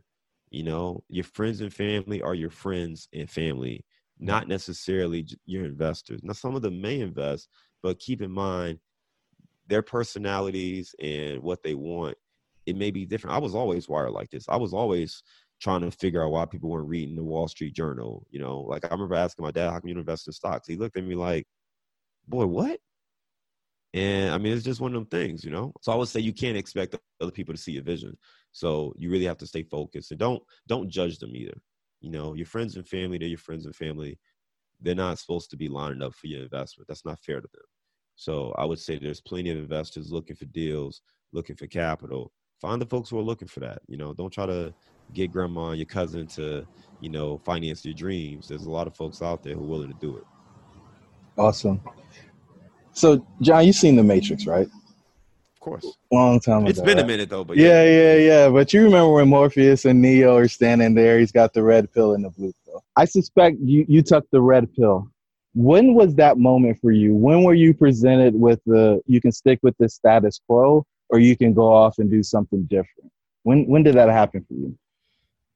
You 0.51 0.63
know, 0.63 1.03
your 1.09 1.23
friends 1.23 1.61
and 1.61 1.73
family 1.73 2.21
are 2.21 2.35
your 2.35 2.51
friends 2.51 3.07
and 3.13 3.29
family, 3.29 3.83
not 4.19 4.47
necessarily 4.47 5.25
your 5.45 5.65
investors. 5.65 6.21
Now, 6.23 6.33
some 6.33 6.55
of 6.55 6.61
them 6.61 6.81
may 6.81 6.99
invest, 7.01 7.49
but 7.81 7.99
keep 7.99 8.21
in 8.21 8.31
mind 8.31 8.79
their 9.67 9.81
personalities 9.81 10.93
and 11.01 11.41
what 11.41 11.63
they 11.63 11.73
want 11.73 12.17
it 12.65 12.75
may 12.75 12.91
be 12.91 13.05
different. 13.05 13.35
I 13.35 13.39
was 13.39 13.55
always 13.55 13.89
wired 13.89 14.11
like 14.11 14.29
this. 14.29 14.47
I 14.47 14.55
was 14.55 14.73
always 14.73 15.21
trying 15.61 15.81
to 15.81 15.91
figure 15.91 16.23
out 16.23 16.31
why 16.31 16.45
people 16.45 16.69
weren't 16.69 16.87
reading 16.87 17.15
the 17.15 17.23
Wall 17.23 17.47
Street 17.47 17.73
Journal. 17.73 18.25
You 18.29 18.39
know, 18.39 18.61
like 18.61 18.85
I 18.85 18.89
remember 18.89 19.15
asking 19.15 19.43
my 19.43 19.51
dad, 19.51 19.71
"How 19.71 19.79
come 19.79 19.89
you 19.89 19.97
invest 19.97 20.27
in 20.27 20.33
stocks?" 20.33 20.67
He 20.67 20.75
looked 20.75 20.97
at 20.97 21.03
me 21.03 21.15
like, 21.15 21.45
"Boy, 22.27 22.45
what?" 22.45 22.79
And 23.93 24.33
I 24.33 24.37
mean, 24.37 24.53
it's 24.53 24.65
just 24.65 24.81
one 24.81 24.95
of 24.95 24.99
them 24.99 25.05
things, 25.07 25.43
you 25.43 25.51
know. 25.51 25.73
So 25.81 25.91
I 25.91 25.95
would 25.95 26.07
say 26.07 26.19
you 26.19 26.33
can't 26.33 26.57
expect 26.57 26.97
other 27.21 27.31
people 27.31 27.53
to 27.53 27.59
see 27.59 27.73
your 27.73 27.83
vision. 27.83 28.17
So 28.51 28.93
you 28.97 29.11
really 29.11 29.25
have 29.25 29.37
to 29.37 29.47
stay 29.47 29.63
focused 29.63 30.11
and 30.11 30.19
don't 30.19 30.41
don't 30.67 30.89
judge 30.89 31.19
them 31.19 31.35
either. 31.35 31.57
You 32.03 32.11
know, 32.11 32.35
your 32.35 32.45
friends 32.45 32.75
and 32.75 32.87
family, 32.87 33.17
they're 33.17 33.27
your 33.27 33.39
friends 33.39 33.65
and 33.65 33.75
family. 33.75 34.19
They're 34.79 34.93
not 34.93 35.17
supposed 35.17 35.49
to 35.49 35.57
be 35.57 35.67
lining 35.67 36.03
up 36.03 36.13
for 36.13 36.27
your 36.27 36.43
investment. 36.43 36.87
That's 36.87 37.05
not 37.05 37.23
fair 37.23 37.41
to 37.41 37.47
them. 37.51 37.63
So 38.15 38.53
I 38.59 38.65
would 38.65 38.79
say 38.79 38.99
there's 38.99 39.21
plenty 39.21 39.49
of 39.49 39.57
investors 39.57 40.11
looking 40.11 40.35
for 40.35 40.45
deals, 40.45 41.01
looking 41.31 41.55
for 41.55 41.65
capital 41.65 42.31
find 42.63 42.81
the 42.81 42.85
folks 42.85 43.09
who 43.09 43.19
are 43.19 43.23
looking 43.23 43.47
for 43.49 43.59
that. 43.59 43.81
You 43.87 43.97
know, 43.97 44.13
don't 44.13 44.31
try 44.31 44.45
to 44.45 44.73
get 45.11 45.33
grandma 45.33 45.71
and 45.71 45.77
your 45.77 45.85
cousin 45.85 46.25
to, 46.27 46.65
you 47.01 47.09
know, 47.09 47.37
finance 47.39 47.83
your 47.83 47.93
dreams. 47.93 48.47
There's 48.47 48.65
a 48.65 48.71
lot 48.71 48.87
of 48.87 48.95
folks 48.95 49.21
out 49.21 49.43
there 49.43 49.53
who 49.53 49.65
are 49.65 49.67
willing 49.67 49.91
to 49.91 49.97
do 49.99 50.15
it. 50.15 50.23
Awesome. 51.37 51.81
So, 52.93 53.27
John, 53.41 53.65
you've 53.65 53.75
seen 53.75 53.97
The 53.97 54.03
Matrix, 54.03 54.45
right? 54.47 54.69
Of 55.63 55.81
course. 55.81 55.97
Long 56.11 56.41
time 56.41 56.63
ago. 56.63 56.71
It's 56.71 56.81
been 56.81 56.99
a 56.99 57.05
minute 57.05 57.29
though, 57.29 57.45
but 57.45 57.55
yeah. 57.55 57.85
yeah, 57.85 58.15
yeah, 58.15 58.15
yeah. 58.15 58.49
But 58.49 58.73
you 58.73 58.83
remember 58.83 59.13
when 59.13 59.29
Morpheus 59.29 59.85
and 59.85 60.01
Neo 60.01 60.35
are 60.35 60.49
standing 60.49 60.93
there? 60.93 61.19
He's 61.19 61.31
got 61.31 61.53
the 61.53 61.63
red 61.63 61.89
pill 61.93 62.15
and 62.15 62.25
the 62.25 62.31
blue 62.31 62.51
pill. 62.65 62.83
I 62.97 63.05
suspect 63.05 63.55
you 63.61 63.85
you 63.87 64.01
took 64.01 64.29
the 64.31 64.41
red 64.41 64.73
pill. 64.75 65.09
When 65.53 65.93
was 65.93 66.15
that 66.15 66.37
moment 66.37 66.79
for 66.81 66.91
you? 66.91 67.15
When 67.15 67.43
were 67.43 67.53
you 67.53 67.73
presented 67.73 68.35
with 68.35 68.59
the 68.65 69.01
you 69.07 69.21
can 69.21 69.31
stick 69.31 69.59
with 69.63 69.77
the 69.77 69.87
status 69.87 70.41
quo 70.45 70.85
or 71.07 71.19
you 71.19 71.37
can 71.37 71.53
go 71.53 71.71
off 71.73 71.97
and 71.97 72.11
do 72.11 72.23
something 72.23 72.63
different. 72.63 73.09
When 73.43 73.65
when 73.65 73.83
did 73.83 73.95
that 73.95 74.09
happen 74.09 74.43
for 74.45 74.55
you? 74.55 74.77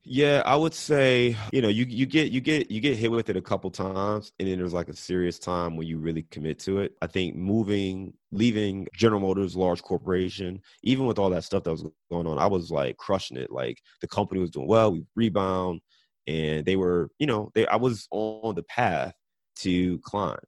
Yeah, 0.09 0.41
I 0.45 0.55
would 0.55 0.73
say, 0.73 1.35
you 1.51 1.61
know, 1.61 1.67
you 1.67 1.85
you 1.85 2.05
get 2.05 2.31
you 2.31 2.39
get 2.39 2.71
you 2.71 2.79
get 2.79 2.95
hit 2.95 3.11
with 3.11 3.29
it 3.29 3.35
a 3.35 3.41
couple 3.41 3.69
times 3.69 4.31
and 4.39 4.47
then 4.47 4.57
there's 4.57 4.73
like 4.73 4.87
a 4.87 4.95
serious 4.95 5.37
time 5.37 5.75
when 5.75 5.85
you 5.85 5.97
really 5.97 6.21
commit 6.31 6.59
to 6.59 6.79
it. 6.79 6.93
I 7.01 7.07
think 7.07 7.35
moving 7.35 8.13
leaving 8.31 8.87
General 8.95 9.19
Motors 9.19 9.57
large 9.57 9.81
corporation, 9.81 10.61
even 10.81 11.07
with 11.07 11.19
all 11.19 11.29
that 11.31 11.43
stuff 11.43 11.63
that 11.63 11.71
was 11.71 11.83
going 12.09 12.25
on, 12.25 12.37
I 12.37 12.45
was 12.47 12.71
like 12.71 12.95
crushing 12.95 13.35
it. 13.35 13.51
Like 13.51 13.81
the 13.99 14.07
company 14.07 14.39
was 14.39 14.49
doing 14.49 14.67
well, 14.67 14.93
we 14.93 15.03
rebound 15.15 15.81
and 16.25 16.65
they 16.65 16.77
were, 16.77 17.09
you 17.19 17.27
know, 17.27 17.51
they 17.53 17.67
I 17.67 17.75
was 17.75 18.07
on 18.11 18.55
the 18.55 18.63
path 18.63 19.13
to 19.57 19.99
climb 19.99 20.39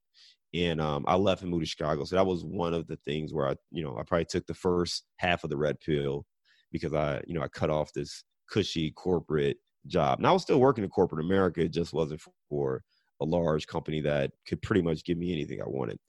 and 0.53 0.79
um, 0.79 1.03
I 1.07 1.15
left 1.15 1.41
and 1.41 1.51
moved 1.51 1.65
to 1.65 1.69
Chicago. 1.69 2.05
So 2.05 2.15
that 2.15 2.25
was 2.25 2.45
one 2.45 2.73
of 2.73 2.87
the 2.87 2.97
things 3.05 3.33
where 3.33 3.49
I, 3.49 3.55
you 3.71 3.83
know, 3.83 3.97
I 3.97 4.03
probably 4.03 4.25
took 4.25 4.47
the 4.47 4.53
first 4.53 5.03
half 5.17 5.43
of 5.43 5.49
the 5.49 5.57
red 5.57 5.79
pill 5.81 6.25
because 6.71 6.93
I, 6.93 7.21
you 7.27 7.33
know, 7.33 7.41
I 7.41 7.47
cut 7.49 7.69
off 7.69 7.93
this 7.93 8.23
cushy 8.49 8.91
corporate 8.91 9.57
job. 9.87 10.19
And 10.19 10.27
I 10.27 10.31
was 10.31 10.43
still 10.43 10.59
working 10.59 10.83
in 10.83 10.89
corporate 10.89 11.25
America. 11.25 11.61
It 11.61 11.71
just 11.71 11.93
wasn't 11.93 12.21
for 12.49 12.83
a 13.21 13.25
large 13.25 13.67
company 13.67 14.01
that 14.01 14.31
could 14.47 14.61
pretty 14.61 14.81
much 14.81 15.03
give 15.03 15.17
me 15.17 15.33
anything 15.33 15.61
I 15.61 15.67
wanted. 15.67 15.99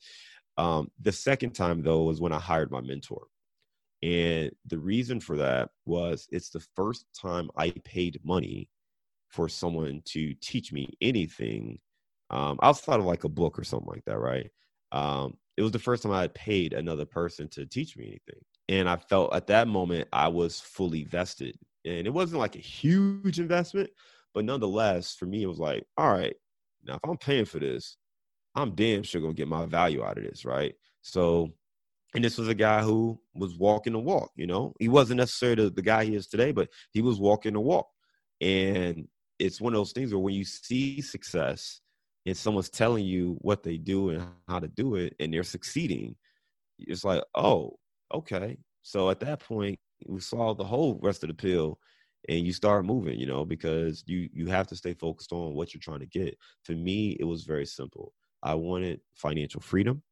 Um, 0.56 0.90
the 1.00 1.12
second 1.12 1.52
time 1.52 1.82
though 1.82 2.02
was 2.02 2.20
when 2.20 2.32
I 2.32 2.38
hired 2.38 2.70
my 2.70 2.80
mentor. 2.80 3.26
And 4.02 4.50
the 4.66 4.78
reason 4.78 5.20
for 5.20 5.36
that 5.36 5.70
was 5.84 6.26
it's 6.30 6.50
the 6.50 6.64
first 6.74 7.06
time 7.18 7.50
I 7.56 7.70
paid 7.84 8.20
money 8.24 8.68
for 9.28 9.48
someone 9.48 10.02
to 10.06 10.34
teach 10.34 10.72
me 10.72 10.88
anything 11.00 11.78
um, 12.30 12.58
outside 12.62 13.00
of 13.00 13.06
like 13.06 13.24
a 13.24 13.28
book 13.28 13.58
or 13.58 13.64
something 13.64 13.88
like 13.88 14.04
that, 14.06 14.18
right? 14.18 14.50
Um, 14.92 15.36
it 15.56 15.62
was 15.62 15.72
the 15.72 15.78
first 15.78 16.02
time 16.02 16.12
I 16.12 16.22
had 16.22 16.34
paid 16.34 16.72
another 16.72 17.04
person 17.04 17.48
to 17.50 17.66
teach 17.66 17.96
me 17.96 18.06
anything. 18.06 18.40
And 18.68 18.88
I 18.88 18.96
felt 18.96 19.34
at 19.34 19.48
that 19.48 19.68
moment 19.68 20.08
I 20.12 20.28
was 20.28 20.60
fully 20.60 21.04
vested. 21.04 21.56
And 21.84 22.06
it 22.06 22.12
wasn't 22.12 22.40
like 22.40 22.56
a 22.56 22.60
huge 22.60 23.40
investment, 23.40 23.90
but 24.34 24.44
nonetheless, 24.44 25.14
for 25.14 25.26
me, 25.26 25.42
it 25.42 25.46
was 25.48 25.58
like, 25.58 25.84
all 25.96 26.12
right, 26.12 26.34
now 26.84 26.94
if 26.94 27.00
I'm 27.08 27.16
paying 27.16 27.44
for 27.46 27.58
this, 27.58 27.96
I'm 28.54 28.74
damn 28.74 29.02
sure 29.02 29.20
gonna 29.20 29.34
get 29.34 29.48
my 29.48 29.66
value 29.66 30.04
out 30.04 30.18
of 30.18 30.24
this, 30.24 30.44
right? 30.44 30.74
So, 31.02 31.50
and 32.14 32.24
this 32.24 32.36
was 32.36 32.48
a 32.48 32.54
guy 32.54 32.82
who 32.82 33.20
was 33.34 33.56
walking 33.56 33.92
the 33.94 33.98
walk, 33.98 34.30
you 34.36 34.46
know, 34.46 34.74
he 34.78 34.88
wasn't 34.88 35.18
necessarily 35.18 35.64
the, 35.64 35.70
the 35.70 35.82
guy 35.82 36.04
he 36.04 36.14
is 36.14 36.26
today, 36.26 36.52
but 36.52 36.68
he 36.92 37.00
was 37.02 37.18
walking 37.20 37.54
the 37.54 37.60
walk. 37.60 37.88
And 38.40 39.08
it's 39.38 39.60
one 39.60 39.72
of 39.72 39.78
those 39.78 39.92
things 39.92 40.12
where 40.12 40.20
when 40.20 40.34
you 40.34 40.44
see 40.44 41.00
success, 41.00 41.80
and 42.26 42.36
someone's 42.36 42.70
telling 42.70 43.04
you 43.04 43.36
what 43.40 43.62
they 43.62 43.76
do 43.76 44.10
and 44.10 44.26
how 44.48 44.58
to 44.58 44.68
do 44.68 44.96
it 44.96 45.14
and 45.20 45.32
they're 45.32 45.42
succeeding 45.42 46.14
it's 46.78 47.04
like 47.04 47.22
oh 47.34 47.78
okay 48.12 48.58
so 48.82 49.10
at 49.10 49.20
that 49.20 49.40
point 49.40 49.78
we 50.06 50.20
saw 50.20 50.54
the 50.54 50.64
whole 50.64 50.98
rest 51.02 51.22
of 51.22 51.28
the 51.28 51.34
pill 51.34 51.78
and 52.28 52.46
you 52.46 52.52
start 52.52 52.84
moving 52.84 53.18
you 53.18 53.26
know 53.26 53.44
because 53.44 54.04
you 54.06 54.28
you 54.32 54.46
have 54.46 54.66
to 54.66 54.76
stay 54.76 54.94
focused 54.94 55.32
on 55.32 55.54
what 55.54 55.72
you're 55.72 55.80
trying 55.80 56.00
to 56.00 56.06
get. 56.06 56.36
For 56.64 56.72
me 56.72 57.16
it 57.20 57.24
was 57.24 57.44
very 57.44 57.66
simple. 57.66 58.12
I 58.42 58.54
wanted 58.54 59.00
financial 59.14 59.60
freedom 59.60 60.02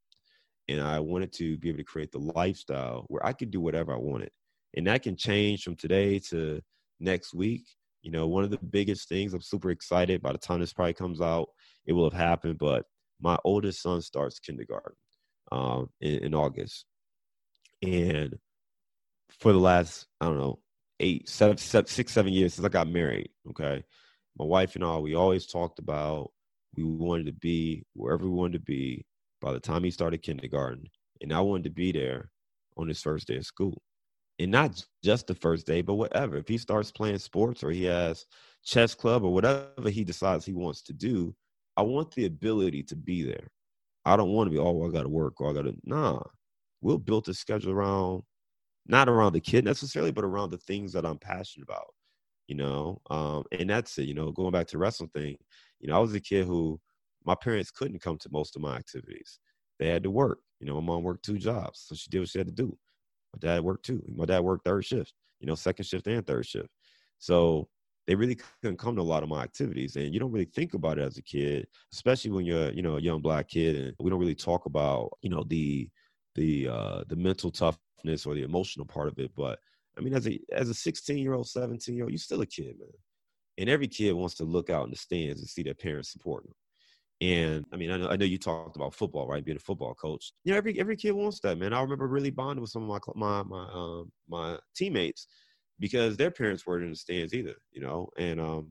and 0.69 0.81
i 0.81 1.01
wanted 1.01 1.33
to 1.33 1.57
be 1.59 1.69
able 1.69 1.79
to 1.79 1.85
create 1.85 2.13
the 2.13 2.19
lifestyle 2.19 3.05
where 3.09 3.25
i 3.25 3.33
could 3.33 3.51
do 3.51 3.61
whatever 3.61 3.93
i 3.93 3.99
wanted. 3.99 4.31
And 4.77 4.87
that 4.87 5.03
can 5.03 5.17
change 5.17 5.65
from 5.65 5.77
today 5.77 6.19
to 6.31 6.61
next 7.01 7.33
week. 7.35 7.65
You 8.03 8.11
know 8.11 8.27
one 8.27 8.45
of 8.45 8.51
the 8.51 8.59
biggest 8.59 9.09
things 9.09 9.35
i'm 9.35 9.41
super 9.43 9.71
excited 9.71 10.23
by 10.23 10.33
the 10.33 10.39
time 10.39 10.61
this 10.61 10.73
probably 10.73 10.95
comes 10.95 11.21
out 11.21 11.49
it 11.87 11.93
will 11.93 12.09
have 12.09 12.19
happened. 12.19 12.59
But 12.59 12.85
my 13.21 13.37
oldest 13.45 13.83
son 13.83 14.01
starts 14.03 14.39
kindergarten 14.39 14.95
um, 15.51 15.89
in, 16.01 16.19
in 16.27 16.35
August, 16.35 16.85
and 17.83 18.39
for 19.41 19.53
the 19.53 19.59
last 19.59 20.07
I 20.21 20.27
don't 20.27 20.39
know 20.39 20.61
eight, 21.01 21.29
seven, 21.29 21.57
seven, 21.57 21.87
six, 21.87 22.13
seven 22.13 22.33
years 22.33 22.55
since 22.55 22.67
I 22.67 22.69
got 22.69 22.89
married. 22.89 23.31
Okay, 23.51 23.83
my 24.39 24.45
wife 24.45 24.75
and 24.75 24.85
I 24.85 24.99
we 24.99 25.15
always 25.15 25.47
talked 25.47 25.79
about 25.79 26.31
we 26.77 26.85
wanted 26.85 27.27
to 27.27 27.33
be 27.33 27.85
wherever 27.95 28.25
we 28.25 28.31
wanted 28.31 28.55
to 28.55 28.65
be 28.65 29.05
by 29.41 29.53
the 29.53 29.61
time 29.61 29.85
he 29.85 29.91
started 29.91 30.23
kindergarten, 30.23 30.87
and 31.21 31.33
I 31.33 31.41
wanted 31.41 31.65
to 31.65 31.71
be 31.71 31.93
there 31.93 32.31
on 32.77 32.89
his 32.89 33.03
first 33.03 33.27
day 33.29 33.37
of 33.37 33.47
school. 33.47 33.83
And 34.41 34.53
not 34.53 34.85
just 35.03 35.27
the 35.27 35.35
first 35.35 35.67
day, 35.67 35.83
but 35.83 35.95
whatever. 35.95 36.37
If 36.37 36.47
he 36.47 36.59
starts 36.59 36.93
playing 36.93 37.19
sports 37.19 37.65
or 37.65 37.73
he 37.73 37.85
has 37.85 38.25
chess 38.65 38.95
club 38.95 39.25
or 39.25 39.35
whatever 39.35 39.91
he 39.91 40.05
decides 40.05 40.45
he 40.45 40.53
wants 40.53 40.83
to 40.83 40.93
do, 40.93 41.35
I 41.77 41.83
want 41.83 42.15
the 42.15 42.27
ability 42.27 42.85
to 42.85 42.97
be 42.97 43.25
there. 43.25 43.49
I 44.05 44.17
don't 44.17 44.31
want 44.31 44.47
to 44.47 44.53
be, 44.53 44.59
oh, 44.59 44.87
I 44.87 44.93
got 44.93 45.03
to 45.03 45.09
work 45.09 45.41
or 45.41 45.51
I 45.51 45.55
got 45.55 45.63
to, 45.63 45.75
nah. 45.85 46.21
We'll 46.81 46.99
build 46.99 47.29
a 47.29 47.35
schedule 47.35 47.73
around, 47.73 48.23
not 48.89 49.09
around 49.09 49.33
the 49.35 49.41
kid 49.41 49.65
necessarily, 49.65 50.13
but 50.13 50.25
around 50.25 50.51
the 50.51 50.59
things 50.59 50.93
that 50.95 51.05
I'm 51.07 51.19
passionate 51.19 51.65
about. 51.69 51.87
you 52.49 52.57
know. 52.57 53.01
Um, 53.11 53.45
and 53.53 53.71
that's 53.71 53.99
it, 53.99 54.05
you 54.05 54.15
know, 54.15 54.33
going 54.33 54.53
back 54.53 54.67
to 54.69 54.79
wrestling 54.79 55.11
thing, 55.11 55.37
you 55.81 55.89
know, 55.89 55.97
I 55.97 56.01
was 56.01 56.15
a 56.15 56.21
kid 56.21 56.47
who 56.47 56.81
my 57.25 57.35
parents 57.35 57.71
couldn't 57.71 58.01
come 58.03 58.19
to 58.19 58.29
most 58.33 58.57
of 58.57 58.63
my 58.63 58.77
activities. 58.77 59.39
They 59.79 59.89
had 59.89 60.03
to 60.05 60.11
work. 60.11 60.41
You 60.61 60.67
know, 60.67 60.75
my 60.81 60.87
mom 60.95 61.03
worked 61.05 61.25
two 61.25 61.39
jobs, 61.39 61.85
so 61.87 61.95
she 61.95 62.11
did 62.11 62.21
what 62.21 62.29
she 62.31 62.39
had 62.39 62.49
to 62.49 62.55
do. 62.55 62.77
My 63.35 63.39
dad 63.41 63.65
worked 63.65 63.85
too. 63.87 64.03
My 64.15 64.25
dad 64.27 64.41
worked 64.41 64.65
third 64.65 64.85
shift, 64.85 65.15
you 65.41 65.47
know, 65.47 65.55
second 65.55 65.85
shift 65.87 66.07
and 66.07 66.27
third 66.27 66.47
shift. 66.47 66.69
So 67.19 67.69
they 68.07 68.15
really 68.15 68.37
couldn't 68.63 68.79
come 68.79 68.97
to 68.97 69.03
a 69.03 69.05
lot 69.05 69.23
of 69.23 69.29
my 69.29 69.43
activities. 69.43 69.97
And 69.97 70.13
you 70.15 70.21
don't 70.21 70.33
really 70.33 70.47
think 70.47 70.75
about 70.75 70.99
it 70.99 71.03
as 71.03 71.19
a 71.19 71.23
kid, 71.23 71.67
especially 71.93 72.31
when 72.31 72.47
you're, 72.47 72.71
you 72.73 72.83
know, 72.83 72.97
a 72.97 73.01
young 73.01 73.21
black 73.21 73.49
kid 73.49 73.77
and 73.77 73.95
we 74.01 74.11
don't 74.11 74.21
really 74.21 74.35
talk 74.35 74.67
about, 74.67 75.11
you 75.23 75.31
know, 75.31 75.45
the 75.45 75.89
the 76.35 76.69
uh 76.69 77.03
the 77.09 77.17
mental 77.17 77.51
toughness 77.99 78.27
or 78.27 78.35
the 78.35 78.43
emotional 78.43 78.87
part 78.87 79.09
of 79.09 79.19
it. 79.19 79.31
But 79.37 79.59
I 79.97 80.01
mean, 80.01 80.15
as 80.15 80.27
a 80.29 80.41
as 80.53 80.69
a 80.69 80.75
16 80.75 81.19
year 81.19 81.35
old, 81.35 81.49
17 81.49 81.95
year 81.95 82.05
old, 82.05 82.13
you're 82.13 82.19
still 82.19 82.41
a 82.43 82.47
kid, 82.47 82.77
man. 82.79 82.89
And 83.59 83.69
every 83.69 83.89
kid 83.89 84.13
wants 84.13 84.35
to 84.37 84.45
look 84.45 84.71
out 84.71 84.85
in 84.85 84.91
the 84.91 84.97
stands 84.97 85.41
and 85.41 85.49
see 85.49 85.63
their 85.63 85.75
parents 85.75 86.13
supporting 86.13 86.49
them. 86.51 86.55
And 87.21 87.65
I 87.73 87.77
mean, 87.77 87.91
I 87.91 87.97
know, 87.97 88.09
I 88.09 88.17
know 88.17 88.25
you 88.25 88.39
talked 88.39 88.77
about 88.77 88.95
football, 88.95 89.27
right? 89.27 89.45
Being 89.45 89.57
a 89.57 89.61
football 89.61 89.95
coach. 89.95 90.33
You 90.45 90.53
know, 90.53 90.59
every 90.59 90.79
every 90.79 90.97
kid 90.97 91.13
wants 91.13 91.41
that, 91.41 91.59
man. 91.59 91.73
I 91.73 91.83
remember 91.83 92.07
really 92.07 92.31
bonding 92.31 92.61
with 92.61 92.71
some 92.71 92.89
of 92.89 92.89
my 92.89 92.99
my 93.15 93.43
my 93.43 93.69
um, 93.73 94.13
my 94.29 94.59
teammates 94.77 95.27
because 95.81 96.17
their 96.17 96.31
parents 96.31 96.67
weren't 96.67 96.85
in 96.85 96.91
the 96.91 96.97
stands 96.97 97.35
either, 97.35 97.55
you 97.73 97.81
know. 97.81 98.09
And 98.17 98.41
um, 98.41 98.69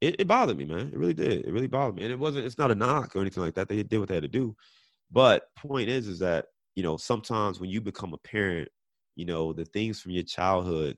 it, 0.00 0.16
it 0.18 0.26
bothered 0.26 0.58
me, 0.58 0.64
man. 0.64 0.90
It 0.92 0.98
really 0.98 1.14
did. 1.14 1.44
It 1.46 1.52
really 1.52 1.68
bothered 1.68 1.94
me. 1.94 2.02
And 2.02 2.12
it 2.12 2.18
wasn't. 2.18 2.44
It's 2.44 2.58
not 2.58 2.72
a 2.72 2.74
knock 2.74 3.14
or 3.14 3.20
anything 3.20 3.44
like 3.44 3.54
that. 3.54 3.68
They 3.68 3.84
did 3.84 3.98
what 3.98 4.08
they 4.08 4.14
had 4.14 4.24
to 4.24 4.28
do. 4.28 4.56
But 5.12 5.44
point 5.56 5.88
is, 5.88 6.08
is 6.08 6.18
that 6.20 6.46
you 6.74 6.82
know 6.82 6.96
sometimes 6.96 7.60
when 7.60 7.70
you 7.70 7.80
become 7.80 8.12
a 8.14 8.18
parent, 8.18 8.68
you 9.16 9.24
know 9.24 9.52
the 9.52 9.64
things 9.64 10.00
from 10.00 10.12
your 10.12 10.24
childhood 10.24 10.96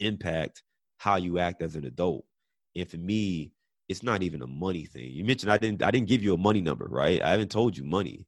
impact 0.00 0.62
how 0.98 1.16
you 1.16 1.38
act 1.38 1.62
as 1.62 1.74
an 1.74 1.84
adult. 1.84 2.24
And 2.76 2.88
for 2.88 2.96
me, 2.96 3.52
it's 3.88 4.02
not 4.02 4.22
even 4.22 4.42
a 4.42 4.46
money 4.46 4.86
thing. 4.86 5.10
You 5.10 5.24
mentioned 5.24 5.52
I 5.52 5.58
didn't 5.58 5.82
I 5.82 5.90
didn't 5.90 6.08
give 6.08 6.22
you 6.22 6.34
a 6.34 6.38
money 6.38 6.60
number, 6.60 6.86
right? 6.88 7.20
I 7.22 7.30
haven't 7.30 7.50
told 7.50 7.76
you 7.76 7.84
money. 7.84 8.26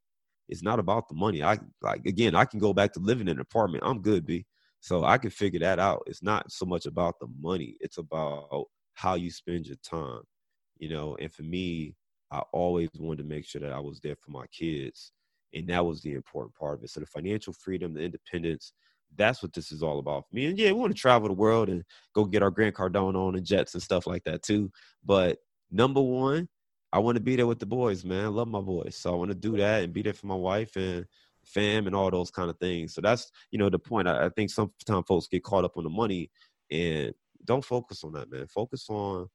It's 0.48 0.62
not 0.62 0.78
about 0.78 1.08
the 1.08 1.14
money. 1.14 1.42
I 1.42 1.58
like 1.80 2.04
again, 2.06 2.34
I 2.34 2.44
can 2.44 2.58
go 2.60 2.72
back 2.72 2.92
to 2.94 3.00
living 3.00 3.28
in 3.28 3.36
an 3.36 3.40
apartment. 3.40 3.84
I'm 3.86 4.02
good, 4.02 4.26
B. 4.26 4.44
So 4.80 5.04
I 5.04 5.16
can 5.16 5.30
figure 5.30 5.60
that 5.60 5.78
out. 5.78 6.02
It's 6.06 6.22
not 6.22 6.52
so 6.52 6.66
much 6.66 6.84
about 6.84 7.18
the 7.18 7.28
money. 7.40 7.76
It's 7.80 7.96
about 7.96 8.66
how 8.94 9.14
you 9.14 9.30
spend 9.30 9.66
your 9.66 9.76
time. 9.76 10.20
You 10.78 10.90
know, 10.90 11.16
and 11.20 11.32
for 11.32 11.42
me, 11.42 11.94
I 12.30 12.40
always 12.52 12.90
wanted 12.98 13.22
to 13.22 13.28
make 13.28 13.46
sure 13.46 13.60
that 13.60 13.72
I 13.72 13.80
was 13.80 14.00
there 14.00 14.16
for 14.16 14.32
my 14.32 14.46
kids. 14.48 15.12
And 15.54 15.68
that 15.68 15.84
was 15.84 16.02
the 16.02 16.14
important 16.14 16.54
part 16.54 16.78
of 16.78 16.84
it. 16.84 16.90
So 16.90 17.00
the 17.00 17.06
financial 17.06 17.52
freedom, 17.52 17.94
the 17.94 18.02
independence, 18.02 18.72
that's 19.16 19.42
what 19.42 19.52
this 19.52 19.70
is 19.70 19.82
all 19.82 19.98
about 20.00 20.28
for 20.28 20.34
me. 20.34 20.46
And 20.46 20.58
yeah, 20.58 20.72
we 20.72 20.80
want 20.80 20.94
to 20.94 21.00
travel 21.00 21.28
the 21.28 21.34
world 21.34 21.68
and 21.68 21.84
go 22.14 22.24
get 22.24 22.42
our 22.42 22.50
Grant 22.50 22.74
Cardone 22.74 23.14
on 23.14 23.36
and 23.36 23.46
jets 23.46 23.74
and 23.74 23.82
stuff 23.82 24.06
like 24.06 24.24
that 24.24 24.42
too. 24.42 24.70
But 25.04 25.38
number 25.70 26.00
one, 26.00 26.48
I 26.92 26.98
want 26.98 27.16
to 27.16 27.22
be 27.22 27.36
there 27.36 27.46
with 27.46 27.58
the 27.58 27.66
boys, 27.66 28.04
man. 28.04 28.24
I 28.24 28.28
love 28.28 28.48
my 28.48 28.60
boys. 28.60 28.96
So 28.96 29.12
I 29.12 29.16
want 29.16 29.30
to 29.30 29.36
do 29.36 29.56
that 29.56 29.82
and 29.82 29.92
be 29.92 30.02
there 30.02 30.12
for 30.12 30.26
my 30.26 30.34
wife 30.34 30.76
and 30.76 31.06
fam 31.44 31.86
and 31.86 31.94
all 31.94 32.10
those 32.10 32.30
kind 32.30 32.50
of 32.50 32.58
things. 32.58 32.94
So 32.94 33.00
that's, 33.00 33.30
you 33.50 33.58
know, 33.58 33.68
the 33.68 33.78
point. 33.78 34.08
I, 34.08 34.26
I 34.26 34.28
think 34.30 34.50
sometimes 34.50 35.04
folks 35.06 35.28
get 35.28 35.44
caught 35.44 35.64
up 35.64 35.76
on 35.76 35.84
the 35.84 35.90
money 35.90 36.30
and 36.70 37.12
don't 37.44 37.64
focus 37.64 38.04
on 38.04 38.12
that, 38.12 38.30
man. 38.30 38.46
Focus 38.46 38.86
on 38.88 39.28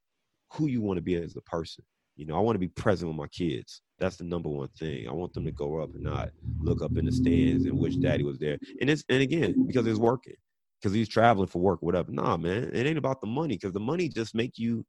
who 0.54 0.68
you 0.68 0.82
want 0.82 0.98
to 0.98 1.02
be 1.02 1.16
as 1.16 1.36
a 1.36 1.42
person. 1.42 1.84
You 2.20 2.26
know, 2.26 2.36
I 2.36 2.42
want 2.42 2.56
to 2.56 2.60
be 2.60 2.68
present 2.68 3.08
with 3.08 3.18
my 3.18 3.28
kids. 3.28 3.82
That's 3.98 4.18
the 4.18 4.26
number 4.26 4.50
one 4.50 4.68
thing. 4.78 5.08
I 5.08 5.14
want 5.14 5.34
them 5.34 5.46
to 5.46 5.54
go 5.54 5.80
up 5.80 5.96
and 5.96 6.04
not 6.04 6.32
look 6.60 6.82
up 6.82 6.98
in 6.98 7.06
the 7.06 7.14
stands 7.14 7.64
and 7.64 7.80
wish 7.80 7.96
daddy 7.96 8.24
was 8.24 8.38
there. 8.38 8.58
And 8.82 8.90
it's 8.90 9.06
and 9.08 9.22
again, 9.22 9.66
because 9.66 9.88
it's 9.88 10.00
working. 10.00 10.36
Because 10.82 10.94
he's 10.94 11.08
traveling 11.08 11.48
for 11.48 11.60
work, 11.60 11.82
whatever. 11.82 12.12
Nah, 12.12 12.36
man. 12.36 12.72
It 12.74 12.86
ain't 12.86 12.98
about 12.98 13.22
the 13.22 13.28
money 13.28 13.56
because 13.56 13.72
the 13.72 13.80
money 13.80 14.10
just 14.10 14.36
make 14.36 14.58
you 14.58 14.86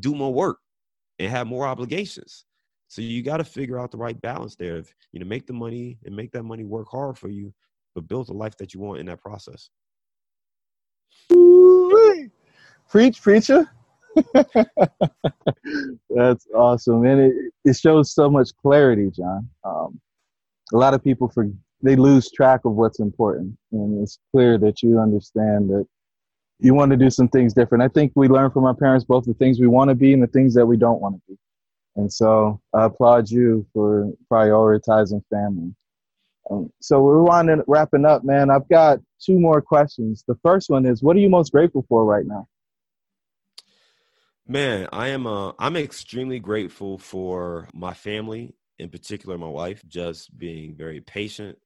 do 0.00 0.16
more 0.16 0.34
work 0.34 0.58
and 1.20 1.30
have 1.30 1.46
more 1.46 1.64
obligations. 1.64 2.44
So 2.88 3.02
you 3.02 3.22
got 3.22 3.36
to 3.36 3.44
figure 3.44 3.78
out 3.78 3.92
the 3.92 3.98
right 3.98 4.20
balance 4.20 4.56
there. 4.56 4.78
If 4.78 4.92
you 5.12 5.20
know, 5.20 5.26
make 5.26 5.46
the 5.46 5.52
money 5.52 5.98
and 6.04 6.16
make 6.16 6.32
that 6.32 6.42
money 6.42 6.64
work 6.64 6.88
hard 6.90 7.16
for 7.16 7.28
you, 7.28 7.54
but 7.94 8.08
build 8.08 8.26
the 8.26 8.32
life 8.32 8.56
that 8.56 8.74
you 8.74 8.80
want 8.80 8.98
in 8.98 9.06
that 9.06 9.20
process. 9.20 9.70
Preach, 12.88 13.22
preacher. 13.22 13.70
That's 16.10 16.46
awesome, 16.54 17.04
and 17.04 17.20
it 17.20 17.34
it 17.64 17.76
shows 17.76 18.12
so 18.14 18.30
much 18.30 18.50
clarity, 18.62 19.10
John. 19.10 19.48
Um, 19.64 20.00
a 20.72 20.76
lot 20.76 20.94
of 20.94 21.02
people 21.02 21.28
for 21.28 21.48
they 21.82 21.96
lose 21.96 22.30
track 22.30 22.62
of 22.64 22.72
what's 22.72 23.00
important, 23.00 23.56
and 23.72 24.02
it's 24.02 24.18
clear 24.32 24.58
that 24.58 24.82
you 24.82 24.98
understand 25.00 25.70
that 25.70 25.86
you 26.60 26.74
want 26.74 26.90
to 26.92 26.96
do 26.96 27.10
some 27.10 27.28
things 27.28 27.54
different. 27.54 27.82
I 27.84 27.88
think 27.88 28.12
we 28.14 28.28
learn 28.28 28.50
from 28.50 28.64
our 28.64 28.74
parents 28.74 29.04
both 29.04 29.24
the 29.24 29.34
things 29.34 29.60
we 29.60 29.66
want 29.66 29.90
to 29.90 29.94
be 29.94 30.12
and 30.12 30.22
the 30.22 30.28
things 30.28 30.54
that 30.54 30.66
we 30.66 30.76
don't 30.76 31.00
want 31.00 31.16
to 31.16 31.22
be. 31.28 31.38
And 31.96 32.12
so 32.12 32.60
I 32.72 32.84
applaud 32.84 33.30
you 33.30 33.66
for 33.72 34.12
prioritizing 34.32 35.22
family. 35.30 35.74
Um, 36.50 36.70
so 36.80 37.02
we're 37.02 37.22
winding, 37.22 37.62
wrapping 37.66 38.04
up, 38.04 38.24
man. 38.24 38.50
I've 38.50 38.68
got 38.68 39.00
two 39.20 39.38
more 39.38 39.62
questions. 39.62 40.24
The 40.26 40.38
first 40.42 40.70
one 40.70 40.86
is, 40.86 41.02
what 41.02 41.16
are 41.16 41.20
you 41.20 41.30
most 41.30 41.52
grateful 41.52 41.84
for 41.88 42.04
right 42.04 42.26
now? 42.26 42.46
Man, 44.46 44.88
I 44.92 45.08
am. 45.08 45.26
Uh, 45.26 45.52
I'm 45.58 45.76
extremely 45.76 46.38
grateful 46.38 46.98
for 46.98 47.68
my 47.72 47.94
family, 47.94 48.54
in 48.78 48.90
particular, 48.90 49.38
my 49.38 49.48
wife, 49.48 49.82
just 49.88 50.36
being 50.38 50.76
very 50.76 51.00
patient. 51.00 51.58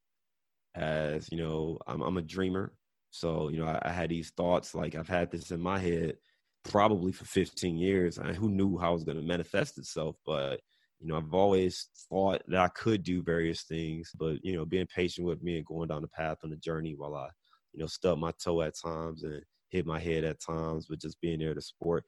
As 0.76 1.29
you 1.33 1.39
know, 1.39 1.79
I'm, 1.89 2.03
I'm 2.03 2.18
a 2.18 2.22
dreamer, 2.22 2.72
so, 3.11 3.49
you 3.49 3.59
know, 3.59 3.66
I, 3.66 3.81
I, 3.83 3.91
had 3.91 4.11
these 4.11 4.31
thoughts 4.31 4.74
like 4.74 4.95
I've 4.95 5.09
had 5.09 5.31
this 5.31 5.51
in 5.51 5.61
my 5.61 5.79
head 5.79 6.18
probably 6.64 7.11
for 7.11 7.24
15 7.24 7.76
years. 7.76 8.18
And 8.18 8.37
who 8.37 8.49
knew 8.49 8.79
how 8.79 8.91
it 8.91 8.95
was 8.95 9.05
going 9.05 9.16
to 9.18 9.24
manifest 9.26 9.79
itself? 9.79 10.16
But, 10.24 10.61
you 11.01 11.09
know, 11.09 11.16
I've 11.16 11.35
always 11.35 11.89
thought 12.09 12.43
that 12.49 12.61
I 12.61 12.68
could 12.68 13.03
do 13.03 13.22
various 13.22 13.62
things, 13.62 14.12
but, 14.16 14.45
you 14.45 14.55
know, 14.55 14.64
being 14.64 14.87
patient 14.87 15.26
with 15.26 15.43
me 15.43 15.57
and 15.57 15.66
going 15.66 15.89
down 15.89 16.03
the 16.03 16.09
path 16.09 16.39
on 16.45 16.51
the 16.51 16.57
journey 16.57 16.95
while 16.97 17.16
I, 17.16 17.29
you 17.72 17.81
know, 17.81 17.87
stub 17.87 18.18
my 18.18 18.33
toe 18.43 18.62
at 18.62 18.74
times 18.79 19.24
and 19.24 19.43
hit 19.70 19.87
my 19.87 19.99
head 19.99 20.24
at 20.24 20.41
times, 20.41 20.87
but 20.89 21.01
just 21.01 21.20
being 21.20 21.41
there 21.41 21.55
to 21.55 21.61
support 21.61 22.05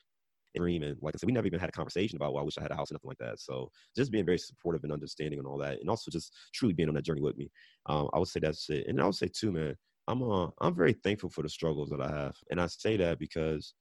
dream. 0.56 0.82
And 0.82 0.96
like 1.00 1.14
I 1.14 1.18
said, 1.18 1.26
we 1.26 1.32
never 1.32 1.46
even 1.46 1.60
had 1.60 1.68
a 1.68 1.72
conversation 1.72 2.16
about, 2.16 2.32
well, 2.32 2.42
I 2.42 2.44
wish 2.44 2.58
I 2.58 2.62
had 2.62 2.70
a 2.70 2.76
house 2.76 2.90
or 2.90 2.94
nothing 2.94 3.08
like 3.08 3.18
that. 3.18 3.40
So 3.40 3.70
just 3.96 4.12
being 4.12 4.26
very 4.26 4.38
supportive 4.38 4.84
and 4.84 4.92
understanding 4.92 5.38
and 5.38 5.46
all 5.46 5.58
that. 5.58 5.80
And 5.80 5.88
also 5.88 6.10
just 6.10 6.32
truly 6.54 6.74
being 6.74 6.88
on 6.88 6.94
that 6.94 7.04
journey 7.04 7.20
with 7.22 7.36
me. 7.36 7.50
Um, 7.86 8.08
I 8.12 8.18
would 8.18 8.28
say 8.28 8.40
that's 8.40 8.68
it. 8.70 8.86
And 8.88 9.00
I 9.00 9.04
would 9.04 9.14
say 9.14 9.28
too, 9.28 9.52
man, 9.52 9.76
I'm 10.08 10.22
uh, 10.22 10.48
I'm 10.60 10.74
very 10.74 10.92
thankful 10.92 11.30
for 11.30 11.42
the 11.42 11.48
struggles 11.48 11.88
that 11.90 12.00
I 12.00 12.10
have, 12.10 12.34
and 12.50 12.60
I 12.60 12.66
say 12.66 12.96
that 12.96 13.18
because 13.18 13.74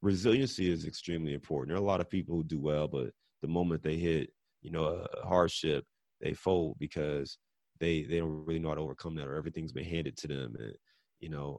resiliency 0.00 0.70
is 0.70 0.86
extremely 0.86 1.34
important. 1.34 1.68
There 1.68 1.76
are 1.76 1.84
a 1.84 1.86
lot 1.86 2.00
of 2.00 2.10
people 2.10 2.36
who 2.36 2.44
do 2.44 2.60
well, 2.60 2.88
but 2.88 3.10
the 3.40 3.48
moment 3.48 3.82
they 3.82 3.96
hit, 3.96 4.30
you 4.60 4.70
know, 4.70 4.84
a 4.84 5.26
hardship, 5.26 5.84
they 6.20 6.34
fold 6.34 6.76
because 6.78 7.38
they 7.80 8.02
they 8.04 8.18
don't 8.18 8.44
really 8.46 8.60
know 8.60 8.68
how 8.68 8.76
to 8.76 8.80
overcome 8.82 9.16
that, 9.16 9.26
or 9.26 9.36
everything's 9.36 9.72
been 9.72 9.84
handed 9.84 10.16
to 10.18 10.28
them. 10.28 10.54
And 10.58 10.74
you 11.20 11.28
know, 11.28 11.58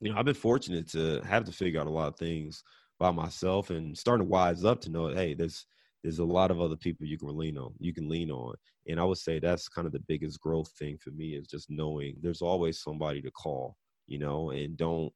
you 0.00 0.12
know, 0.12 0.18
I've 0.18 0.24
been 0.24 0.34
fortunate 0.34 0.88
to 0.90 1.20
have 1.22 1.44
to 1.44 1.52
figure 1.52 1.80
out 1.80 1.86
a 1.86 1.90
lot 1.90 2.08
of 2.08 2.16
things 2.16 2.62
by 2.98 3.10
myself 3.10 3.70
and 3.70 3.96
starting 3.96 4.26
to 4.26 4.30
wise 4.30 4.64
up 4.64 4.80
to 4.82 4.90
know, 4.90 5.08
hey, 5.08 5.34
there's 5.34 5.66
there's 6.02 6.18
a 6.18 6.24
lot 6.24 6.50
of 6.50 6.60
other 6.60 6.76
people 6.76 7.06
you 7.06 7.16
can 7.16 7.34
lean 7.34 7.56
on. 7.56 7.72
You 7.78 7.94
can 7.94 8.08
lean 8.08 8.30
on, 8.30 8.54
and 8.86 9.00
I 9.00 9.04
would 9.04 9.18
say 9.18 9.38
that's 9.38 9.68
kind 9.68 9.86
of 9.86 9.92
the 9.92 10.04
biggest 10.06 10.40
growth 10.40 10.70
thing 10.78 10.98
for 10.98 11.10
me 11.10 11.34
is 11.34 11.46
just 11.46 11.70
knowing 11.70 12.16
there's 12.20 12.42
always 12.42 12.82
somebody 12.82 13.22
to 13.22 13.30
call, 13.30 13.76
you 14.06 14.18
know, 14.18 14.50
and 14.50 14.76
don't 14.76 15.12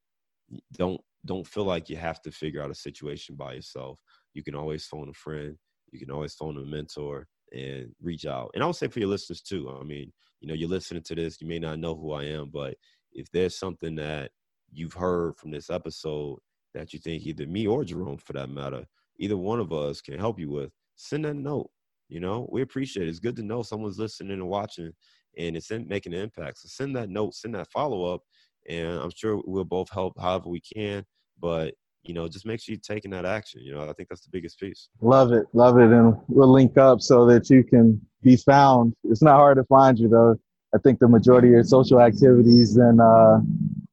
don't 0.77 0.99
don't 1.25 1.45
feel 1.45 1.65
like 1.65 1.89
you 1.89 1.97
have 1.97 2.21
to 2.23 2.31
figure 2.31 2.63
out 2.63 2.71
a 2.71 2.75
situation 2.75 3.35
by 3.35 3.53
yourself. 3.53 3.99
You 4.33 4.43
can 4.43 4.55
always 4.55 4.85
phone 4.85 5.09
a 5.09 5.13
friend. 5.13 5.57
You 5.91 5.99
can 5.99 6.11
always 6.11 6.33
phone 6.33 6.57
a 6.57 6.61
mentor 6.61 7.27
and 7.51 7.91
reach 8.01 8.25
out. 8.25 8.51
And 8.53 8.63
I 8.63 8.67
would 8.67 8.75
say 8.75 8.87
for 8.87 8.99
your 8.99 9.09
listeners 9.09 9.41
too. 9.41 9.75
I 9.79 9.83
mean, 9.83 10.11
you 10.39 10.47
know, 10.47 10.53
you're 10.53 10.69
listening 10.69 11.03
to 11.03 11.15
this. 11.15 11.41
You 11.41 11.47
may 11.47 11.59
not 11.59 11.79
know 11.79 11.95
who 11.95 12.13
I 12.13 12.23
am, 12.25 12.49
but 12.51 12.75
if 13.11 13.29
there's 13.31 13.57
something 13.57 13.95
that 13.95 14.31
you've 14.71 14.93
heard 14.93 15.35
from 15.37 15.51
this 15.51 15.69
episode 15.69 16.39
that 16.73 16.93
you 16.93 16.99
think 16.99 17.25
either 17.25 17.45
me 17.47 17.67
or 17.67 17.83
Jerome, 17.83 18.17
for 18.17 18.33
that 18.33 18.49
matter, 18.49 18.85
either 19.17 19.37
one 19.37 19.59
of 19.59 19.73
us 19.73 20.01
can 20.01 20.19
help 20.19 20.39
you 20.39 20.49
with, 20.49 20.71
send 20.95 21.25
that 21.25 21.35
note. 21.35 21.69
You 22.07 22.19
know, 22.19 22.47
we 22.51 22.61
appreciate 22.61 23.07
it. 23.07 23.09
It's 23.09 23.19
good 23.19 23.35
to 23.35 23.43
know 23.43 23.61
someone's 23.61 23.99
listening 23.99 24.31
and 24.31 24.47
watching 24.47 24.91
and 25.37 25.55
it's 25.55 25.71
in, 25.71 25.87
making 25.87 26.13
an 26.13 26.21
impact. 26.21 26.59
So 26.59 26.67
send 26.67 26.95
that 26.95 27.09
note, 27.09 27.35
send 27.35 27.55
that 27.55 27.71
follow 27.71 28.13
up, 28.13 28.21
and 28.67 28.99
I'm 28.99 29.11
sure 29.15 29.41
we'll 29.45 29.63
both 29.63 29.89
help 29.91 30.19
however 30.19 30.49
we 30.49 30.61
can. 30.61 31.05
But 31.39 31.75
you 32.03 32.13
know, 32.13 32.27
just 32.27 32.45
make 32.45 32.61
sure 32.61 32.73
you're 32.73 32.81
taking 32.81 33.11
that 33.11 33.25
action. 33.25 33.61
You 33.61 33.73
know, 33.73 33.87
I 33.87 33.93
think 33.93 34.09
that's 34.09 34.23
the 34.23 34.31
biggest 34.31 34.59
piece. 34.59 34.89
Love 35.01 35.31
it, 35.33 35.45
love 35.53 35.77
it, 35.77 35.91
and 35.91 36.15
we'll 36.27 36.51
link 36.51 36.77
up 36.77 37.01
so 37.01 37.25
that 37.27 37.49
you 37.49 37.63
can 37.63 38.01
be 38.23 38.37
found. 38.37 38.93
It's 39.03 39.21
not 39.21 39.35
hard 39.35 39.57
to 39.57 39.63
find 39.65 39.99
you 39.99 40.07
though. 40.07 40.35
I 40.73 40.77
think 40.77 40.99
the 40.99 41.07
majority 41.07 41.47
of 41.49 41.53
your 41.53 41.63
social 41.63 41.99
activities 41.99 42.77
and 42.77 43.01
uh, 43.01 43.39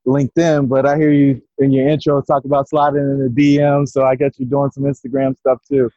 LinkedIn, 0.07 0.69
but 0.69 0.87
I 0.87 0.97
hear 0.97 1.13
you 1.13 1.43
in 1.59 1.73
your 1.73 1.89
intro 1.89 2.23
talk 2.23 2.45
about 2.45 2.69
sliding 2.69 3.01
in 3.01 3.19
the 3.19 3.29
DM, 3.29 3.89
so 3.89 4.05
I 4.05 4.15
guess 4.15 4.35
you're 4.39 4.49
doing 4.49 4.71
some 4.71 4.85
Instagram 4.85 5.37
stuff 5.39 5.59
too. 5.69 5.91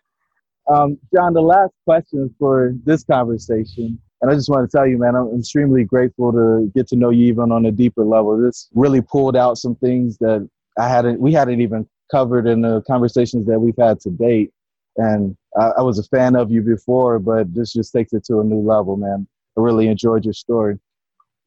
Um, 0.70 0.97
John, 1.14 1.34
the 1.34 1.41
last 1.41 1.74
question 1.86 2.34
for 2.38 2.74
this 2.86 3.03
conversation, 3.03 3.99
and 4.22 4.32
I 4.32 4.36
just 4.36 4.49
want 4.49 4.70
to 4.70 4.78
tell 4.78 4.88
you, 4.88 4.97
man, 4.97 5.16
I'm 5.16 5.39
extremely 5.39 5.84
grateful 5.84 6.32
to 6.32 6.72
get 6.76 6.88
to 6.89 6.95
know 6.95 7.10
you 7.10 7.28
even 7.28 7.51
on 7.51 7.66
a 7.66 7.72
deeper 7.72 8.03
level. 8.03 8.38
This 8.38 8.70
really 8.74 9.01
pulled 9.01 9.36
out 9.36 9.57
some 9.57 9.76
things 9.76 10.18
that 10.18 10.47
I 10.78 10.88
hadn't 10.88 11.20
we 11.20 11.34
hadn't 11.34 11.62
even 11.62 11.88
covered 12.12 12.47
in 12.47 12.62
the 12.62 12.82
conversations 12.88 13.45
that 13.47 13.60
we've 13.60 13.78
had 13.78 13.99
to 14.01 14.10
date. 14.10 14.51
And 14.97 15.38
I, 15.60 15.72
I 15.78 15.82
was 15.82 15.99
a 15.99 16.03
fan 16.03 16.36
of 16.36 16.51
you 16.51 16.62
before, 16.62 17.20
but 17.20 17.53
this 17.53 17.74
just 17.74 17.93
takes 17.93 18.14
it 18.14 18.26
to 18.26 18.39
a 18.39 18.43
new 18.43 18.62
level, 18.62 18.97
man. 18.97 19.28
I 19.57 19.62
really 19.62 19.88
enjoyed 19.88 20.26
your 20.26 20.34
story. 20.34 20.80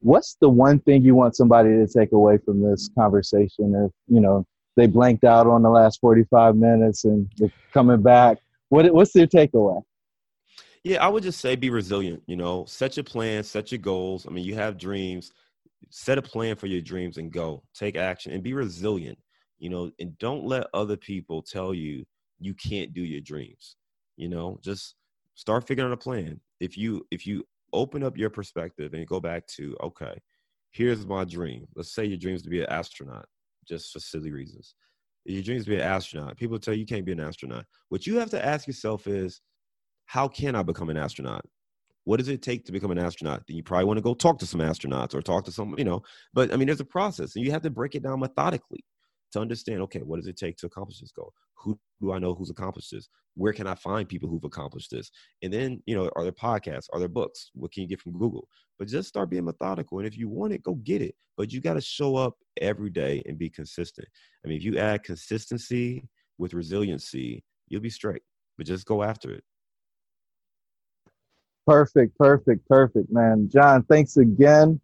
What's 0.03 0.37
the 0.41 0.49
one 0.49 0.81
thing 0.81 1.03
you 1.03 1.15
want 1.15 1.37
somebody 1.37 1.71
to 1.71 1.87
take 1.87 2.13
away 2.13 2.39
from 2.45 2.61
this 2.61 2.91
conversation? 2.99 3.75
If 3.75 3.93
you 4.09 4.21
know 4.21 4.45
they 4.77 4.87
blanked 4.87 5.25
out 5.25 5.47
on 5.47 5.63
the 5.63 5.71
last 5.71 6.01
forty-five 6.01 6.57
minutes 6.57 7.05
and 7.05 7.31
they're 7.37 7.53
coming 7.73 8.03
back, 8.03 8.39
what 8.69 8.93
what's 8.93 9.13
their 9.13 9.27
takeaway? 9.27 9.81
Yeah, 10.85 11.05
I 11.05 11.09
would 11.09 11.23
just 11.23 11.41
say 11.41 11.55
be 11.55 11.71
resilient. 11.71 12.23
You 12.27 12.37
know, 12.37 12.65
set 12.67 12.97
your 12.97 13.05
plans, 13.05 13.49
set 13.49 13.71
your 13.71 13.79
goals. 13.79 14.27
I 14.27 14.31
mean, 14.31 14.45
you 14.45 14.57
have 14.57 14.77
dreams. 14.77 15.33
Set 15.91 16.19
a 16.19 16.23
plan 16.23 16.57
for 16.57 16.67
your 16.67 16.81
dreams 16.81 17.19
and 17.19 17.31
go. 17.31 17.63
Take 17.75 17.97
action 17.97 18.33
and 18.33 18.43
be 18.43 18.55
resilient. 18.55 19.19
You 19.59 19.71
know, 19.71 19.93
and 20.01 20.19
don't 20.19 20.45
let 20.45 20.67
other 20.75 20.97
people 20.97 21.43
tell 21.43 21.73
you 21.73 22.05
you 22.41 22.55
can't 22.55 22.93
do 22.93 23.03
your 23.03 23.21
dreams. 23.21 23.77
You 24.17 24.29
know, 24.29 24.59
just 24.63 24.97
start 25.35 25.67
figuring 25.67 25.91
out 25.91 25.95
a 25.95 25.97
plan. 25.97 26.41
If 26.59 26.77
you 26.77 27.07
if 27.13 27.27
you 27.27 27.45
open 27.73 28.03
up 28.03 28.17
your 28.17 28.31
perspective 28.31 28.95
and 28.95 29.07
go 29.07 29.21
back 29.21 29.47
to 29.47 29.77
okay, 29.83 30.15
here's 30.71 31.07
my 31.07 31.25
dream. 31.25 31.67
Let's 31.75 31.95
say 31.95 32.05
your 32.05 32.19
dream 32.19 32.35
is 32.35 32.43
to 32.43 32.51
be 32.51 32.61
an 32.61 32.71
astronaut, 32.71 33.27
just 33.69 33.93
for 33.93 34.01
silly 34.01 34.33
reasons. 34.33 34.75
Your 35.25 35.43
dream 35.43 35.59
is 35.59 35.65
to 35.65 35.71
be 35.71 35.77
an 35.77 35.83
astronaut. 35.83 36.37
People 36.37 36.59
tell 36.59 36.75
you 36.75 36.81
you 36.81 36.87
can't 36.87 37.05
be 37.05 37.13
an 37.13 37.21
astronaut. 37.21 37.65
What 37.91 38.07
you 38.07 38.19
have 38.19 38.31
to 38.31 38.45
ask 38.45 38.67
yourself 38.67 39.07
is 39.07 39.41
how 40.07 40.29
can 40.29 40.55
I 40.57 40.63
become 40.63 40.91
an 40.91 40.97
astronaut? 40.97 41.45
What 42.05 42.19
does 42.19 42.29
it 42.29 42.43
take 42.43 42.65
to 42.65 42.73
become 42.73 42.91
an 42.91 42.99
astronaut? 42.99 43.45
Then 43.47 43.57
you 43.57 43.63
probably 43.63 43.85
want 43.85 43.99
to 43.99 44.03
go 44.03 44.15
talk 44.15 44.39
to 44.41 44.47
some 44.47 44.61
astronauts 44.61 45.15
or 45.15 45.23
talk 45.23 45.45
to 45.45 45.53
some, 45.53 45.77
you 45.79 45.85
know, 45.85 46.03
but 46.35 46.53
I 46.53 46.57
mean, 46.57 46.67
there's 46.67 46.81
a 46.81 46.85
process 46.85 47.37
and 47.37 47.45
you 47.45 47.53
have 47.53 47.63
to 47.63 47.71
break 47.71 47.95
it 47.95 48.03
down 48.03 48.19
methodically 48.19 48.85
to 49.33 49.41
understand, 49.41 49.81
okay, 49.83 50.01
what 50.01 50.17
does 50.17 50.27
it 50.27 50.37
take 50.37 50.57
to 50.59 50.67
accomplish 50.67 50.99
this 50.99 51.13
goal? 51.13 51.33
Who 51.57 51.79
do 52.01 52.13
I 52.13 52.19
know 52.19 52.35
who's 52.35 52.51
accomplished 52.51 52.91
this? 52.93 53.09
Where 53.35 53.53
can 53.53 53.67
I 53.67 53.75
find 53.75 54.09
people 54.09 54.29
who've 54.29 54.45
accomplished 54.45 54.91
this? 54.91 55.11
And 55.43 55.53
then, 55.53 55.83
you 55.87 55.95
know, 55.95 56.11
are 56.17 56.23
there 56.23 56.33
podcasts? 56.33 56.89
Are 56.93 56.99
there 56.99 57.09
books? 57.09 57.51
What 57.55 57.73
can 57.73 57.83
you 57.83 57.89
get 57.89 58.01
from 58.01 58.13
Google? 58.13 58.47
But 58.79 58.89
just 58.89 59.09
start 59.09 59.31
being 59.31 59.45
methodical. 59.45 59.99
And 59.99 60.07
if 60.07 60.19
you 60.19 60.29
want 60.29 60.53
it, 60.53 60.63
go 60.63 60.75
get 60.75 61.01
it. 61.01 61.15
But 61.37 61.53
you 61.53 61.61
got 61.61 61.75
to 61.75 61.81
show 61.81 62.17
up 62.17 62.35
every 62.61 62.91
day 62.91 63.23
and 63.27 63.39
be 63.39 63.49
consistent. 63.49 64.09
I 64.45 64.49
mean, 64.49 64.59
if 64.59 64.65
you 64.65 64.79
add 64.79 65.05
consistency 65.05 66.09
with 66.37 66.53
resiliency, 66.53 67.43
you'll 67.69 67.81
be 67.81 67.91
straight. 67.91 68.23
But 68.59 68.67
just 68.67 68.87
go 68.87 69.03
after 69.03 69.33
it. 69.33 69.45
Perfect, 71.67 72.19
perfect, 72.19 72.69
perfect, 72.69 73.11
man. 73.11 73.49
John, 73.51 73.85
thanks 73.85 74.17
again. 74.17 74.81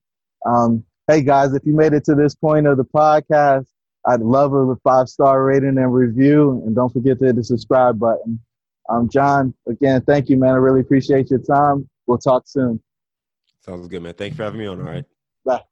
Um, 0.47 0.85
hey 1.09 1.23
guys, 1.23 1.53
if 1.53 1.67
you 1.67 1.75
made 1.75 1.93
it 1.93 2.05
to 2.05 2.15
this 2.15 2.35
point 2.37 2.67
of 2.67 2.77
the 2.77 2.85
podcast, 2.85 3.67
I'd 4.07 4.21
love 4.21 4.55
a 4.55 4.77
five 4.85 5.09
star 5.09 5.45
rating 5.45 5.79
and 5.79 5.93
review, 5.93 6.63
and 6.65 6.75
don't 6.75 6.93
forget 6.93 7.19
to 7.19 7.27
hit 7.27 7.37
the 7.37 7.45
subscribe 7.45 7.99
button. 7.99 8.41
Um, 8.89 9.09
John, 9.09 9.55
again, 9.69 10.03
thank 10.03 10.29
you, 10.29 10.37
man. 10.39 10.51
I 10.51 10.57
really 10.57 10.81
appreciate 10.81 11.31
your 11.31 11.41
time. 11.41 11.89
We'll 12.07 12.19
talk 12.19 12.45
soon. 12.47 12.81
Sounds 13.61 13.87
good, 13.89 14.03
man. 14.03 14.15
Thanks 14.15 14.37
for 14.37 14.45
having 14.45 14.61
me 14.61 14.67
on. 14.67 14.81
All 14.81 14.87
right. 14.87 15.05
Bye. 15.45 15.63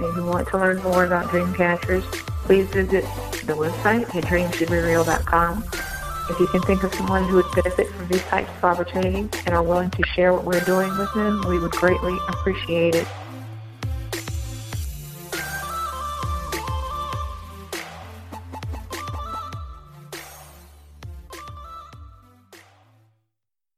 If 0.00 0.16
you 0.16 0.24
want 0.24 0.48
to 0.48 0.58
learn 0.58 0.82
more 0.82 1.04
about 1.04 1.26
Dreamcatchers, 1.26 2.02
please 2.44 2.66
visit 2.68 3.04
the 3.46 3.54
website 3.54 4.14
at 4.14 4.24
dreamshouldbereal.com. 4.24 5.89
If 6.30 6.38
you 6.38 6.46
can 6.46 6.62
think 6.62 6.84
of 6.84 6.94
someone 6.94 7.24
who 7.24 7.36
would 7.36 7.50
benefit 7.56 7.88
from 7.88 8.06
these 8.06 8.22
types 8.22 8.48
of 8.58 8.64
opportunities 8.64 9.28
and 9.46 9.54
are 9.54 9.64
willing 9.64 9.90
to 9.90 10.02
share 10.14 10.32
what 10.32 10.44
we're 10.44 10.60
doing 10.60 10.96
with 10.96 11.12
them, 11.12 11.42
we 11.48 11.58
would 11.58 11.72
greatly 11.72 12.16
appreciate 12.28 12.94
it. 12.94 13.08